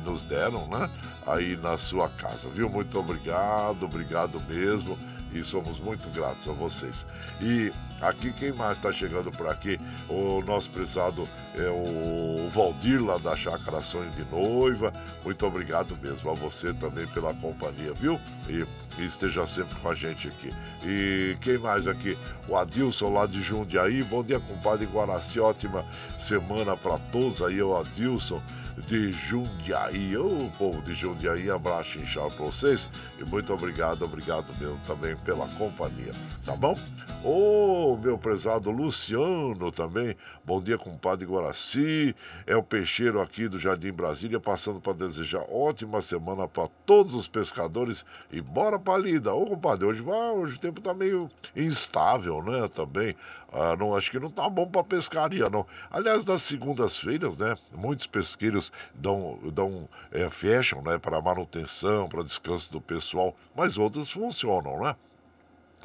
nos 0.05 0.23
deram, 0.25 0.67
né? 0.69 0.91
Aí 1.27 1.57
na 1.57 1.77
sua 1.79 2.09
casa, 2.09 2.49
viu? 2.49 2.69
Muito 2.69 2.99
obrigado, 2.99 3.85
obrigado 3.85 4.41
mesmo 4.49 4.99
e 5.35 5.43
somos 5.43 5.79
muito 5.81 6.09
gratos 6.11 6.49
a 6.49 6.53
vocês. 6.53 7.07
E 7.43 7.73
aqui 8.01 8.33
quem 8.33 8.53
mais 8.53 8.79
está 8.79 8.93
chegando 8.93 9.31
por 9.33 9.49
aqui? 9.49 9.79
O 10.09 10.41
nosso 10.43 10.71
prezado 10.71 11.29
é 11.57 11.69
o 11.69 12.49
Valdir 12.51 13.05
lá 13.05 13.19
da 13.19 13.37
Chácara 13.37 13.81
Sonho 13.81 14.11
de 14.13 14.25
Noiva. 14.31 14.93
Muito 15.25 15.45
obrigado 15.45 15.99
mesmo 16.01 16.31
a 16.31 16.35
você 16.35 16.73
também 16.75 17.07
pela 17.09 17.35
companhia, 17.35 17.93
viu? 17.95 18.19
E, 18.49 18.65
esteja 19.03 19.45
sempre 19.47 19.75
com 19.81 19.89
a 19.89 19.95
gente 19.95 20.29
aqui. 20.29 20.51
E 20.85 21.37
quem 21.41 21.59
mais 21.59 21.89
aqui? 21.89 22.17
O 22.49 22.57
Adilson 22.57 23.13
lá 23.13 23.27
de 23.27 23.43
Jundiaí. 23.43 24.05
Bom 24.05 24.23
dia, 24.23 24.39
compadre 24.39 24.87
Guaraci. 24.87 25.41
Ótima 25.41 25.85
semana 26.19 26.77
para 26.77 26.99
todos 26.99 27.43
aí, 27.43 27.61
o 27.61 27.77
Adilson 27.77 28.41
de 28.77 29.13
Jundiaí. 29.13 30.17
Ô 30.17 30.51
povo 30.59 30.83
de 30.83 30.95
Jundiaí, 30.95 31.51
abraço 31.51 31.99
inchado 31.99 32.31
para 32.33 32.47
vocês 32.47 32.91
e 33.19 33.25
muito 33.25 33.53
obrigado, 33.53 34.05
obrigado 34.05 34.53
mesmo 34.59 34.79
também 34.87 35.17
pela 35.17 35.47
companhia, 35.49 36.13
tá 36.45 36.55
bom? 36.57 36.79
Ô 37.23 37.97
meu 37.97 38.19
prezado 38.19 38.71
Luciano 38.71 39.73
também, 39.73 40.17
bom 40.45 40.61
dia 40.61 40.77
compadre 40.77 41.25
Guaraci, 41.25 42.15
é 42.47 42.55
o 42.55 42.63
peixeiro 42.63 43.21
aqui 43.21 43.49
do 43.49 43.59
Jardim 43.59 43.93
Brasília, 43.93 44.39
passando 44.39 44.81
para 44.81 44.93
desejar 44.93 45.43
ótima 45.51 46.03
semana 46.03 46.47
para 46.47 46.69
todos 46.85 47.15
os 47.15 47.27
pescadores 47.27 48.05
e 48.31 48.41
bora 48.41 48.79
pra 48.79 48.99
lida. 48.99 49.33
Ô 49.33 49.47
compadre, 49.47 49.87
hoje, 49.87 50.03
hoje 50.03 50.57
o 50.57 50.59
tempo 50.59 50.81
tá 50.81 50.93
meio 50.93 51.31
instável, 51.57 52.43
né, 52.43 52.69
também. 52.69 53.17
Ah, 53.57 53.77
não, 53.77 53.95
acho 53.95 54.11
que 54.11 54.19
não 54.19 54.29
tá 54.29 54.51
bom 54.51 54.67
para 54.67 54.83
pescaria, 54.83 55.49
não. 55.49 55.65
Aliás, 55.89 56.25
nas 56.25 56.43
segundas-feiras, 56.43 57.39
né, 57.39 57.57
muitos 57.73 58.05
pesqueiros 58.05 58.73
dão, 58.93 59.39
dão 59.53 59.89
é, 60.11 60.29
fecham, 60.29 60.83
né, 60.83 60.99
para 60.99 61.21
manutenção, 61.23 62.09
para 62.09 62.25
descanso 62.25 62.73
do 62.73 62.81
pessoal, 62.81 63.37
mas 63.55 63.79
outros 63.79 64.11
funcionam, 64.11 64.81
né? 64.81 64.97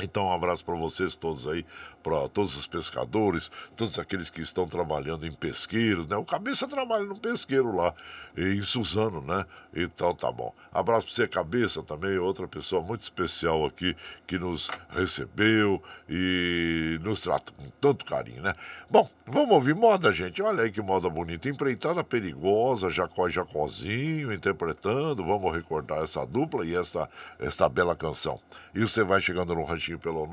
Então, 0.02 0.28
um 0.28 0.34
abraço 0.34 0.64
para 0.64 0.76
vocês 0.76 1.16
todos 1.18 1.46
aí, 1.46 1.66
para 2.02 2.30
todos 2.30 2.56
os 2.56 2.66
pescadores, 2.66 3.52
todos 3.76 4.00
aqueles 4.00 4.30
que 4.30 4.40
estão 4.42 4.66
trabalhando 4.66 5.28
em 5.28 5.32
pesqueiros, 5.32 6.08
né? 6.08 6.16
O 6.16 6.24
Cabeça 6.24 6.68
trabalha 6.68 7.04
no 7.04 7.20
pesqueiro 7.20 7.76
lá, 7.76 7.94
em 8.38 8.62
Suzano, 8.62 9.22
né? 9.22 9.46
Então, 9.76 10.16
tá 10.16 10.32
bom. 10.32 10.56
Abraço 10.72 11.06
para 11.06 11.16
você, 11.16 11.28
Cabeça, 11.28 11.84
também, 11.84 12.18
outra 12.18 12.48
pessoa 12.48 12.82
muito 12.82 13.02
especial 13.02 13.66
aqui, 13.66 13.96
que 14.26 14.40
nos 14.40 14.70
recebeu 14.90 15.84
e 16.10 16.98
nos 17.04 17.22
trata 17.22 17.52
com 17.52 17.70
tanto 17.80 18.04
carinho, 18.04 18.42
né? 18.42 18.56
Bom, 18.90 19.08
vamos 19.28 19.52
ouvir 19.52 19.76
moda, 19.76 20.12
gente. 20.12 20.42
Olha 20.42 20.64
aí 20.64 20.72
que 20.72 20.82
moda 20.82 21.08
bonita. 21.08 21.48
Empreitada 21.48 22.04
perigosa, 22.04 22.90
Jacó 22.90 23.28
e 23.28 23.32
Jacozinho 23.32 24.34
interpretando. 24.34 25.24
Vamos 25.24 25.56
recordar 25.56 26.04
essa 26.04 26.26
dupla 26.26 26.66
e 26.66 26.76
essa, 26.76 27.08
essa 27.40 27.70
bela 27.70 27.96
canção. 27.96 28.40
E 28.74 28.80
você 28.80 29.04
vai 29.04 29.22
chegando 29.22 29.54
no 29.54 29.64
ranchinho 29.64 30.00
pelo 30.00 30.28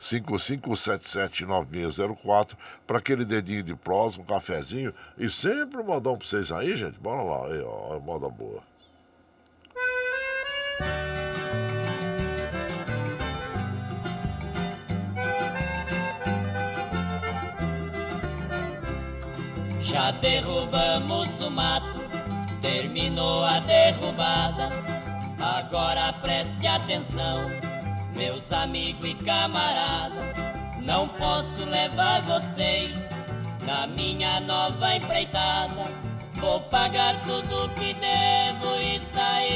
955779604 0.00 2.56
para 2.86 2.98
aquele 2.98 3.24
dedinho 3.24 3.64
de 3.64 3.74
prosa, 3.74 4.20
um 4.20 4.24
cafezinho 4.24 4.94
e 5.18 5.28
sempre 5.28 5.80
um 5.80 5.84
modão 5.84 6.16
para 6.16 6.28
vocês 6.28 6.52
aí, 6.52 6.76
gente. 6.76 7.00
Bora 7.00 7.22
lá, 7.22 7.46
aí, 7.46 7.60
ó, 7.62 7.98
moda 7.98 8.28
boa. 8.28 8.62
Derrubamos 20.12 21.40
o 21.40 21.50
mato, 21.50 22.00
terminou 22.60 23.44
a 23.44 23.60
derrubada. 23.60 24.70
Agora 25.38 26.12
preste 26.14 26.66
atenção 26.66 27.68
meus 28.18 28.52
amigos 28.52 29.08
e 29.08 29.14
camaradas, 29.14 30.34
não 30.82 31.06
posso 31.06 31.64
levar 31.64 32.20
vocês 32.22 33.10
na 33.64 33.86
minha 33.86 34.40
nova 34.40 34.96
empreitada. 34.96 35.86
Vou 36.34 36.60
pagar 36.62 37.14
tudo 37.24 37.68
que 37.74 37.94
devo 37.94 38.74
e 38.80 39.00
sair 39.14 39.47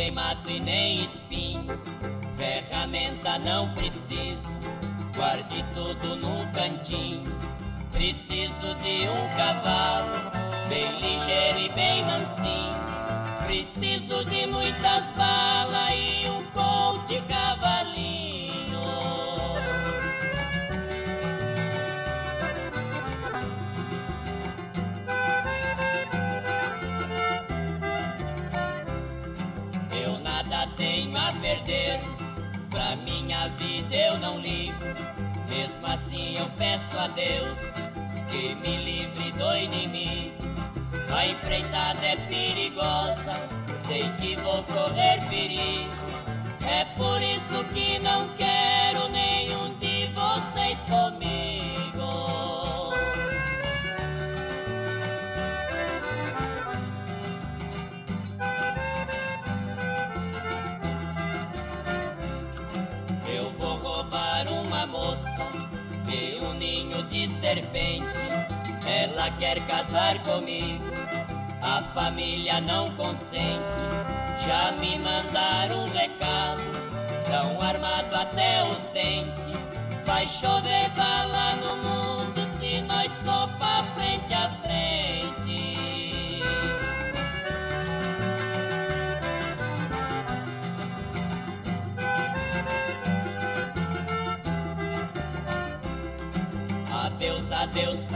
tem 0.00 0.10
mato 0.12 0.48
e 0.48 0.58
nem 0.58 1.04
espinho 1.04 1.78
Ferramenta 2.34 3.38
não 3.38 3.68
preciso, 3.74 4.58
guarde 5.14 5.62
tudo 5.74 6.16
num 6.16 6.50
cantinho. 6.52 7.30
Preciso 7.92 8.74
de 8.76 9.06
um 9.10 9.36
cavalo, 9.36 10.30
bem 10.70 10.98
ligeiro 11.00 11.58
e 11.58 11.68
bem 11.68 12.02
mansinho. 12.06 12.80
Preciso 13.44 14.24
de 14.24 14.46
muitas 14.46 15.10
balas 15.10 15.90
e 15.94 16.26
um 16.30 16.44
colte 16.52 17.20
eu 33.90 34.18
não 34.18 34.38
ligo, 34.38 34.84
mesmo 35.48 35.86
assim 35.86 36.36
eu 36.36 36.48
peço 36.56 36.96
a 36.98 37.08
Deus 37.08 37.58
que 38.30 38.54
me 38.54 38.76
livre 38.76 39.32
do 39.32 39.56
inimigo. 39.56 40.40
A 41.12 41.26
empreitada 41.26 42.06
é 42.06 42.16
perigosa, 42.16 43.48
sei 43.86 44.08
que 44.20 44.36
vou 44.36 44.62
correr 44.64 45.20
perigo. 45.28 45.90
É 46.68 46.84
por 46.96 47.20
isso 47.20 47.64
que 47.74 47.98
não 47.98 48.28
quero 48.36 49.08
nenhum 49.08 49.74
de 49.80 50.06
vocês 50.08 50.78
comigo. 50.88 51.59
Serpente. 67.50 68.28
Ela 68.86 69.30
quer 69.32 69.60
casar 69.66 70.18
comigo, 70.20 70.84
a 71.60 71.82
família 71.94 72.60
não 72.60 72.92
consente. 72.92 73.80
Já 74.46 74.72
me 74.72 74.96
mandaram 74.98 75.84
um 75.84 75.90
recado, 75.90 76.62
tão 77.28 77.60
armado 77.60 78.14
até 78.14 78.62
os 78.64 78.84
dentes. 78.90 79.52
Vai 80.04 80.26
chover 80.28 80.88
bala 80.90 81.56
no 81.56 81.76
mundo 81.76 81.99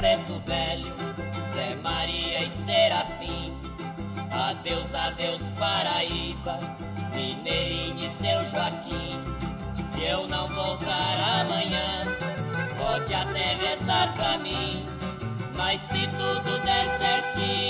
preto 0.04 0.38
velho, 0.40 0.92
Zé 1.54 1.76
Maria 1.76 2.40
e 2.40 2.50
Serafim. 2.50 3.54
Adeus, 4.30 4.92
adeus, 4.92 5.42
Paraíba, 5.58 6.60
Mineirinho 7.14 8.04
e 8.04 8.10
seu 8.10 8.44
Joaquim. 8.50 9.18
Se 9.82 10.02
eu 10.02 10.28
não 10.28 10.46
voltar 10.48 11.40
amanhã, 11.40 12.04
pode 12.76 13.14
até 13.14 13.54
rezar 13.54 14.12
pra 14.14 14.36
mim. 14.36 14.86
Mas 15.56 15.80
se 15.80 16.06
tudo 16.08 16.58
der 16.66 16.98
certinho, 16.98 17.63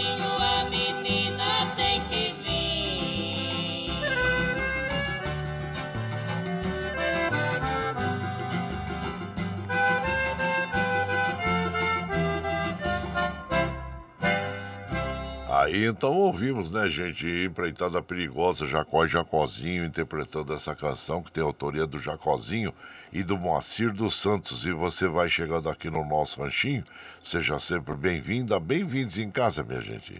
Aí 15.64 15.86
então 15.86 16.12
ouvimos, 16.12 16.70
né, 16.70 16.90
gente? 16.90 17.26
Empreitada 17.26 18.02
Perigosa, 18.02 18.66
Jacó 18.66 19.06
e 19.06 19.08
Jacozinho 19.08 19.82
interpretando 19.82 20.52
essa 20.52 20.74
canção 20.74 21.22
que 21.22 21.32
tem 21.32 21.42
autoria 21.42 21.86
do 21.86 21.98
Jacozinho 21.98 22.70
e 23.10 23.22
do 23.22 23.38
Moacir 23.38 23.90
dos 23.90 24.14
Santos. 24.14 24.66
E 24.66 24.72
você 24.72 25.08
vai 25.08 25.26
chegando 25.26 25.70
aqui 25.70 25.88
no 25.88 26.04
nosso 26.04 26.42
ranchinho, 26.42 26.84
seja 27.22 27.58
sempre 27.58 27.94
bem-vinda, 27.94 28.60
bem-vindos 28.60 29.18
em 29.18 29.30
casa, 29.30 29.64
minha 29.64 29.80
gente. 29.80 30.12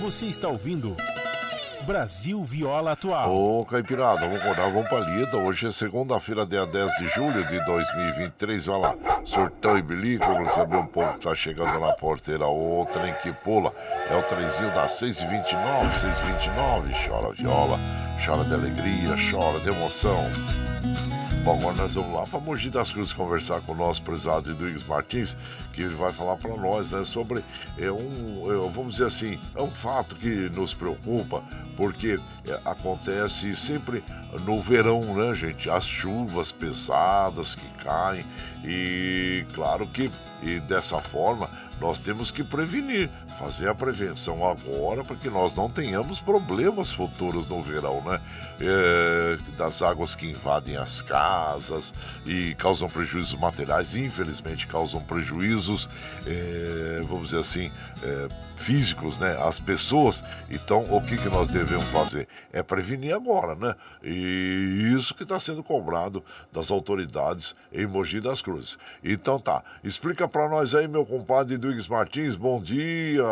Você 0.00 0.26
está 0.26 0.48
ouvindo 0.48 0.96
Brasil 1.84 2.42
Viola 2.42 2.92
Atual. 2.92 3.34
Ô, 3.34 3.64
Caipirada, 3.64 4.20
vamos 4.22 4.40
acordar, 4.40 4.70
vamos 4.72 4.88
pra 4.88 5.00
lida. 5.00 5.36
Hoje 5.36 5.66
é 5.66 5.70
segunda-feira, 5.70 6.46
dia 6.46 6.64
10 6.64 6.90
de 6.96 7.06
julho 7.08 7.46
de 7.46 7.64
2023. 7.64 8.68
Olha 8.68 8.78
lá, 8.78 8.94
surtão 9.24 9.76
e 9.76 9.82
bilico, 9.82 10.24
vamos 10.26 10.52
saber 10.52 10.76
um 10.76 10.86
pouco 10.86 11.14
que 11.14 11.20
tá 11.20 11.34
chegando 11.34 11.78
na 11.78 11.92
porteira. 11.92 12.46
O 12.46 12.86
trem 12.90 13.12
que 13.22 13.32
pula 13.32 13.72
é 14.10 14.16
o 14.16 14.22
trenzinho 14.22 14.70
das 14.74 14.92
6h29, 15.00 15.92
6h29. 15.92 17.06
Chora 17.06 17.32
viola, 17.34 17.78
chora 18.24 18.44
de 18.44 18.54
alegria, 18.54 19.14
chora 19.30 19.60
de 19.60 19.68
emoção. 19.68 20.24
Bom, 21.44 21.58
agora 21.58 21.76
nós 21.76 21.94
vamos 21.94 22.14
lá 22.14 22.26
para 22.26 22.40
Mogi 22.40 22.70
das 22.70 22.90
Cruzes 22.90 23.12
conversar 23.12 23.60
com 23.60 23.72
o 23.72 23.74
nosso 23.74 24.00
prezado 24.00 24.50
Eduígues 24.50 24.86
Martins, 24.86 25.36
que 25.74 25.86
vai 25.88 26.10
falar 26.10 26.38
para 26.38 26.56
nós 26.56 26.90
né, 26.90 27.04
sobre 27.04 27.44
é 27.76 27.92
um, 27.92 28.50
é, 28.50 28.70
vamos 28.70 28.94
dizer 28.94 29.04
assim, 29.04 29.38
é 29.54 29.60
um 29.60 29.70
fato 29.70 30.16
que 30.16 30.26
nos 30.26 30.72
preocupa, 30.72 31.42
porque 31.76 32.18
é, 32.48 32.60
acontece 32.64 33.54
sempre 33.54 34.02
no 34.46 34.62
verão, 34.62 35.02
né, 35.14 35.34
gente? 35.34 35.68
As 35.68 35.84
chuvas 35.84 36.50
pesadas 36.50 37.54
que 37.54 37.68
caem 37.84 38.24
e 38.64 39.44
claro 39.52 39.86
que 39.86 40.10
e 40.42 40.60
dessa 40.60 40.98
forma 41.00 41.50
nós 41.78 42.00
temos 42.00 42.30
que 42.30 42.42
prevenir, 42.42 43.10
fazer 43.38 43.68
a 43.68 43.74
prevenção 43.74 44.46
agora 44.46 45.02
para 45.04 45.16
que 45.16 45.28
nós 45.28 45.54
não 45.54 45.68
tenhamos 45.68 46.20
problemas 46.20 46.92
futuros 46.92 47.48
no 47.48 47.60
verão, 47.62 48.00
né? 48.02 48.20
É, 48.60 49.36
das 49.56 49.82
águas 49.82 50.14
que 50.14 50.30
invadem 50.30 50.76
as 50.76 51.02
casas 51.02 51.92
e 52.24 52.54
causam 52.54 52.88
prejuízos 52.88 53.34
materiais, 53.38 53.96
infelizmente 53.96 54.66
causam 54.66 55.02
prejuízos, 55.02 55.88
é, 56.26 57.02
vamos 57.08 57.30
dizer 57.30 57.40
assim, 57.40 57.70
é, 58.02 58.28
físicos, 58.56 59.18
né? 59.18 59.36
As 59.42 59.58
pessoas. 59.58 60.22
Então, 60.50 60.84
o 60.90 61.00
que, 61.00 61.16
que 61.16 61.28
nós 61.28 61.48
devemos 61.48 61.86
fazer? 61.86 62.28
É 62.52 62.62
prevenir 62.62 63.14
agora, 63.14 63.54
né? 63.54 63.74
E 64.02 64.92
isso 64.96 65.14
que 65.14 65.24
está 65.24 65.38
sendo 65.40 65.62
cobrado 65.62 66.24
das 66.52 66.70
autoridades 66.70 67.54
em 67.72 67.86
Mogi 67.86 68.20
das 68.20 68.40
Cruzes. 68.40 68.78
Então 69.02 69.38
tá, 69.38 69.62
explica 69.82 70.28
para 70.28 70.48
nós 70.48 70.74
aí, 70.74 70.86
meu 70.86 71.04
compadre 71.04 71.58
Duígues 71.58 71.88
Martins, 71.88 72.36
bom 72.36 72.60
dia! 72.60 73.23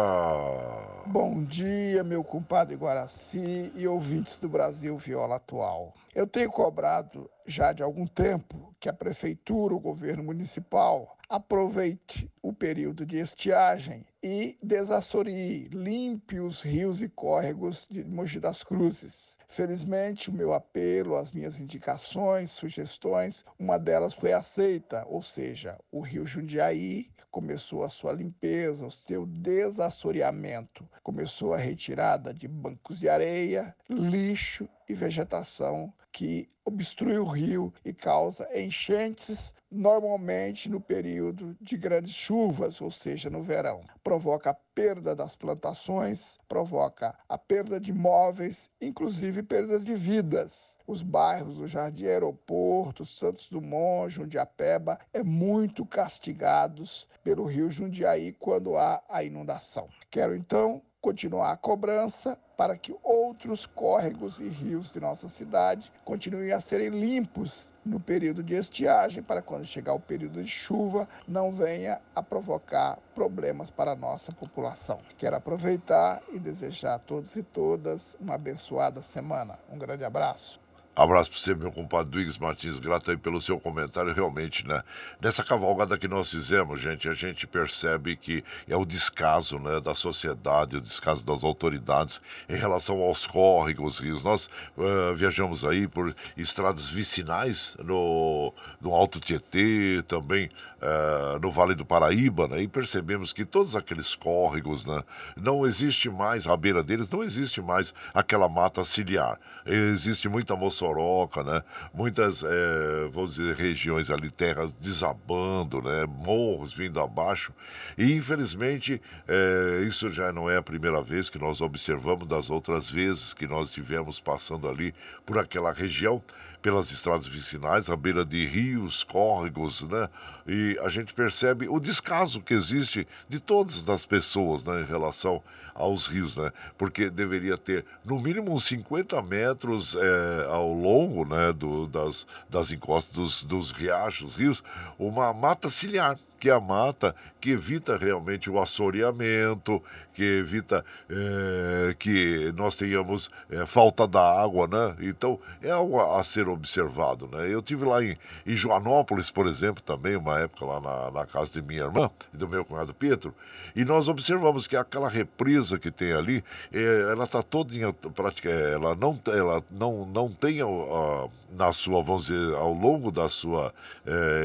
Bom 1.06 1.44
dia, 1.44 2.02
meu 2.02 2.24
compadre 2.24 2.76
Guaraci 2.76 3.70
e 3.74 3.86
ouvintes 3.86 4.40
do 4.40 4.48
Brasil 4.48 4.96
Viola 4.96 5.36
Atual. 5.36 5.92
Eu 6.14 6.26
tenho 6.26 6.50
cobrado 6.50 7.30
já 7.46 7.72
de 7.72 7.82
algum 7.82 8.06
tempo 8.06 8.74
que 8.80 8.88
a 8.88 8.92
prefeitura, 8.92 9.74
o 9.74 9.80
governo 9.80 10.22
municipal, 10.22 11.16
aproveite 11.28 12.30
o 12.40 12.52
período 12.52 13.04
de 13.04 13.18
estiagem 13.18 14.06
e 14.22 14.56
desassorie, 14.62 15.68
limpe 15.68 16.40
os 16.40 16.62
rios 16.62 17.02
e 17.02 17.08
córregos 17.08 17.88
de 17.90 18.04
Mogi 18.04 18.38
das 18.38 18.62
Cruzes. 18.62 19.36
Felizmente, 19.48 20.30
o 20.30 20.32
meu 20.32 20.52
apelo, 20.52 21.16
as 21.16 21.32
minhas 21.32 21.58
indicações, 21.58 22.50
sugestões, 22.50 23.44
uma 23.58 23.78
delas 23.78 24.14
foi 24.14 24.32
aceita, 24.32 25.04
ou 25.08 25.20
seja, 25.20 25.78
o 25.90 26.00
rio 26.00 26.24
Jundiaí 26.24 27.10
começou 27.32 27.82
a 27.82 27.88
sua 27.88 28.12
limpeza, 28.12 28.86
o 28.86 28.90
seu 28.90 29.24
desassoreamento, 29.24 30.86
começou 31.02 31.54
a 31.54 31.56
retirada 31.56 32.32
de 32.32 32.46
bancos 32.46 32.98
de 33.00 33.08
areia, 33.08 33.74
lixo 33.88 34.68
e 34.88 34.94
vegetação 34.94 35.92
que 36.12 36.48
obstrui 36.64 37.18
o 37.18 37.24
rio 37.24 37.72
e 37.84 37.92
causa 37.92 38.48
enchentes 38.58 39.54
normalmente 39.70 40.68
no 40.68 40.80
período 40.80 41.56
de 41.60 41.78
grandes 41.78 42.14
chuvas, 42.14 42.80
ou 42.80 42.90
seja, 42.90 43.30
no 43.30 43.42
verão. 43.42 43.80
Provoca 44.04 44.50
a 44.50 44.54
perda 44.54 45.16
das 45.16 45.34
plantações, 45.34 46.38
provoca 46.46 47.16
a 47.26 47.38
perda 47.38 47.80
de 47.80 47.92
móveis, 47.92 48.70
inclusive 48.80 49.42
perdas 49.42 49.84
de 49.84 49.94
vidas. 49.94 50.76
Os 50.86 51.00
bairros 51.00 51.56
do 51.56 51.66
Jardim 51.66 52.06
Aeroporto, 52.06 53.04
Santos 53.04 53.48
Dumont, 53.48 54.12
Jundiapeba, 54.12 54.98
é 55.12 55.22
muito 55.22 55.86
castigados 55.86 57.08
pelo 57.24 57.46
rio 57.46 57.70
Jundiaí 57.70 58.32
quando 58.32 58.76
há 58.76 59.02
a 59.08 59.24
inundação. 59.24 59.88
Quero 60.10 60.36
então 60.36 60.82
continuar 61.02 61.50
a 61.50 61.56
cobrança 61.56 62.38
para 62.56 62.78
que 62.78 62.94
outros 63.02 63.66
córregos 63.66 64.38
e 64.38 64.48
rios 64.48 64.92
de 64.92 65.00
nossa 65.00 65.28
cidade 65.28 65.92
continuem 66.04 66.52
a 66.52 66.60
serem 66.60 66.90
limpos 66.90 67.72
no 67.84 67.98
período 67.98 68.40
de 68.40 68.54
estiagem, 68.54 69.20
para 69.20 69.42
quando 69.42 69.64
chegar 69.64 69.94
o 69.94 70.00
período 70.00 70.40
de 70.40 70.48
chuva 70.48 71.08
não 71.26 71.50
venha 71.50 72.00
a 72.14 72.22
provocar 72.22 73.00
problemas 73.16 73.68
para 73.68 73.90
a 73.90 73.96
nossa 73.96 74.30
população. 74.30 75.00
Quero 75.18 75.34
aproveitar 75.34 76.22
e 76.32 76.38
desejar 76.38 76.94
a 76.94 76.98
todos 77.00 77.34
e 77.34 77.42
todas 77.42 78.16
uma 78.20 78.36
abençoada 78.36 79.02
semana. 79.02 79.58
Um 79.68 79.76
grande 79.76 80.04
abraço. 80.04 80.61
Abraço 80.94 81.30
para 81.30 81.38
você, 81.38 81.54
meu 81.54 81.72
compadre 81.72 82.12
Duígues 82.12 82.36
Martins, 82.36 82.78
grato 82.78 83.10
aí 83.10 83.16
pelo 83.16 83.40
seu 83.40 83.58
comentário. 83.58 84.12
Realmente, 84.12 84.68
né? 84.68 84.82
Nessa 85.22 85.42
cavalgada 85.42 85.96
que 85.96 86.06
nós 86.06 86.30
fizemos, 86.30 86.82
gente, 86.82 87.08
a 87.08 87.14
gente 87.14 87.46
percebe 87.46 88.14
que 88.14 88.44
é 88.68 88.76
o 88.76 88.84
descaso 88.84 89.58
né, 89.58 89.80
da 89.80 89.94
sociedade, 89.94 90.76
o 90.76 90.82
descaso 90.82 91.24
das 91.24 91.42
autoridades 91.44 92.20
em 92.46 92.56
relação 92.56 93.00
aos 93.00 93.26
córregos, 93.26 94.00
rios. 94.00 94.22
Nós 94.22 94.50
uh, 94.76 95.14
viajamos 95.14 95.64
aí 95.64 95.88
por 95.88 96.14
estradas 96.36 96.88
vicinais 96.88 97.74
no, 97.82 98.52
no 98.78 98.92
Alto 98.92 99.18
Tietê, 99.18 100.02
também 100.06 100.50
uh, 100.82 101.38
no 101.40 101.50
Vale 101.50 101.74
do 101.74 101.86
Paraíba, 101.86 102.46
né? 102.48 102.60
E 102.60 102.68
percebemos 102.68 103.32
que 103.32 103.46
todos 103.46 103.74
aqueles 103.74 104.14
córregos, 104.14 104.84
né? 104.84 105.02
Não 105.36 105.64
existe 105.64 106.10
mais, 106.10 106.46
à 106.46 106.54
beira 106.54 106.82
deles, 106.82 107.08
não 107.08 107.22
existe 107.22 107.62
mais 107.62 107.94
aquela 108.12 108.46
mata 108.46 108.84
ciliar. 108.84 109.40
Existe 109.64 110.28
muita 110.28 110.54
moça 110.54 110.81
Soroca, 110.82 111.44
né? 111.44 111.62
Muitas, 111.94 112.42
é, 112.42 113.08
vamos 113.12 113.36
dizer, 113.36 113.54
regiões 113.54 114.10
ali, 114.10 114.28
terras 114.30 114.74
desabando, 114.74 115.80
né? 115.80 116.06
Morros 116.06 116.74
vindo 116.74 116.98
abaixo. 116.98 117.52
E, 117.96 118.14
infelizmente, 118.14 119.00
é, 119.28 119.84
isso 119.86 120.10
já 120.10 120.32
não 120.32 120.50
é 120.50 120.56
a 120.56 120.62
primeira 120.62 121.00
vez 121.00 121.30
que 121.30 121.38
nós 121.38 121.60
observamos, 121.60 122.26
das 122.26 122.50
outras 122.50 122.90
vezes 122.90 123.32
que 123.32 123.46
nós 123.46 123.68
estivemos 123.68 124.18
passando 124.18 124.68
ali 124.68 124.92
por 125.24 125.38
aquela 125.38 125.72
região 125.72 126.20
pelas 126.62 126.92
estradas 126.92 127.26
vicinais, 127.26 127.90
à 127.90 127.96
beira 127.96 128.24
de 128.24 128.46
rios, 128.46 129.02
córregos, 129.02 129.82
né? 129.82 130.08
E 130.46 130.78
a 130.82 130.88
gente 130.88 131.12
percebe 131.12 131.68
o 131.68 131.80
descaso 131.80 132.40
que 132.40 132.54
existe 132.54 133.06
de 133.28 133.40
todas 133.40 133.88
as 133.88 134.06
pessoas 134.06 134.64
né, 134.64 134.80
em 134.80 134.84
relação 134.84 135.42
aos 135.74 136.06
rios, 136.06 136.36
né? 136.36 136.52
Porque 136.78 137.10
deveria 137.10 137.58
ter 137.58 137.84
no 138.04 138.20
mínimo 138.20 138.52
uns 138.52 138.64
50 138.64 139.20
metros 139.22 139.96
é, 139.96 140.46
ao 140.48 140.72
longo 140.72 141.24
né, 141.24 141.52
do, 141.52 141.88
das, 141.88 142.26
das 142.48 142.70
encostas 142.70 143.12
dos, 143.12 143.44
dos 143.44 143.72
riachos, 143.72 144.36
rios, 144.36 144.62
uma 144.98 145.32
mata 145.32 145.68
ciliar 145.68 146.16
que 146.42 146.50
é 146.50 146.52
a 146.52 146.58
mata 146.58 147.14
que 147.40 147.50
evita 147.50 147.96
realmente 147.96 148.50
o 148.50 148.60
assoreamento, 148.60 149.80
que 150.12 150.22
evita 150.22 150.84
é, 151.08 151.94
que 151.96 152.52
nós 152.56 152.76
tenhamos 152.76 153.30
é, 153.48 153.64
falta 153.64 154.08
da 154.08 154.42
água, 154.42 154.66
né? 154.66 154.96
Então 155.00 155.38
é 155.62 155.70
algo 155.70 156.00
a, 156.00 156.22
ser 156.24 156.48
observado, 156.48 157.28
né? 157.30 157.52
Eu 157.52 157.62
tive 157.62 157.84
lá 157.84 158.02
em, 158.02 158.16
em 158.44 158.56
Joanópolis, 158.56 159.30
por 159.30 159.46
exemplo, 159.46 159.82
também 159.84 160.16
uma 160.16 160.40
época 160.40 160.64
lá 160.64 160.80
na, 160.80 161.10
na 161.12 161.26
casa 161.26 161.52
de 161.52 161.62
minha 161.62 161.82
irmã 161.82 162.10
e 162.34 162.36
do 162.36 162.48
meu 162.48 162.64
cunhado 162.64 162.92
Pedro, 162.92 163.32
e 163.74 163.84
nós 163.84 164.08
observamos 164.08 164.66
que 164.66 164.76
aquela 164.76 165.08
represa 165.08 165.78
que 165.78 165.92
tem 165.92 166.12
ali, 166.12 166.44
é, 166.72 167.10
ela 167.12 167.24
está 167.24 167.42
toda 167.42 167.72
em 167.74 167.92
prática, 167.92 168.50
ela 168.50 168.96
não, 168.96 169.18
ela 169.28 169.62
não, 169.70 170.06
não 170.06 170.28
tem 170.28 170.60
a, 170.60 170.66
a, 170.66 171.28
na 171.56 171.72
sua, 171.72 172.02
vamos 172.02 172.26
dizer, 172.26 172.54
ao 172.54 172.72
longo 172.72 173.12
da 173.12 173.28
sua 173.28 173.72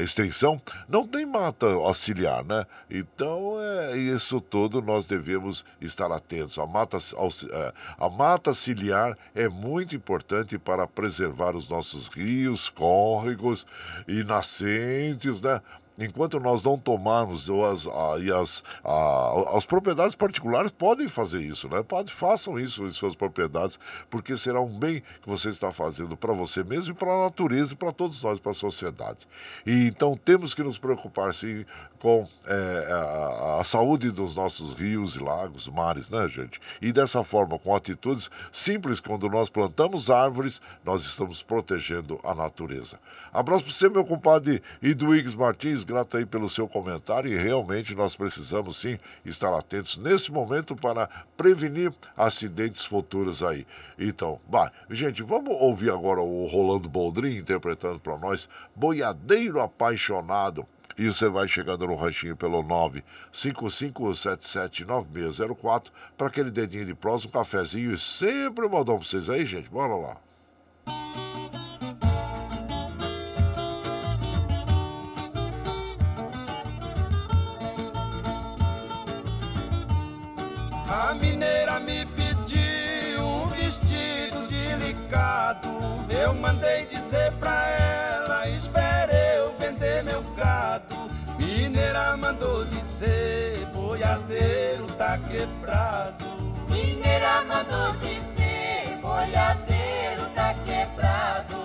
extensão, 0.02 0.56
não 0.88 1.06
tem 1.06 1.26
mata 1.26 1.66
auxiliar, 1.88 2.44
né? 2.44 2.66
Então, 2.90 3.56
é 3.60 3.96
isso 3.96 4.40
tudo 4.40 4.80
nós 4.80 5.06
devemos 5.06 5.64
estar 5.80 6.10
atentos. 6.12 6.58
A 6.58 6.66
mata, 6.66 6.98
é, 6.98 7.72
a 7.98 8.08
mata 8.08 8.54
ciliar 8.54 9.16
é 9.34 9.48
muito 9.48 9.96
importante 9.96 10.58
para 10.58 10.86
preservar 10.86 11.56
os 11.56 11.68
nossos 11.68 12.08
rios, 12.08 12.68
córregos 12.68 13.66
e 14.06 14.22
nascentes, 14.24 15.40
né? 15.42 15.60
Enquanto 15.98 16.38
nós 16.38 16.62
não 16.62 16.78
tomarmos 16.78 17.48
as, 17.50 17.86
as, 17.86 18.62
a, 18.84 19.56
as 19.56 19.66
propriedades 19.66 20.14
particulares 20.14 20.70
podem 20.70 21.08
fazer 21.08 21.42
isso, 21.42 21.68
né? 21.68 21.82
Pode, 21.82 22.12
façam 22.12 22.58
isso 22.58 22.84
em 22.84 22.90
suas 22.90 23.14
propriedades, 23.14 23.78
porque 24.08 24.36
será 24.36 24.60
um 24.60 24.78
bem 24.78 25.02
que 25.20 25.28
você 25.28 25.48
está 25.48 25.72
fazendo 25.72 26.16
para 26.16 26.32
você 26.32 26.62
mesmo 26.62 26.92
e 26.92 26.96
para 26.96 27.12
a 27.12 27.24
natureza 27.24 27.72
e 27.72 27.76
para 27.76 27.92
todos 27.92 28.22
nós, 28.22 28.38
para 28.38 28.52
a 28.52 28.54
sociedade. 28.54 29.26
E 29.66 29.88
então 29.88 30.14
temos 30.16 30.54
que 30.54 30.62
nos 30.62 30.78
preocupar 30.78 31.34
sim 31.34 31.64
com 31.98 32.26
é, 32.46 32.88
a, 32.90 33.60
a, 33.60 33.64
saúde 33.64 34.10
dos 34.10 34.36
nossos 34.36 34.74
rios 34.74 35.14
e 35.14 35.18
lagos, 35.18 35.68
mares, 35.68 36.08
né, 36.10 36.28
gente? 36.28 36.60
E 36.80 36.92
dessa 36.92 37.22
forma, 37.22 37.58
com 37.58 37.74
atitudes 37.74 38.30
simples, 38.52 39.00
quando 39.00 39.28
nós 39.28 39.48
plantamos 39.48 40.08
árvores, 40.08 40.60
nós 40.84 41.04
estamos 41.04 41.42
protegendo 41.42 42.20
a 42.22 42.34
natureza. 42.34 42.98
Abraço 43.32 43.64
para 43.64 43.72
você, 43.72 43.88
meu 43.88 44.04
compadre 44.04 44.62
Iduígues 44.80 45.34
Martins, 45.34 45.84
grato 45.84 46.16
aí 46.16 46.24
pelo 46.24 46.48
seu 46.48 46.68
comentário 46.68 47.32
e 47.32 47.36
realmente 47.36 47.94
nós 47.94 48.14
precisamos 48.14 48.76
sim 48.76 48.98
estar 49.24 49.52
atentos 49.56 49.96
nesse 49.98 50.30
momento 50.30 50.76
para 50.76 51.08
prevenir 51.36 51.92
acidentes 52.16 52.84
futuros 52.84 53.42
aí. 53.42 53.66
Então, 53.98 54.40
bah, 54.48 54.72
gente, 54.90 55.22
vamos 55.22 55.54
ouvir 55.60 55.90
agora 55.90 56.20
o 56.20 56.46
Rolando 56.46 56.88
Boldrin 56.88 57.36
interpretando 57.36 57.98
para 57.98 58.16
nós 58.16 58.48
Boiadeiro 58.74 59.60
Apaixonado. 59.60 60.66
E 60.98 61.06
você 61.06 61.28
vai 61.28 61.46
chegando 61.46 61.86
no 61.86 61.94
ranchinho 61.94 62.36
pelo 62.36 62.60
955779604 63.32 65.92
para 66.16 66.26
aquele 66.26 66.50
dedinho 66.50 66.86
de 66.86 66.94
prosa, 66.94 67.28
um 67.28 67.30
cafezinho 67.30 67.94
e 67.94 67.98
sempre 67.98 68.66
um 68.66 68.68
modão 68.68 68.98
para 68.98 69.06
vocês 69.06 69.30
aí, 69.30 69.46
gente. 69.46 69.70
Bora 69.70 69.94
lá. 69.94 70.16
A 80.90 81.14
mineira 81.14 81.78
me 81.78 82.04
pediu 82.06 83.24
um 83.24 83.46
vestido 83.46 84.48
delicado. 84.48 85.68
Eu 86.10 86.34
mandei 86.34 86.86
dizer 86.86 87.30
pra 87.34 87.68
ela, 87.68 87.87
Mineira 91.98 92.16
mandou 92.16 92.64
dizer, 92.64 93.66
boiadeiro 93.74 94.86
tá 94.96 95.18
quebrado. 95.18 96.24
Mineira 96.68 97.42
mandou 97.42 97.92
dizer, 97.96 98.98
boiadeiro 99.02 100.24
tá 100.32 100.54
quebrado. 100.64 101.56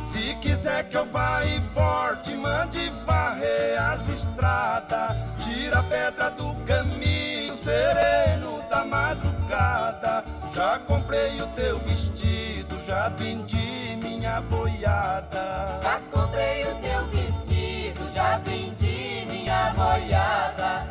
Se 0.00 0.36
quiser 0.36 0.84
que 0.84 0.96
eu 0.96 1.06
vá 1.06 1.44
e 1.44 1.60
forte, 1.74 2.32
mande 2.36 2.90
varrer 3.04 3.82
as 3.82 4.08
estradas, 4.08 5.16
tira 5.44 5.80
a 5.80 5.82
pedra 5.82 6.30
do 6.30 6.54
caminho 6.64 7.56
sereno 7.56 8.62
da 8.70 8.84
madrugada. 8.84 9.33
Já 10.54 10.78
comprei 10.78 11.42
o 11.42 11.46
teu 11.48 11.80
vestido, 11.80 12.80
já 12.86 13.08
vendi 13.08 13.98
minha 14.00 14.40
boiada. 14.42 15.80
Já 15.82 16.00
comprei 16.12 16.64
o 16.64 16.74
teu 16.76 17.04
vestido, 17.08 18.08
já 18.14 18.38
vendi 18.38 19.26
minha 19.28 19.74
boiada. 19.74 20.86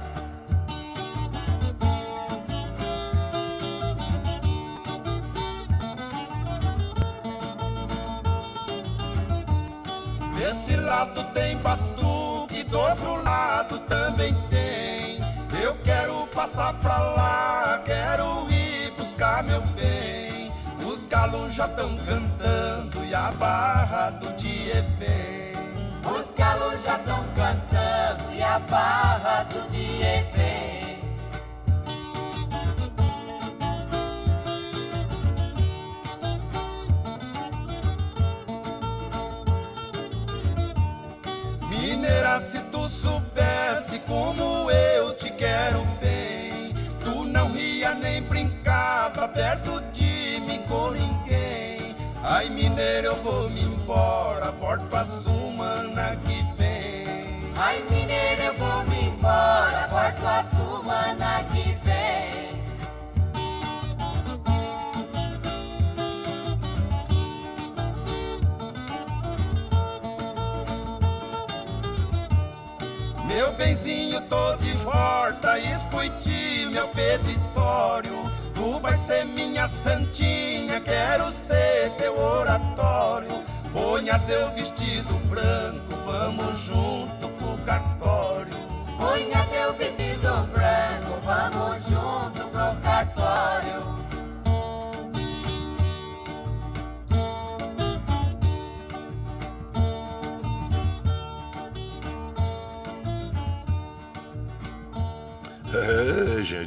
Desse 10.38 10.76
lado 10.76 11.24
tem 11.34 11.56
batuque, 11.60 12.64
do 12.66 12.80
outro 12.80 13.24
lado 13.24 13.80
também 13.80 14.36
tem. 14.50 15.20
Eu 15.64 15.74
quero 15.86 16.28
passar 16.28 16.74
pra 16.74 16.98
lá, 16.98 17.82
quero 17.86 18.52
ir 18.52 18.53
buscar 19.14 19.44
meu 19.44 19.62
bem. 19.76 20.52
Os 20.88 21.06
galos 21.06 21.54
já 21.54 21.68
tão 21.68 21.96
cantando 21.98 23.06
e 23.06 23.14
a 23.14 23.32
barra 23.32 24.10
do 24.10 24.34
dia 24.34 24.84
vem. 24.98 25.54
Os 26.04 26.32
galos 26.32 26.84
já 26.84 26.98
tão 26.98 27.24
cantando 27.36 28.34
e 28.34 28.42
a 28.42 28.58
barra 28.58 29.44
do 29.44 29.70
dia 29.70 30.28
vem. 30.34 30.98
Mineira, 41.70 42.40
se 42.40 42.60
tu 42.64 42.90
soubesse 42.90 44.00
como 44.00 44.72
eu 44.72 45.14
te 45.14 45.30
quero 45.30 45.86
bem, 46.02 46.74
tu 47.04 47.26
não 47.26 47.52
ria 47.52 47.94
nem 47.94 48.24
brincava 48.24 48.63
perto 49.34 49.82
de 49.92 50.40
mim 50.42 50.62
com 50.68 50.92
ninguém. 50.92 51.96
Ai, 52.24 52.50
mineira, 52.50 53.08
eu 53.08 53.16
vou 53.16 53.50
me 53.50 53.62
embora, 53.62 54.52
volto 54.52 54.84
pra 54.90 55.04
semana 55.04 56.16
que 56.26 56.44
vem. 56.58 57.52
Ai, 57.56 57.84
mineira, 57.90 58.44
eu 58.44 58.58
vou 58.58 58.84
me 58.86 59.08
embora, 59.08 59.88
volto 59.90 60.26
a 60.26 60.44
semana 60.44 61.44
que 61.52 61.78
vem. 61.84 62.64
Meu 73.26 73.52
benzinho, 73.54 74.22
tô 74.22 74.56
de 74.58 74.74
volta, 74.74 75.58
escute 75.60 76.70
meu 76.72 76.88
peditório. 76.90 78.33
Tu 78.64 78.80
vai 78.80 78.96
ser 78.96 79.26
minha 79.26 79.68
santinha, 79.68 80.80
quero 80.80 81.34
ser 81.34 81.92
teu 81.98 82.18
oratório. 82.18 83.44
Ponha 83.74 84.18
teu 84.20 84.50
vestido 84.52 85.14
branco, 85.28 85.94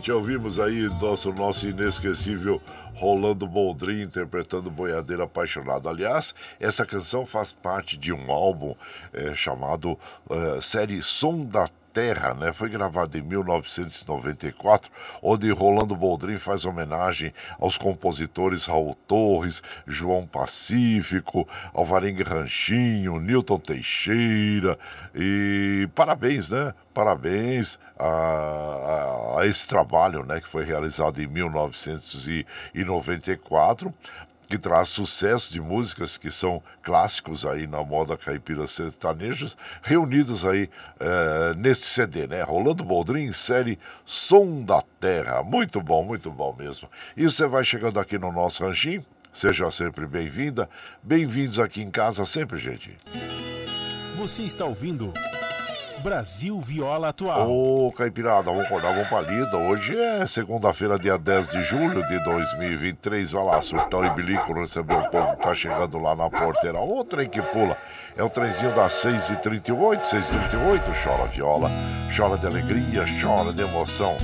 gente, 0.07 0.13
ouvimos 0.13 0.61
aí 0.61 0.89
nosso, 1.01 1.33
nosso 1.33 1.67
inesquecível 1.69 2.63
Rolando 2.95 3.45
Boldrin 3.47 4.03
interpretando 4.03 4.71
Boiadeiro 4.71 5.25
Apaixonado. 5.25 5.89
Aliás, 5.89 6.33
essa 6.61 6.87
canção 6.87 7.27
faz 7.27 7.51
parte 7.51 7.97
de 7.97 8.13
um 8.13 8.31
álbum 8.31 8.75
é, 9.13 9.35
chamado 9.35 9.99
é, 10.31 10.61
série 10.61 11.03
Som 11.03 11.45
da 11.45 11.69
Terra, 11.97 12.35
né? 12.35 12.53
Foi 12.53 12.69
gravado 12.69 13.17
em 13.17 13.23
1994, 13.23 14.93
onde 15.23 15.51
Rolando 15.51 15.97
Boldrin 15.97 16.37
faz 16.37 16.67
homenagem 16.67 17.33
aos 17.59 17.79
compositores 17.79 18.67
Raul 18.67 18.95
Torres, 19.07 19.63
João 19.87 20.27
Pacífico, 20.27 21.49
Alvarengue 21.73 22.23
Ranchinho, 22.23 23.19
Newton 23.19 23.59
Teixeira 23.59 24.79
e 25.15 25.89
parabéns, 25.95 26.51
né? 26.51 26.75
Parabéns 26.93 27.79
a, 27.99 28.07
a, 28.07 29.41
a 29.41 29.47
esse 29.47 29.67
trabalho, 29.67 30.23
né? 30.23 30.39
Que 30.39 30.49
foi 30.49 30.67
realizado 30.67 31.23
em 31.23 31.27
1994 31.27 33.91
que 34.49 34.57
traz 34.59 34.89
sucesso 34.89 35.53
de 35.53 35.61
músicas 35.61 36.17
que 36.17 36.31
são 36.31 36.63
clássicos 36.83 37.45
aí 37.45 37.67
na 37.67 37.83
moda 37.83 38.17
caipira 38.17 38.67
sertanejas, 38.67 39.57
reunidos 39.83 40.45
aí 40.47 40.71
é, 41.01 41.55
neste 41.55 41.87
CD, 41.87 42.27
né? 42.27 42.43
Rolando 42.43 42.85
Boldrin, 42.85 43.33
série 43.33 43.79
Som 44.05 44.63
da 44.63 44.83
Terra. 45.01 45.43
Muito 45.43 45.81
bom, 45.81 46.05
muito 46.05 46.31
bom 46.31 46.55
mesmo. 46.57 46.89
E 47.17 47.25
você 47.25 47.47
vai 47.47 47.65
chegando 47.65 47.99
aqui 47.99 48.19
no 48.19 48.31
nosso 48.31 48.65
ranchinho, 48.65 49.05
seja 49.33 49.71
sempre 49.71 50.07
bem-vinda. 50.07 50.69
Bem-vindos 51.03 51.59
aqui 51.59 51.83
em 51.83 51.91
casa 51.91 52.25
sempre, 52.25 52.59
gente. 52.59 52.97
Você 54.17 54.43
está 54.45 54.65
ouvindo 54.65 55.13
Brasil 56.07 56.61
Viola 56.61 57.09
Atual. 57.09 57.51
Ô, 57.51 57.91
Caipirada, 57.91 58.45
vamos 58.45 58.67
acordar, 58.67 58.93
vamos 58.93 59.09
pra 59.09 59.23
lida. 59.23 59.57
Hoje 59.57 59.99
é 59.99 60.25
segunda-feira, 60.25 60.97
dia 60.97 61.19
10 61.19 61.51
de 61.51 61.65
julho 61.65 62.07
de 62.07 62.23
2023. 62.23 63.33
Vai 63.33 63.45
lá, 63.45 63.61
surtão 63.61 64.07
e 64.07 64.11
bilico, 64.11 64.53
recebeu 64.53 64.99
o 64.99 65.11
povo 65.11 65.35
tá 65.35 65.53
chegando 65.53 65.99
lá 65.99 66.14
na 66.14 66.30
porteira. 66.30 66.79
O 66.79 67.03
trem 67.03 67.29
que 67.29 67.43
pula 67.43 67.76
é 68.17 68.22
o 68.22 68.30
trenzinho 68.30 68.72
das 68.72 68.93
6h38, 69.05 70.01
6h38. 70.03 70.83
Chora 71.03 71.26
viola, 71.26 71.68
chora 72.17 72.39
de 72.39 72.47
alegria, 72.47 73.05
chora 73.21 73.53
de 73.53 73.63
emoção. 73.63 74.17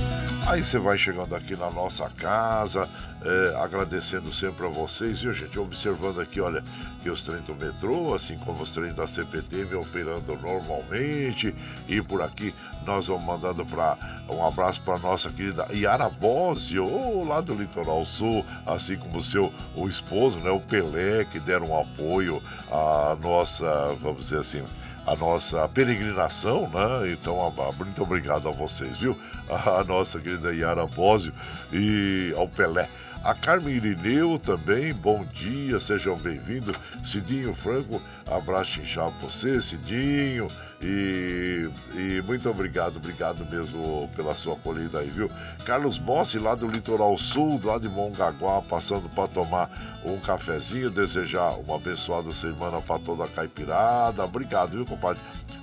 Aí 0.45 0.61
você 0.61 0.77
vai 0.77 0.97
chegando 0.97 1.33
aqui 1.33 1.55
na 1.55 1.69
nossa 1.69 2.09
casa, 2.09 2.89
é, 3.23 3.55
agradecendo 3.63 4.31
sempre 4.33 4.65
a 4.65 4.69
vocês, 4.69 5.21
viu 5.21 5.33
gente? 5.33 5.57
Observando 5.57 6.19
aqui, 6.19 6.41
olha, 6.41 6.61
que 7.01 7.09
os 7.09 7.23
trens 7.23 7.45
do 7.45 7.55
metrô, 7.55 8.13
assim 8.13 8.37
como 8.39 8.61
os 8.61 8.71
trens 8.71 8.93
da 8.93 9.07
CPT, 9.07 9.63
me 9.65 9.75
operando 9.75 10.37
normalmente. 10.37 11.55
E 11.87 12.01
por 12.01 12.21
aqui 12.21 12.53
nós 12.85 13.07
vamos 13.07 13.23
mandando 13.23 13.65
para 13.65 13.97
um 14.29 14.45
abraço 14.45 14.81
para 14.81 14.99
nossa 14.99 15.29
querida 15.29 15.65
Yara 15.71 16.09
Bosio, 16.09 17.23
lá 17.23 17.39
do 17.39 17.55
Litoral 17.55 18.05
Sul, 18.05 18.45
assim 18.65 18.97
como 18.97 19.19
o 19.19 19.23
seu 19.23 19.51
o 19.77 19.87
esposo, 19.87 20.39
né, 20.39 20.51
o 20.51 20.59
Pelé, 20.59 21.23
que 21.23 21.39
deram 21.39 21.69
um 21.69 21.79
apoio 21.79 22.43
à 22.69 23.15
nossa, 23.21 23.95
vamos 24.01 24.23
dizer 24.23 24.39
assim, 24.39 24.61
a 25.05 25.15
nossa 25.15 25.67
peregrinação, 25.69 26.69
né? 26.69 27.11
Então, 27.11 27.53
muito 27.77 28.03
obrigado 28.03 28.47
a 28.47 28.51
vocês, 28.51 28.97
viu? 28.97 29.17
A 29.79 29.83
nossa 29.83 30.19
querida 30.19 30.53
Yara 30.53 30.85
Bósio 30.85 31.33
e 31.71 32.33
ao 32.35 32.47
Pelé. 32.47 32.87
A 33.23 33.33
Carmen 33.33 33.73
Irineu 33.73 34.37
também, 34.37 34.93
bom 34.93 35.23
dia, 35.23 35.79
sejam 35.79 36.17
bem-vindos. 36.17 36.75
Cidinho 37.01 37.55
Franco, 37.55 38.01
abraço 38.29 38.81
inchado 38.81 39.13
pra 39.13 39.29
você, 39.29 39.61
Cidinho. 39.61 40.47
E, 40.81 41.69
e, 41.95 42.21
muito 42.23 42.49
obrigado, 42.49 42.97
obrigado 42.97 43.49
mesmo 43.49 44.09
pela 44.17 44.33
sua 44.33 44.55
acolhida 44.55 44.99
aí, 44.99 45.09
viu? 45.09 45.31
Carlos 45.63 45.97
Bossi, 45.97 46.37
lá 46.37 46.53
do 46.53 46.67
Litoral 46.67 47.17
Sul, 47.17 47.61
lá 47.63 47.77
de 47.77 47.87
Mongaguá, 47.87 48.61
passando 48.61 49.07
para 49.07 49.29
tomar 49.29 49.69
um 50.05 50.19
cafezinho, 50.19 50.89
desejar 50.89 51.51
uma 51.59 51.75
abençoada 51.75 52.31
semana 52.31 52.81
para 52.81 52.99
toda 52.99 53.23
a 53.23 53.27
caipirada. 53.27 54.23
Obrigado, 54.23 54.71
viu, 54.71 54.85
compadre? 54.85 55.21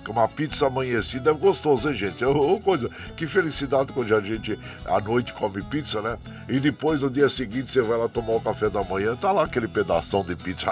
Uma 0.09 0.27
pizza 0.27 0.67
amanhecida 0.67 1.31
é 1.31 1.33
gostoso, 1.33 1.89
hein, 1.89 1.95
gente? 1.95 2.25
É 2.25 2.27
uma 2.27 2.61
coisa. 2.61 2.91
Que 3.17 3.29
felicidade 3.29 3.93
quando 3.93 4.13
a 4.13 4.21
gente 4.21 4.59
à 4.85 5.01
noite 5.01 5.33
come 5.33 5.63
pizza, 5.63 6.03
né? 6.03 6.19
E 6.49 6.59
depois 6.59 7.01
no 7.01 7.09
dia 7.09 7.29
seguinte 7.29 7.71
você 7.71 7.81
vai 7.81 7.97
lá 7.97 8.09
tomar 8.09 8.33
o 8.33 8.41
café 8.41 8.69
da 8.69 8.83
manhã, 8.83 9.15
tá 9.15 9.31
lá 9.31 9.45
aquele 9.45 9.69
pedação 9.69 10.25
de 10.25 10.35
pizza. 10.35 10.69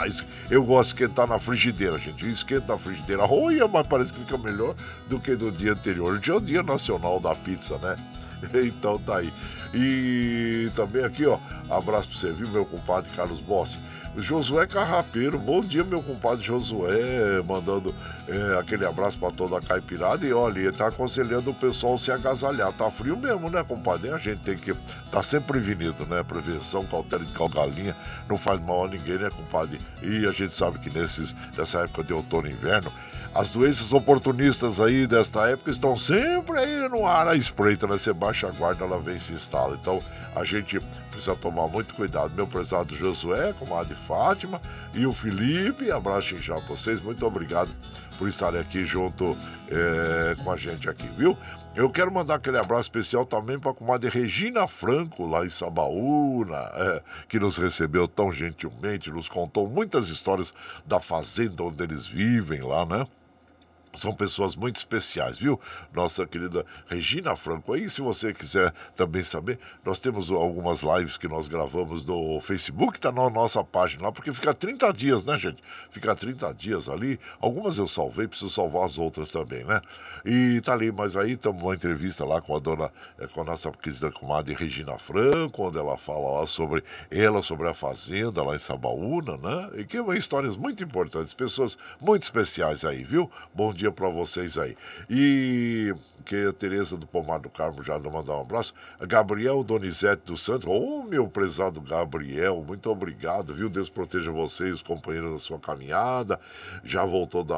Eu 0.50 0.64
gosto 0.64 0.96
de 0.96 1.04
esquentar 1.04 1.28
na 1.28 1.38
frigideira, 1.38 1.96
gente. 1.98 2.24
Eu 2.24 2.32
esquento 2.32 2.66
na 2.66 2.76
frigideira. 2.76 3.22
Olha, 3.30 3.68
mas 3.68 3.86
parece 3.86 4.12
que 4.12 4.18
fica 4.18 4.36
melhor 4.36 4.74
do 5.08 5.20
que 5.20 5.30
no 5.36 5.52
dia 5.52 5.72
anterior. 5.72 6.14
Hoje 6.14 6.30
é 6.32 6.34
o 6.34 6.40
dia 6.40 6.64
nacional 6.64 7.20
da 7.20 7.32
pizza, 7.36 7.78
né? 7.78 7.96
Então 8.66 8.98
tá 8.98 9.18
aí. 9.18 9.32
E 9.74 10.70
também 10.74 11.04
aqui, 11.04 11.26
ó, 11.26 11.38
abraço 11.70 12.08
pra 12.08 12.18
você, 12.18 12.32
viu, 12.32 12.48
meu 12.48 12.64
compadre 12.64 13.10
Carlos 13.14 13.40
Bossi. 13.40 13.78
Josué 14.16 14.66
Carrapeiro, 14.66 15.38
bom 15.38 15.60
dia, 15.60 15.84
meu 15.84 16.02
compadre 16.02 16.44
Josué, 16.44 17.40
mandando 17.46 17.94
é, 18.26 18.58
aquele 18.58 18.84
abraço 18.84 19.18
para 19.18 19.30
toda 19.30 19.58
a 19.58 19.60
caipirada. 19.60 20.26
E 20.26 20.32
olha, 20.32 20.58
ele 20.58 20.72
tá 20.72 20.88
aconselhando 20.88 21.50
o 21.50 21.54
pessoal 21.54 21.96
se 21.96 22.10
agasalhar. 22.10 22.72
Tá 22.72 22.90
frio 22.90 23.16
mesmo, 23.16 23.48
né, 23.48 23.62
compadre? 23.62 24.10
A 24.10 24.18
gente 24.18 24.40
tem 24.40 24.56
que 24.56 24.74
tá 25.12 25.22
sempre 25.22 25.52
prevenido, 25.52 26.04
né? 26.06 26.22
Prevenção, 26.22 26.84
cautela 26.86 27.24
de 27.24 27.32
calgalinha, 27.32 27.94
não 28.28 28.36
faz 28.36 28.60
mal 28.60 28.86
a 28.86 28.88
ninguém, 28.88 29.18
né, 29.18 29.30
compadre? 29.30 29.78
E 30.02 30.26
a 30.26 30.32
gente 30.32 30.52
sabe 30.52 30.78
que 30.78 30.90
nesses, 30.90 31.36
nessa 31.56 31.80
época 31.80 32.02
de 32.02 32.12
outono 32.12 32.48
e 32.48 32.52
inverno, 32.52 32.92
as 33.38 33.50
doenças 33.50 33.92
oportunistas 33.92 34.80
aí 34.80 35.06
desta 35.06 35.48
época 35.48 35.70
estão 35.70 35.96
sempre 35.96 36.58
aí 36.58 36.88
no 36.88 37.06
ar 37.06 37.28
à 37.28 37.36
espreita, 37.36 37.86
né? 37.86 37.96
Você 37.96 38.12
baixa 38.12 38.48
a 38.48 38.50
guarda, 38.50 38.84
ela 38.84 38.98
vem 38.98 39.14
e 39.14 39.20
se 39.20 39.32
instala. 39.32 39.78
Então 39.80 40.02
a 40.34 40.42
gente 40.42 40.80
precisa 41.12 41.36
tomar 41.36 41.68
muito 41.68 41.94
cuidado. 41.94 42.34
Meu 42.34 42.48
prezado 42.48 42.96
Josué, 42.96 43.52
comadre 43.52 43.94
Fátima 44.08 44.60
e 44.92 45.06
o 45.06 45.12
Felipe, 45.12 45.88
abraço 45.92 46.36
já 46.38 46.56
pra 46.56 46.74
vocês. 46.74 47.00
Muito 47.00 47.24
obrigado 47.24 47.70
por 48.18 48.28
estarem 48.28 48.60
aqui 48.60 48.84
junto 48.84 49.38
é, 49.68 50.34
com 50.42 50.50
a 50.50 50.56
gente 50.56 50.90
aqui, 50.90 51.06
viu? 51.16 51.38
Eu 51.76 51.88
quero 51.90 52.12
mandar 52.12 52.34
aquele 52.34 52.58
abraço 52.58 52.88
especial 52.88 53.24
também 53.24 53.56
para 53.56 53.70
a 53.70 53.74
comadre 53.74 54.10
Regina 54.10 54.66
Franco, 54.66 55.24
lá 55.24 55.46
em 55.46 55.48
Sabaúna, 55.48 56.56
é, 56.74 57.02
que 57.28 57.38
nos 57.38 57.56
recebeu 57.56 58.08
tão 58.08 58.32
gentilmente, 58.32 59.12
nos 59.12 59.28
contou 59.28 59.68
muitas 59.68 60.08
histórias 60.08 60.52
da 60.84 60.98
fazenda 60.98 61.62
onde 61.62 61.80
eles 61.84 62.04
vivem 62.04 62.62
lá, 62.62 62.84
né? 62.84 63.06
São 63.98 64.12
pessoas 64.12 64.54
muito 64.56 64.76
especiais, 64.76 65.38
viu? 65.38 65.60
Nossa 65.92 66.26
querida 66.26 66.64
Regina 66.86 67.34
Franco. 67.36 67.72
Aí, 67.72 67.90
se 67.90 68.00
você 68.00 68.32
quiser 68.32 68.72
também 68.96 69.22
saber, 69.22 69.58
nós 69.84 69.98
temos 69.98 70.30
algumas 70.30 70.82
lives 70.82 71.16
que 71.18 71.28
nós 71.28 71.48
gravamos 71.48 72.04
no 72.04 72.40
Facebook, 72.40 73.00
tá 73.00 73.10
na 73.10 73.28
nossa 73.28 73.62
página 73.64 74.04
lá, 74.04 74.12
porque 74.12 74.32
fica 74.32 74.54
30 74.54 74.92
dias, 74.92 75.24
né, 75.24 75.36
gente? 75.36 75.62
Fica 75.90 76.14
30 76.14 76.54
dias 76.54 76.88
ali. 76.88 77.18
Algumas 77.40 77.78
eu 77.78 77.86
salvei, 77.86 78.28
preciso 78.28 78.50
salvar 78.50 78.84
as 78.84 78.98
outras 78.98 79.30
também, 79.30 79.64
né? 79.64 79.80
E 80.24 80.60
tá 80.60 80.72
ali, 80.72 80.90
mas 80.90 81.16
aí 81.16 81.32
estamos 81.32 81.62
uma 81.62 81.74
entrevista 81.74 82.24
lá 82.24 82.40
com 82.40 82.56
a 82.56 82.58
dona, 82.58 82.90
eh, 83.18 83.26
com 83.26 83.42
a 83.42 83.44
nossa 83.44 83.70
querida 83.72 84.10
comadre 84.10 84.54
Regina 84.54 84.98
Franco, 84.98 85.64
onde 85.64 85.78
ela 85.78 85.96
fala 85.96 86.40
lá 86.40 86.46
sobre 86.46 86.82
ela, 87.10 87.42
sobre 87.42 87.68
a 87.68 87.74
fazenda 87.74 88.42
lá 88.42 88.54
em 88.54 88.58
Sabaúna, 88.58 89.36
né? 89.36 89.70
E 89.78 89.84
que 89.84 89.96
é 89.96 90.16
histórias 90.16 90.56
muito 90.56 90.82
importantes, 90.82 91.34
pessoas 91.34 91.78
muito 92.00 92.22
especiais 92.22 92.84
aí, 92.84 93.02
viu? 93.04 93.30
Bom 93.54 93.72
dia 93.72 93.90
para 93.90 94.08
vocês 94.08 94.58
aí. 94.58 94.76
E 95.08 95.94
que 96.28 96.46
a 96.46 96.52
Tereza 96.52 96.94
do 96.94 97.06
Pomar 97.06 97.40
do 97.40 97.48
Carmo 97.48 97.82
já 97.82 97.98
mandar 97.98 98.36
um 98.36 98.42
abraço. 98.42 98.74
Gabriel 99.00 99.64
Donizete 99.64 100.24
dos 100.26 100.42
Santos, 100.42 100.66
ô 100.66 100.72
oh, 100.72 101.02
meu 101.04 101.26
prezado 101.26 101.80
Gabriel, 101.80 102.62
muito 102.66 102.90
obrigado, 102.90 103.54
viu? 103.54 103.70
Deus 103.70 103.88
proteja 103.88 104.30
vocês, 104.30 104.74
os 104.74 104.82
companheiros 104.82 105.32
da 105.32 105.38
sua 105.38 105.58
caminhada. 105.58 106.38
Já 106.84 107.06
voltou 107.06 107.42
da, 107.42 107.56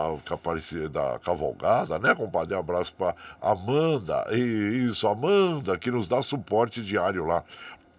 da 0.89 1.19
cavalgada, 1.19 1.99
né, 1.99 2.15
compadre? 2.15 2.55
Um 2.55 2.61
abraço 2.61 2.95
para 2.95 3.17
Amanda, 3.43 4.25
isso, 4.33 5.09
Amanda, 5.09 5.77
que 5.77 5.91
nos 5.91 6.07
dá 6.07 6.23
suporte 6.23 6.81
diário 6.81 7.27
lá 7.27 7.43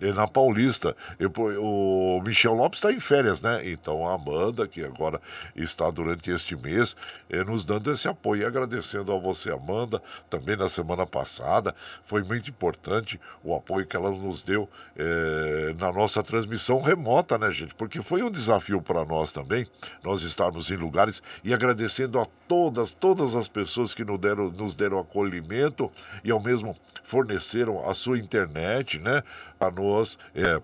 na 0.09 0.27
Paulista. 0.27 0.95
Eu, 1.19 1.31
o 1.59 2.21
Michel 2.25 2.53
Lopes 2.53 2.79
está 2.79 2.91
em 2.91 2.99
férias, 2.99 3.41
né? 3.41 3.69
Então 3.69 4.07
a 4.07 4.15
Amanda, 4.15 4.67
que 4.67 4.83
agora 4.83 5.21
está 5.55 5.89
durante 5.91 6.31
este 6.31 6.55
mês, 6.55 6.95
eh, 7.29 7.43
nos 7.43 7.63
dando 7.63 7.91
esse 7.91 8.07
apoio. 8.07 8.41
E 8.41 8.45
agradecendo 8.45 9.13
a 9.13 9.19
você, 9.19 9.51
Amanda, 9.51 10.01
também 10.29 10.55
na 10.55 10.67
semana 10.67 11.05
passada. 11.05 11.75
Foi 12.05 12.23
muito 12.23 12.49
importante 12.49 13.19
o 13.43 13.55
apoio 13.55 13.85
que 13.85 13.95
ela 13.95 14.09
nos 14.09 14.43
deu 14.43 14.67
eh, 14.97 15.75
na 15.77 15.91
nossa 15.91 16.23
transmissão 16.23 16.81
remota, 16.81 17.37
né, 17.37 17.51
gente? 17.51 17.75
Porque 17.75 18.01
foi 18.01 18.23
um 18.23 18.31
desafio 18.31 18.81
para 18.81 19.05
nós 19.05 19.31
também, 19.31 19.67
nós 20.03 20.23
estarmos 20.23 20.71
em 20.71 20.75
lugares 20.75 21.21
e 21.43 21.53
agradecendo 21.53 22.19
a 22.19 22.25
todas, 22.47 22.91
todas 22.91 23.35
as 23.35 23.47
pessoas 23.47 23.93
que 23.93 24.03
nos 24.03 24.19
deram, 24.19 24.49
nos 24.49 24.75
deram 24.75 24.99
acolhimento 24.99 25.91
e 26.23 26.31
ao 26.31 26.39
mesmo 26.39 26.75
forneceram 27.03 27.89
a 27.89 27.93
sua 27.93 28.17
internet, 28.17 28.99
né? 28.99 29.23
Para 29.61 29.69
nós 29.69 30.17
é, 30.33 30.59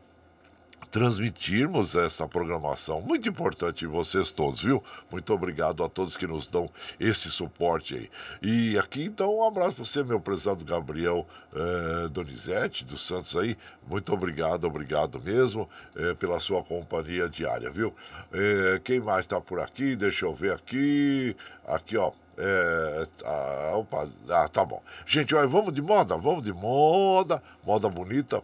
transmitirmos 0.90 1.94
essa 1.94 2.28
programação. 2.28 2.99
Muito 2.99 3.30
importante 3.30 3.86
vocês 3.86 4.32
todos, 4.32 4.60
viu? 4.60 4.84
Muito 5.11 5.32
obrigado 5.32 5.84
a 5.84 5.88
todos 5.88 6.18
que 6.18 6.26
nos 6.26 6.48
dão 6.48 6.68
esse 6.99 7.30
suporte 7.30 7.94
aí. 7.94 8.10
E 8.41 8.76
aqui, 8.80 9.03
então, 9.03 9.38
um 9.38 9.44
abraço 9.44 9.76
para 9.76 9.86
você, 9.86 10.03
meu 10.03 10.19
prezado 10.19 10.65
Gabriel 10.65 11.28
é, 11.53 12.07
Donizete 12.07 12.84
dos 12.84 13.06
Santos 13.06 13.38
aí. 13.38 13.56
Muito 13.88 14.11
obrigado, 14.11 14.65
obrigado 14.65 15.22
mesmo 15.22 15.69
é, 15.95 16.15
pela 16.15 16.40
sua 16.40 16.64
companhia 16.64 17.30
diária, 17.30 17.69
viu? 17.69 17.94
É, 18.34 18.82
quem 18.84 18.99
mais 18.99 19.26
está 19.26 19.40
por 19.40 19.60
aqui? 19.60 19.95
Deixa 19.95 20.26
eu 20.26 20.34
ver 20.34 20.53
aqui. 20.53 21.36
Aqui, 21.68 21.98
ó. 21.98 22.11
É, 22.40 23.07
ah, 23.26 23.74
opa, 23.76 24.07
ah, 24.30 24.48
tá 24.48 24.64
bom. 24.64 24.82
Gente, 25.07 25.34
olha, 25.34 25.48
vamos 25.48 25.74
de 25.74 25.82
moda, 25.82 26.15
vamos 26.18 26.44
de 26.44 26.53
moda, 26.53 27.41
moda 27.64 27.90
bonita 27.90 28.44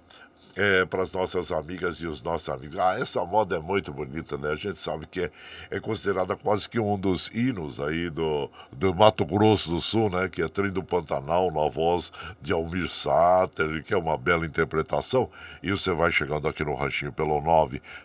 é, 0.55 0.85
para 0.85 1.03
as 1.03 1.11
nossas 1.11 1.51
amigas 1.51 1.97
e 1.97 2.07
os 2.07 2.21
nossos 2.21 2.49
amigos. 2.49 2.77
Ah, 2.77 2.97
essa 2.99 3.23
moda 3.25 3.55
é 3.55 3.59
muito 3.59 3.91
bonita, 3.91 4.37
né? 4.37 4.51
A 4.51 4.55
gente 4.55 4.79
sabe 4.79 5.07
que 5.07 5.21
é, 5.21 5.31
é 5.71 5.79
considerada 5.79 6.35
quase 6.35 6.69
que 6.69 6.79
um 6.79 6.97
dos 6.97 7.29
hinos 7.33 7.79
aí 7.79 8.09
do, 8.09 8.49
do 8.71 8.93
Mato 8.93 9.25
Grosso 9.25 9.69
do 9.69 9.81
Sul, 9.81 10.09
né? 10.09 10.29
Que 10.29 10.41
é 10.41 10.47
Trem 10.47 10.71
do 10.71 10.83
Pantanal, 10.83 11.51
na 11.51 11.67
voz 11.69 12.11
de 12.41 12.53
Almir 12.53 12.89
Sater, 12.89 13.83
que 13.83 13.93
é 13.93 13.97
uma 13.97 14.17
bela 14.17 14.45
interpretação. 14.45 15.29
E 15.61 15.71
você 15.71 15.91
vai 15.93 16.11
chegando 16.11 16.47
aqui 16.47 16.63
no 16.63 16.75
ranchinho 16.75 17.11
pelo 17.11 17.41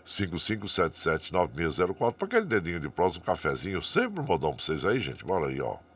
955779604 0.05 2.13
para 2.13 2.27
aquele 2.27 2.47
dedinho 2.47 2.81
de 2.81 2.89
próximo, 2.89 3.23
um 3.23 3.27
cafezinho, 3.27 3.83
sempre 3.83 4.21
um 4.21 4.25
modão 4.25 4.55
para 4.55 4.65
vocês 4.65 4.87
aí, 4.87 5.01
gente. 5.01 5.25
Bora 5.25 5.49
aí, 5.49 5.61
ó. 5.61 5.88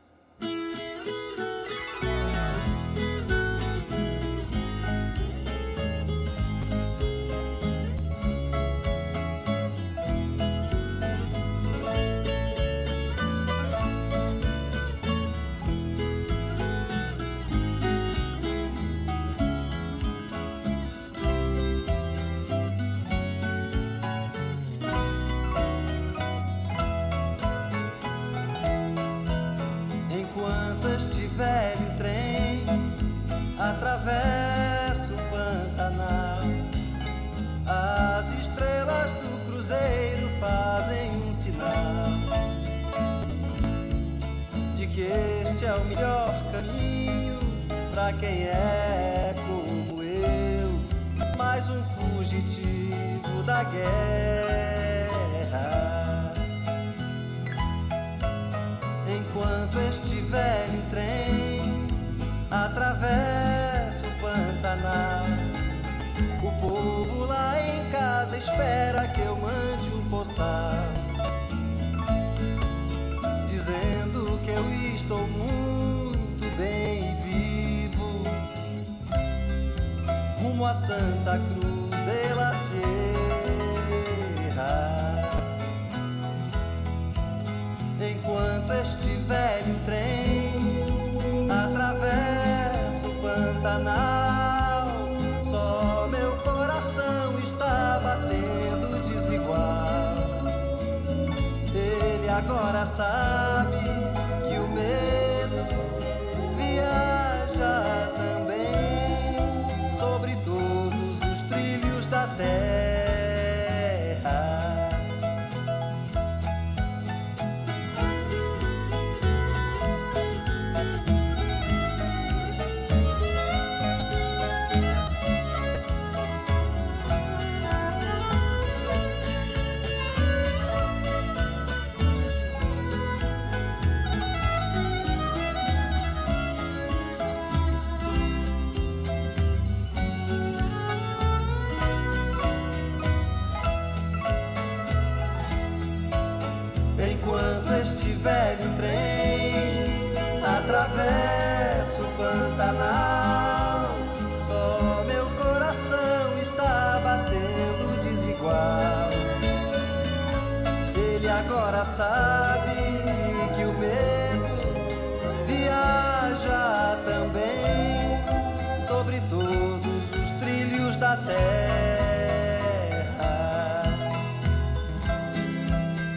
Da 171.13 171.17
terra. 171.17 171.43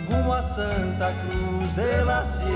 rumo 0.09 0.33
a 0.33 0.41
Santa 0.43 1.13
Cruz 1.13 1.73
de 1.75 2.05
la 2.05 2.25
Sierra. 2.25 2.55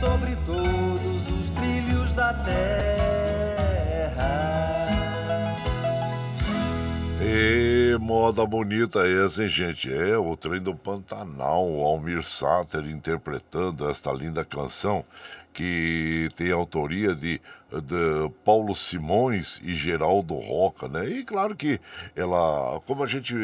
Sobre 0.00 0.34
todos 0.44 1.30
os 1.30 1.50
trilhos 1.50 2.10
da 2.12 2.34
terra. 2.34 2.62
E 7.20 7.96
moda 8.00 8.44
bonita 8.44 9.06
essa, 9.06 9.44
hein, 9.44 9.48
gente? 9.48 9.92
É 9.92 10.18
o 10.18 10.36
trem 10.36 10.60
do 10.60 10.74
Pantanal, 10.74 11.70
o 11.70 11.84
Almir 11.84 12.24
Sater 12.24 12.84
interpretando 12.86 13.88
esta 13.88 14.12
linda 14.12 14.44
canção 14.44 15.04
que 15.52 16.28
tem 16.34 16.50
autoria 16.50 17.14
de, 17.14 17.40
de 17.70 18.30
Paulo 18.44 18.74
Simões 18.74 19.60
e 19.62 19.74
Geraldo 19.74 20.34
Roca, 20.34 20.88
né? 20.88 21.08
E 21.08 21.24
claro 21.24 21.54
que 21.54 21.80
ela, 22.16 22.80
como 22.86 23.04
a 23.04 23.06
gente 23.06 23.34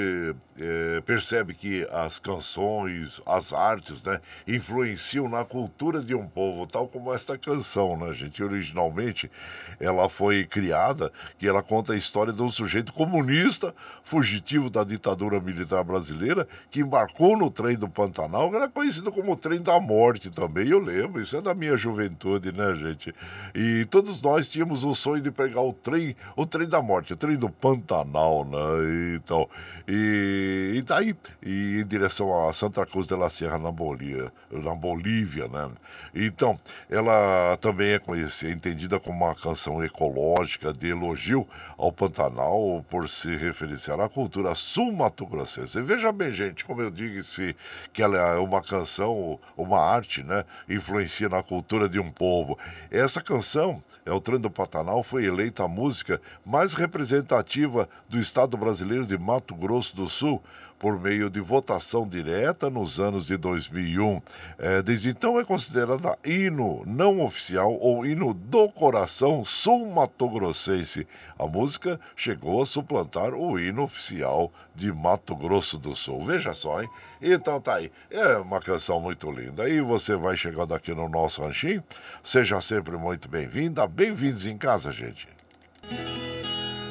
eh, 0.60 1.00
percebe 1.06 1.54
que 1.54 1.86
as 1.90 2.18
canções, 2.18 3.20
as 3.24 3.52
artes, 3.52 4.02
né, 4.02 4.20
influenciam 4.46 5.28
na 5.28 5.44
cultura 5.44 6.00
de 6.00 6.14
um 6.14 6.26
povo, 6.26 6.66
tal 6.66 6.88
como 6.88 7.14
esta 7.14 7.38
canção, 7.38 7.96
né, 7.96 8.12
gente? 8.12 8.42
Originalmente 8.42 9.30
ela 9.78 10.08
foi 10.08 10.44
criada, 10.44 11.12
que 11.38 11.46
ela 11.46 11.62
conta 11.62 11.92
a 11.92 11.96
história 11.96 12.32
de 12.32 12.42
um 12.42 12.48
sujeito 12.48 12.92
comunista, 12.92 13.74
fugitivo 14.02 14.68
da 14.68 14.82
ditadura 14.82 15.40
militar 15.40 15.84
brasileira, 15.84 16.48
que 16.70 16.80
embarcou 16.80 17.36
no 17.36 17.50
trem 17.50 17.76
do 17.76 17.88
Pantanal, 17.88 18.50
que 18.50 18.56
era 18.56 18.68
conhecido 18.68 19.12
como 19.12 19.32
o 19.32 19.36
trem 19.36 19.60
da 19.60 19.80
morte 19.80 20.30
também. 20.30 20.68
Eu 20.68 20.80
lembro, 20.80 21.20
isso 21.20 21.36
é 21.36 21.40
da 21.40 21.54
minha 21.54 21.76
juventude, 21.76 22.52
né, 22.52 22.74
gente? 22.74 23.14
E 23.54 23.84
todos 23.86 24.20
nós 24.22 24.48
tínhamos 24.48 24.82
o 24.84 24.94
sonho 24.94 25.22
de 25.22 25.30
pegar 25.30 25.62
o 25.62 25.72
trem, 25.72 26.16
o 26.36 26.44
trem 26.44 26.68
da 26.68 26.82
morte, 26.82 27.12
o 27.12 27.16
trem 27.16 27.36
do 27.36 27.48
Pantanal, 27.48 28.44
né? 28.44 29.16
Então, 29.16 29.48
e, 29.86 30.47
e 30.74 30.82
tá 30.82 30.98
aí, 30.98 31.14
e 31.42 31.80
em 31.80 31.86
direção 31.86 32.48
a 32.48 32.52
Santa 32.52 32.84
Cruz 32.86 33.06
de 33.06 33.14
la 33.14 33.28
Sierra, 33.28 33.58
na 33.58 33.70
Bolívia, 33.70 34.32
na 34.50 34.74
Bolívia, 34.74 35.48
né? 35.48 35.70
Então, 36.14 36.58
ela 36.88 37.56
também 37.60 37.92
é 37.92 37.98
conhecida, 37.98 38.52
entendida 38.52 38.98
como 38.98 39.24
uma 39.24 39.34
canção 39.34 39.82
ecológica 39.84 40.72
de 40.72 40.88
elogio 40.88 41.46
ao 41.76 41.92
Pantanal 41.92 42.84
por 42.88 43.08
se 43.08 43.34
referenciar 43.36 44.00
à 44.00 44.08
cultura 44.08 44.54
sul-mato-grossense. 44.54 45.80
Veja 45.82 46.12
bem, 46.12 46.32
gente, 46.32 46.64
como 46.64 46.82
eu 46.82 46.90
disse 46.90 47.54
que 47.92 48.02
ela 48.02 48.16
é 48.16 48.38
uma 48.38 48.62
canção, 48.62 49.38
uma 49.56 49.80
arte, 49.80 50.22
né? 50.22 50.44
Influencia 50.68 51.28
na 51.28 51.42
cultura 51.42 51.88
de 51.88 51.98
um 51.98 52.10
povo. 52.10 52.58
Essa 52.90 53.20
canção, 53.20 53.82
é 54.08 54.12
o 54.12 54.20
Trem 54.20 54.40
do 54.40 54.50
Pantanal, 54.50 55.02
foi 55.02 55.26
eleita 55.26 55.64
a 55.64 55.68
música 55.68 56.18
mais 56.44 56.72
representativa 56.72 57.86
do 58.08 58.18
estado 58.18 58.56
brasileiro 58.56 59.06
de 59.06 59.18
Mato 59.18 59.54
Grosso 59.54 59.94
do 59.94 60.08
Sul 60.08 60.42
por 60.78 60.98
meio 60.98 61.28
de 61.28 61.40
votação 61.40 62.06
direta 62.06 62.70
nos 62.70 63.00
anos 63.00 63.26
de 63.26 63.36
2001. 63.36 64.22
É, 64.58 64.82
desde 64.82 65.10
então 65.10 65.38
é 65.38 65.44
considerada 65.44 66.16
hino 66.24 66.82
não 66.86 67.20
oficial 67.20 67.74
ou 67.74 68.06
hino 68.06 68.32
do 68.32 68.68
coração 68.68 69.44
sul-mato-grossense. 69.44 71.06
A 71.38 71.46
música 71.46 71.98
chegou 72.14 72.62
a 72.62 72.66
suplantar 72.66 73.34
o 73.34 73.58
hino 73.58 73.82
oficial 73.82 74.52
de 74.74 74.92
Mato 74.92 75.34
Grosso 75.34 75.78
do 75.78 75.94
Sul. 75.94 76.24
Veja 76.24 76.54
só, 76.54 76.80
hein? 76.82 76.88
Então 77.20 77.60
tá 77.60 77.74
aí. 77.74 77.90
É 78.10 78.36
uma 78.36 78.60
canção 78.60 79.00
muito 79.00 79.30
linda. 79.30 79.68
E 79.68 79.80
você 79.80 80.14
vai 80.16 80.36
chegando 80.36 80.74
aqui 80.74 80.94
no 80.94 81.08
nosso 81.08 81.42
ranchinho. 81.42 81.82
Seja 82.22 82.60
sempre 82.60 82.96
muito 82.96 83.28
bem-vinda. 83.28 83.86
Bem-vindos 83.86 84.46
em 84.46 84.56
casa, 84.56 84.92
gente. 84.92 85.28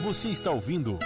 Você 0.03 0.29
está 0.29 0.51
ouvindo 0.51 0.97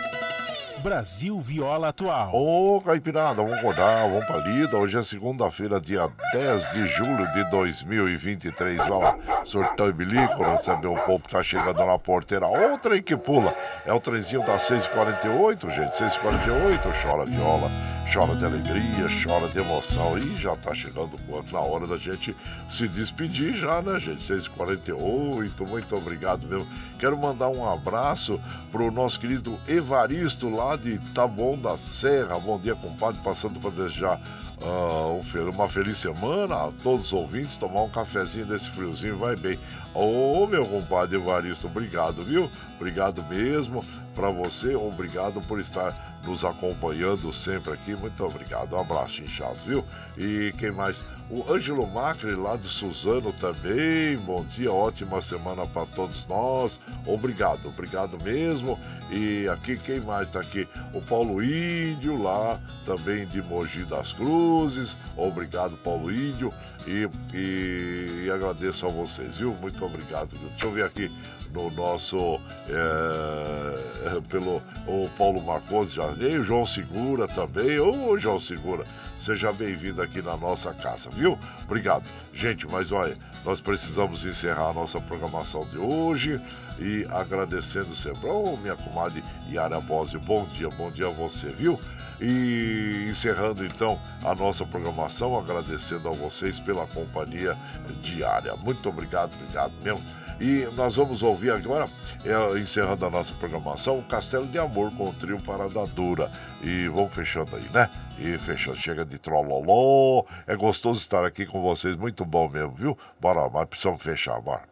Brasil 0.81 1.39
Viola 1.39 1.89
Atual. 1.89 2.31
Ô, 2.33 2.81
Caipirada, 2.81 3.35
vamos 3.35 3.53
acordar, 3.53 4.07
vamos 4.09 4.25
pra 4.25 4.37
lida. 4.37 4.77
Hoje 4.77 4.97
é 4.97 5.03
segunda-feira, 5.03 5.79
dia 5.79 6.09
10 6.33 6.71
de 6.71 6.87
julho 6.87 7.31
de 7.33 7.49
2023. 7.51 8.77
Vai 8.77 8.89
lá, 8.89 9.15
surtão 9.43 9.87
e 9.87 9.93
bilico, 9.93 10.43
receber 10.43 10.87
o 10.87 10.95
povo 10.95 11.23
que 11.23 11.29
tá 11.29 11.43
chegando 11.43 11.85
na 11.85 11.99
porteira. 11.99 12.47
Outra 12.47 12.95
aí 12.95 13.01
que 13.01 13.15
pula. 13.15 13.53
É 13.85 13.93
o 13.93 13.99
trenzinho 13.99 14.43
da 14.43 14.57
648, 14.57 15.69
gente. 15.69 15.95
648, 15.95 16.89
chora 17.03 17.25
viola, 17.25 17.69
chora 18.13 18.35
de 18.35 18.43
alegria, 18.43 19.07
chora 19.23 19.47
de 19.47 19.57
emoção. 19.57 20.17
E 20.17 20.35
já 20.35 20.53
tá 20.53 20.75
chegando 20.75 21.11
na 21.49 21.59
hora 21.59 21.87
da 21.87 21.97
gente 21.97 22.35
se 22.69 22.85
despedir 22.87 23.53
já, 23.53 23.81
né, 23.81 23.97
gente? 23.99 24.21
648, 24.23 25.65
muito 25.65 25.95
obrigado 25.95 26.45
mesmo. 26.45 26.67
Quero 26.99 27.17
mandar 27.17 27.47
um 27.47 27.67
abraço 27.67 28.39
pro 28.69 28.91
nosso 28.91 29.17
querido 29.17 29.57
Evaristo 29.65 30.53
lá 30.53 30.75
de 30.75 30.99
Taboão 31.13 31.57
da 31.57 31.77
Serra. 31.77 32.37
Bom 32.37 32.59
dia, 32.59 32.75
compadre. 32.75 33.21
Passando 33.23 33.61
para 33.61 33.69
desejar 33.69 34.19
uh, 34.61 35.49
uma 35.49 35.69
feliz 35.69 35.97
semana 35.97 36.55
a 36.55 36.71
todos 36.83 37.07
os 37.07 37.13
ouvintes. 37.13 37.57
Tomar 37.57 37.83
um 37.83 37.89
cafezinho 37.89 38.45
nesse 38.45 38.69
friozinho 38.71 39.17
vai 39.17 39.37
bem. 39.37 39.57
Ô, 39.93 40.43
oh, 40.43 40.47
meu 40.47 40.65
compadre 40.65 41.15
Evaristo, 41.15 41.67
obrigado, 41.67 42.23
viu? 42.23 42.49
Obrigado 42.75 43.23
mesmo 43.23 43.85
para 44.15 44.29
você. 44.29 44.75
Obrigado 44.75 45.41
por 45.47 45.59
estar 45.59 46.11
nos 46.25 46.45
acompanhando 46.45 47.33
sempre 47.33 47.73
aqui. 47.73 47.95
Muito 47.95 48.23
obrigado. 48.23 48.75
Um 48.75 48.79
abraço 48.79 49.21
inchado, 49.21 49.57
viu? 49.65 49.83
E 50.17 50.53
quem 50.57 50.71
mais? 50.71 51.01
O 51.29 51.49
Ângelo 51.51 51.87
Macri, 51.87 52.35
lá 52.35 52.57
de 52.57 52.67
Suzano 52.67 53.31
também. 53.33 54.17
Bom 54.17 54.43
dia, 54.43 54.71
ótima 54.71 55.21
semana 55.21 55.65
para 55.65 55.85
todos 55.85 56.27
nós. 56.27 56.79
Obrigado, 57.05 57.67
obrigado 57.67 58.21
mesmo. 58.21 58.77
E 59.09 59.47
aqui, 59.49 59.77
quem 59.77 59.99
mais 60.01 60.27
está 60.27 60.39
aqui? 60.41 60.67
O 60.93 61.01
Paulo 61.01 61.43
Índio, 61.43 62.21
lá 62.21 62.59
também 62.85 63.25
de 63.27 63.41
Mogi 63.41 63.83
das 63.85 64.13
Cruzes. 64.13 64.95
Obrigado, 65.15 65.77
Paulo 65.77 66.11
Índio. 66.11 66.51
E, 66.85 67.07
e, 67.33 68.25
e 68.25 68.31
agradeço 68.31 68.85
a 68.85 68.89
vocês, 68.89 69.37
viu? 69.37 69.53
Muito 69.53 69.83
obrigado. 69.85 70.29
Viu? 70.31 70.49
Deixa 70.49 70.65
eu 70.65 70.71
ver 70.71 70.83
aqui 70.83 71.11
no 71.53 71.69
nosso. 71.71 72.39
É, 72.69 74.21
pelo 74.29 74.61
o 74.87 75.09
Paulo 75.17 75.41
Marcos 75.41 75.93
já 75.93 76.13
João 76.43 76.65
Segura 76.65 77.27
também. 77.27 77.79
Ô, 77.79 78.17
João 78.17 78.39
Segura, 78.39 78.85
seja 79.19 79.51
bem-vindo 79.51 80.01
aqui 80.01 80.21
na 80.21 80.35
nossa 80.37 80.73
casa, 80.73 81.09
viu? 81.11 81.37
Obrigado. 81.63 82.03
Gente, 82.33 82.67
mas 82.67 82.91
olha, 82.91 83.15
nós 83.45 83.59
precisamos 83.59 84.25
encerrar 84.25 84.69
a 84.69 84.73
nossa 84.73 84.99
programação 85.01 85.65
de 85.65 85.77
hoje 85.77 86.39
e 86.79 87.05
agradecendo 87.11 87.95
sempre. 87.95 88.27
Ô, 88.27 88.53
oh, 88.53 88.57
minha 88.57 88.75
comadre 88.75 89.23
Yara 89.49 89.79
Bose, 89.79 90.17
bom 90.17 90.45
dia, 90.45 90.69
bom 90.69 90.89
dia 90.89 91.07
a 91.07 91.11
você, 91.11 91.49
viu? 91.49 91.79
E 92.19 93.07
encerrando 93.09 93.65
então 93.65 93.99
a 94.23 94.35
nossa 94.35 94.63
programação, 94.63 95.37
agradecendo 95.37 96.07
a 96.07 96.11
vocês 96.11 96.59
pela 96.59 96.85
companhia 96.85 97.57
diária. 98.01 98.55
Muito 98.55 98.87
obrigado, 98.89 99.33
obrigado 99.33 99.73
mesmo. 99.81 100.20
E 100.41 100.67
nós 100.75 100.95
vamos 100.95 101.21
ouvir 101.21 101.51
agora, 101.51 101.87
é, 102.25 102.57
encerrando 102.57 103.05
a 103.05 103.11
nossa 103.11 103.31
programação, 103.33 103.99
o 103.99 104.03
Castelo 104.03 104.47
de 104.47 104.57
Amor 104.57 104.91
com 104.91 105.09
o 105.09 105.13
trio 105.13 105.39
Parada 105.39 105.85
Dura. 105.85 106.31
E 106.63 106.87
vamos 106.87 107.13
fechando 107.13 107.55
aí, 107.55 107.69
né? 107.71 107.87
E 108.17 108.39
fechando, 108.39 108.75
chega 108.75 109.05
de 109.05 109.19
trololó. 109.19 110.23
É 110.47 110.55
gostoso 110.55 110.99
estar 110.99 111.23
aqui 111.23 111.45
com 111.45 111.61
vocês, 111.61 111.95
muito 111.95 112.25
bom 112.25 112.49
mesmo, 112.49 112.71
viu? 112.71 112.97
Bora, 113.19 113.47
mas 113.49 113.67
precisamos 113.67 114.01
fechar, 114.01 114.41
bora. 114.41 114.63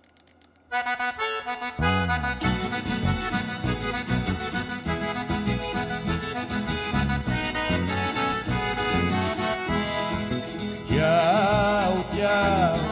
Tchau, 10.87 12.05
tchau, 12.15 12.88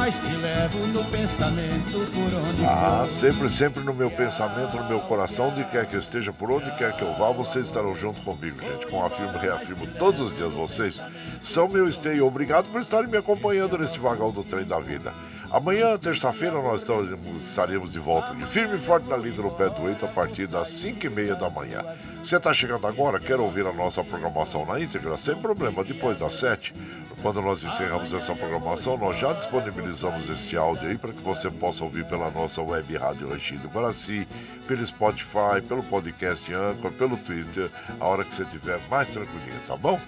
mas 0.00 0.14
te 0.14 0.34
levo 0.34 0.86
no 0.86 1.04
pensamento 1.04 2.10
por 2.10 2.34
onde 2.34 2.64
Ah, 2.64 3.04
sempre, 3.06 3.50
sempre 3.50 3.84
no 3.84 3.92
meu 3.92 4.10
pensamento, 4.10 4.74
no 4.78 4.88
meu 4.88 5.00
coração, 5.00 5.48
onde 5.48 5.62
quer 5.64 5.84
que 5.84 5.94
eu 5.94 6.00
esteja, 6.00 6.32
por 6.32 6.50
onde 6.50 6.74
quer 6.78 6.96
que 6.96 7.02
eu 7.02 7.12
vá, 7.12 7.30
vocês 7.30 7.66
estarão 7.66 7.94
junto 7.94 8.22
comigo, 8.22 8.58
gente. 8.62 8.86
Com 8.86 9.04
afirmo 9.04 9.34
e 9.36 9.38
reafirmo 9.38 9.86
todos 9.98 10.22
os 10.22 10.34
dias, 10.34 10.50
vocês 10.52 11.02
são 11.42 11.68
meu 11.68 11.86
esteio. 11.86 12.26
Obrigado 12.26 12.72
por 12.72 12.80
estarem 12.80 13.10
me 13.10 13.18
acompanhando 13.18 13.76
nesse 13.76 13.98
vagão 13.98 14.30
do 14.30 14.42
trem 14.42 14.64
da 14.64 14.80
vida. 14.80 15.12
Amanhã, 15.50 15.98
terça-feira, 15.98 16.62
nós 16.62 16.86
estaremos 17.42 17.92
de 17.92 17.98
volta 17.98 18.32
aqui, 18.32 18.46
firme 18.46 18.76
e 18.76 18.80
forte 18.80 19.06
na 19.08 19.16
linha 19.16 19.42
no 19.42 19.50
pé 19.50 19.68
do 19.68 19.88
eito, 19.88 20.06
a 20.06 20.08
partir 20.08 20.46
das 20.46 20.68
5 20.68 21.04
e 21.04 21.10
meia 21.10 21.34
da 21.34 21.50
manhã. 21.50 21.84
Você 22.22 22.36
está 22.36 22.54
chegando 22.54 22.86
agora, 22.86 23.18
quer 23.18 23.40
ouvir 23.40 23.66
a 23.66 23.72
nossa 23.72 24.02
programação 24.04 24.64
na 24.64 24.80
íntegra? 24.80 25.16
Sem 25.18 25.34
problema, 25.34 25.82
depois 25.82 26.16
das 26.16 26.34
7, 26.34 26.72
quando 27.22 27.42
nós 27.42 27.62
encerramos 27.62 28.12
essa 28.14 28.34
programação, 28.34 28.96
nós 28.96 29.18
já 29.18 29.32
disponibilizamos 29.32 30.28
este 30.30 30.56
áudio 30.56 30.88
aí 30.88 30.96
para 30.96 31.12
que 31.12 31.20
você 31.20 31.50
possa 31.50 31.84
ouvir 31.84 32.04
pela 32.06 32.30
nossa 32.30 32.62
web 32.62 32.96
Rádio 32.96 33.28
Ranchinho 33.28 33.60
do 33.60 33.68
Guaraci, 33.68 34.26
pelo 34.66 34.84
Spotify, 34.84 35.60
pelo 35.66 35.82
podcast 35.82 36.52
Anchor, 36.52 36.90
pelo 36.92 37.16
Twitter, 37.18 37.70
a 37.98 38.06
hora 38.06 38.24
que 38.24 38.34
você 38.34 38.42
estiver 38.42 38.80
mais 38.90 39.08
tranquilinho, 39.08 39.60
tá 39.66 39.76
bom? 39.76 40.00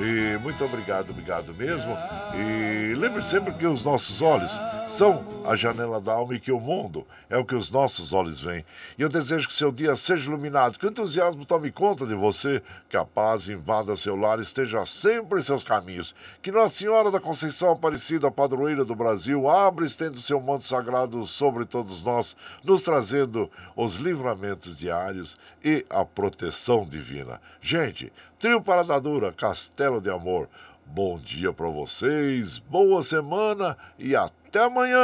E 0.00 0.38
muito 0.38 0.64
obrigado, 0.64 1.10
obrigado 1.10 1.52
mesmo. 1.54 1.90
E 2.34 2.94
lembre 2.94 3.20
sempre 3.20 3.52
que 3.54 3.66
os 3.66 3.82
nossos 3.82 4.22
olhos 4.22 4.52
são 4.88 5.24
a 5.44 5.56
janela 5.56 6.00
da 6.00 6.12
alma 6.12 6.34
e 6.34 6.40
que 6.40 6.52
o 6.52 6.60
mundo 6.60 7.06
é 7.28 7.36
o 7.36 7.44
que 7.44 7.54
os 7.54 7.70
nossos 7.70 8.12
olhos 8.12 8.40
veem. 8.40 8.64
E 8.98 9.02
eu 9.02 9.08
desejo 9.08 9.48
que 9.48 9.54
seu 9.54 9.72
dia 9.72 9.96
seja 9.96 10.28
iluminado, 10.28 10.78
que 10.78 10.86
o 10.86 10.88
entusiasmo 10.88 11.44
tome 11.44 11.70
conta 11.70 12.06
de 12.06 12.14
você, 12.14 12.62
que 12.88 12.96
a 12.96 13.04
paz 13.04 13.48
invada 13.48 13.96
seu 13.96 14.16
lar 14.16 14.38
e 14.38 14.42
esteja 14.42 14.84
sempre 14.86 15.40
em 15.40 15.42
seus 15.42 15.64
caminhos. 15.64 16.14
Que 16.40 16.52
Nossa 16.52 16.74
Senhora 16.74 17.10
da 17.10 17.20
Conceição 17.20 17.72
Aparecida, 17.72 18.30
padroeira 18.30 18.84
do 18.84 18.94
Brasil, 18.94 19.48
abra 19.48 19.84
e 19.84 19.88
estenda 19.88 20.16
seu 20.18 20.40
manto 20.40 20.64
sagrado 20.64 21.24
sobre 21.26 21.64
todos 21.64 22.04
nós, 22.04 22.36
nos 22.62 22.82
trazendo 22.82 23.50
os 23.76 23.94
livramentos 23.94 24.78
diários 24.78 25.36
e 25.64 25.84
a 25.90 26.04
proteção 26.04 26.84
divina. 26.84 27.40
Gente, 27.60 28.12
Trio 28.38 28.62
Paradadura, 28.62 29.32
Castelo 29.32 30.00
de 30.00 30.08
Amor. 30.08 30.48
Bom 30.86 31.18
dia 31.18 31.52
para 31.52 31.68
vocês, 31.68 32.60
boa 32.60 33.02
semana 33.02 33.76
e 33.98 34.14
até 34.14 34.62
amanhã! 34.64 34.96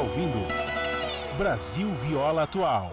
Ouvindo 0.00 0.46
Brasil 1.36 1.92
Viola 2.02 2.44
Atual. 2.44 2.90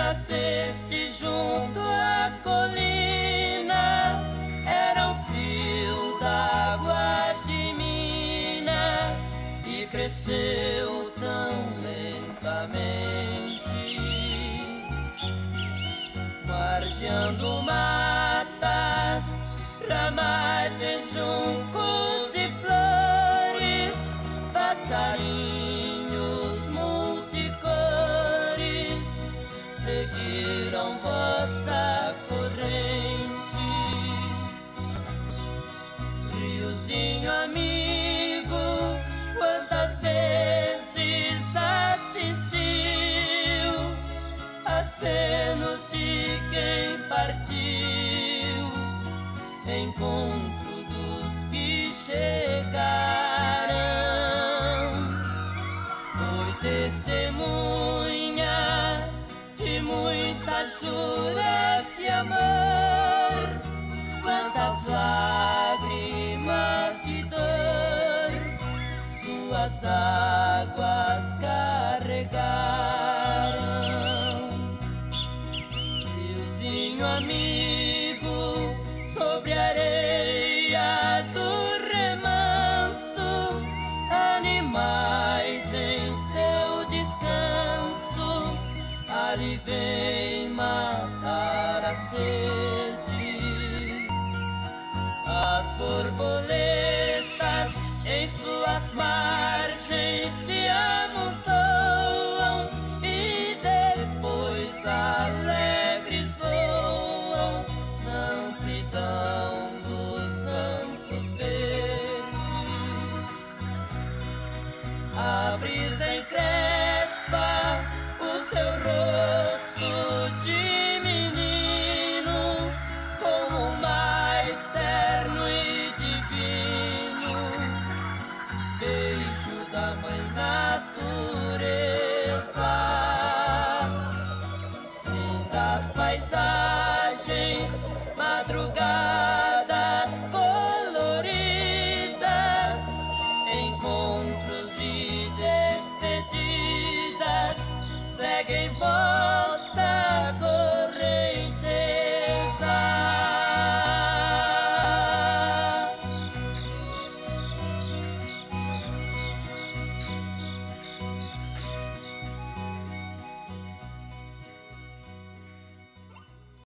A 0.00 0.49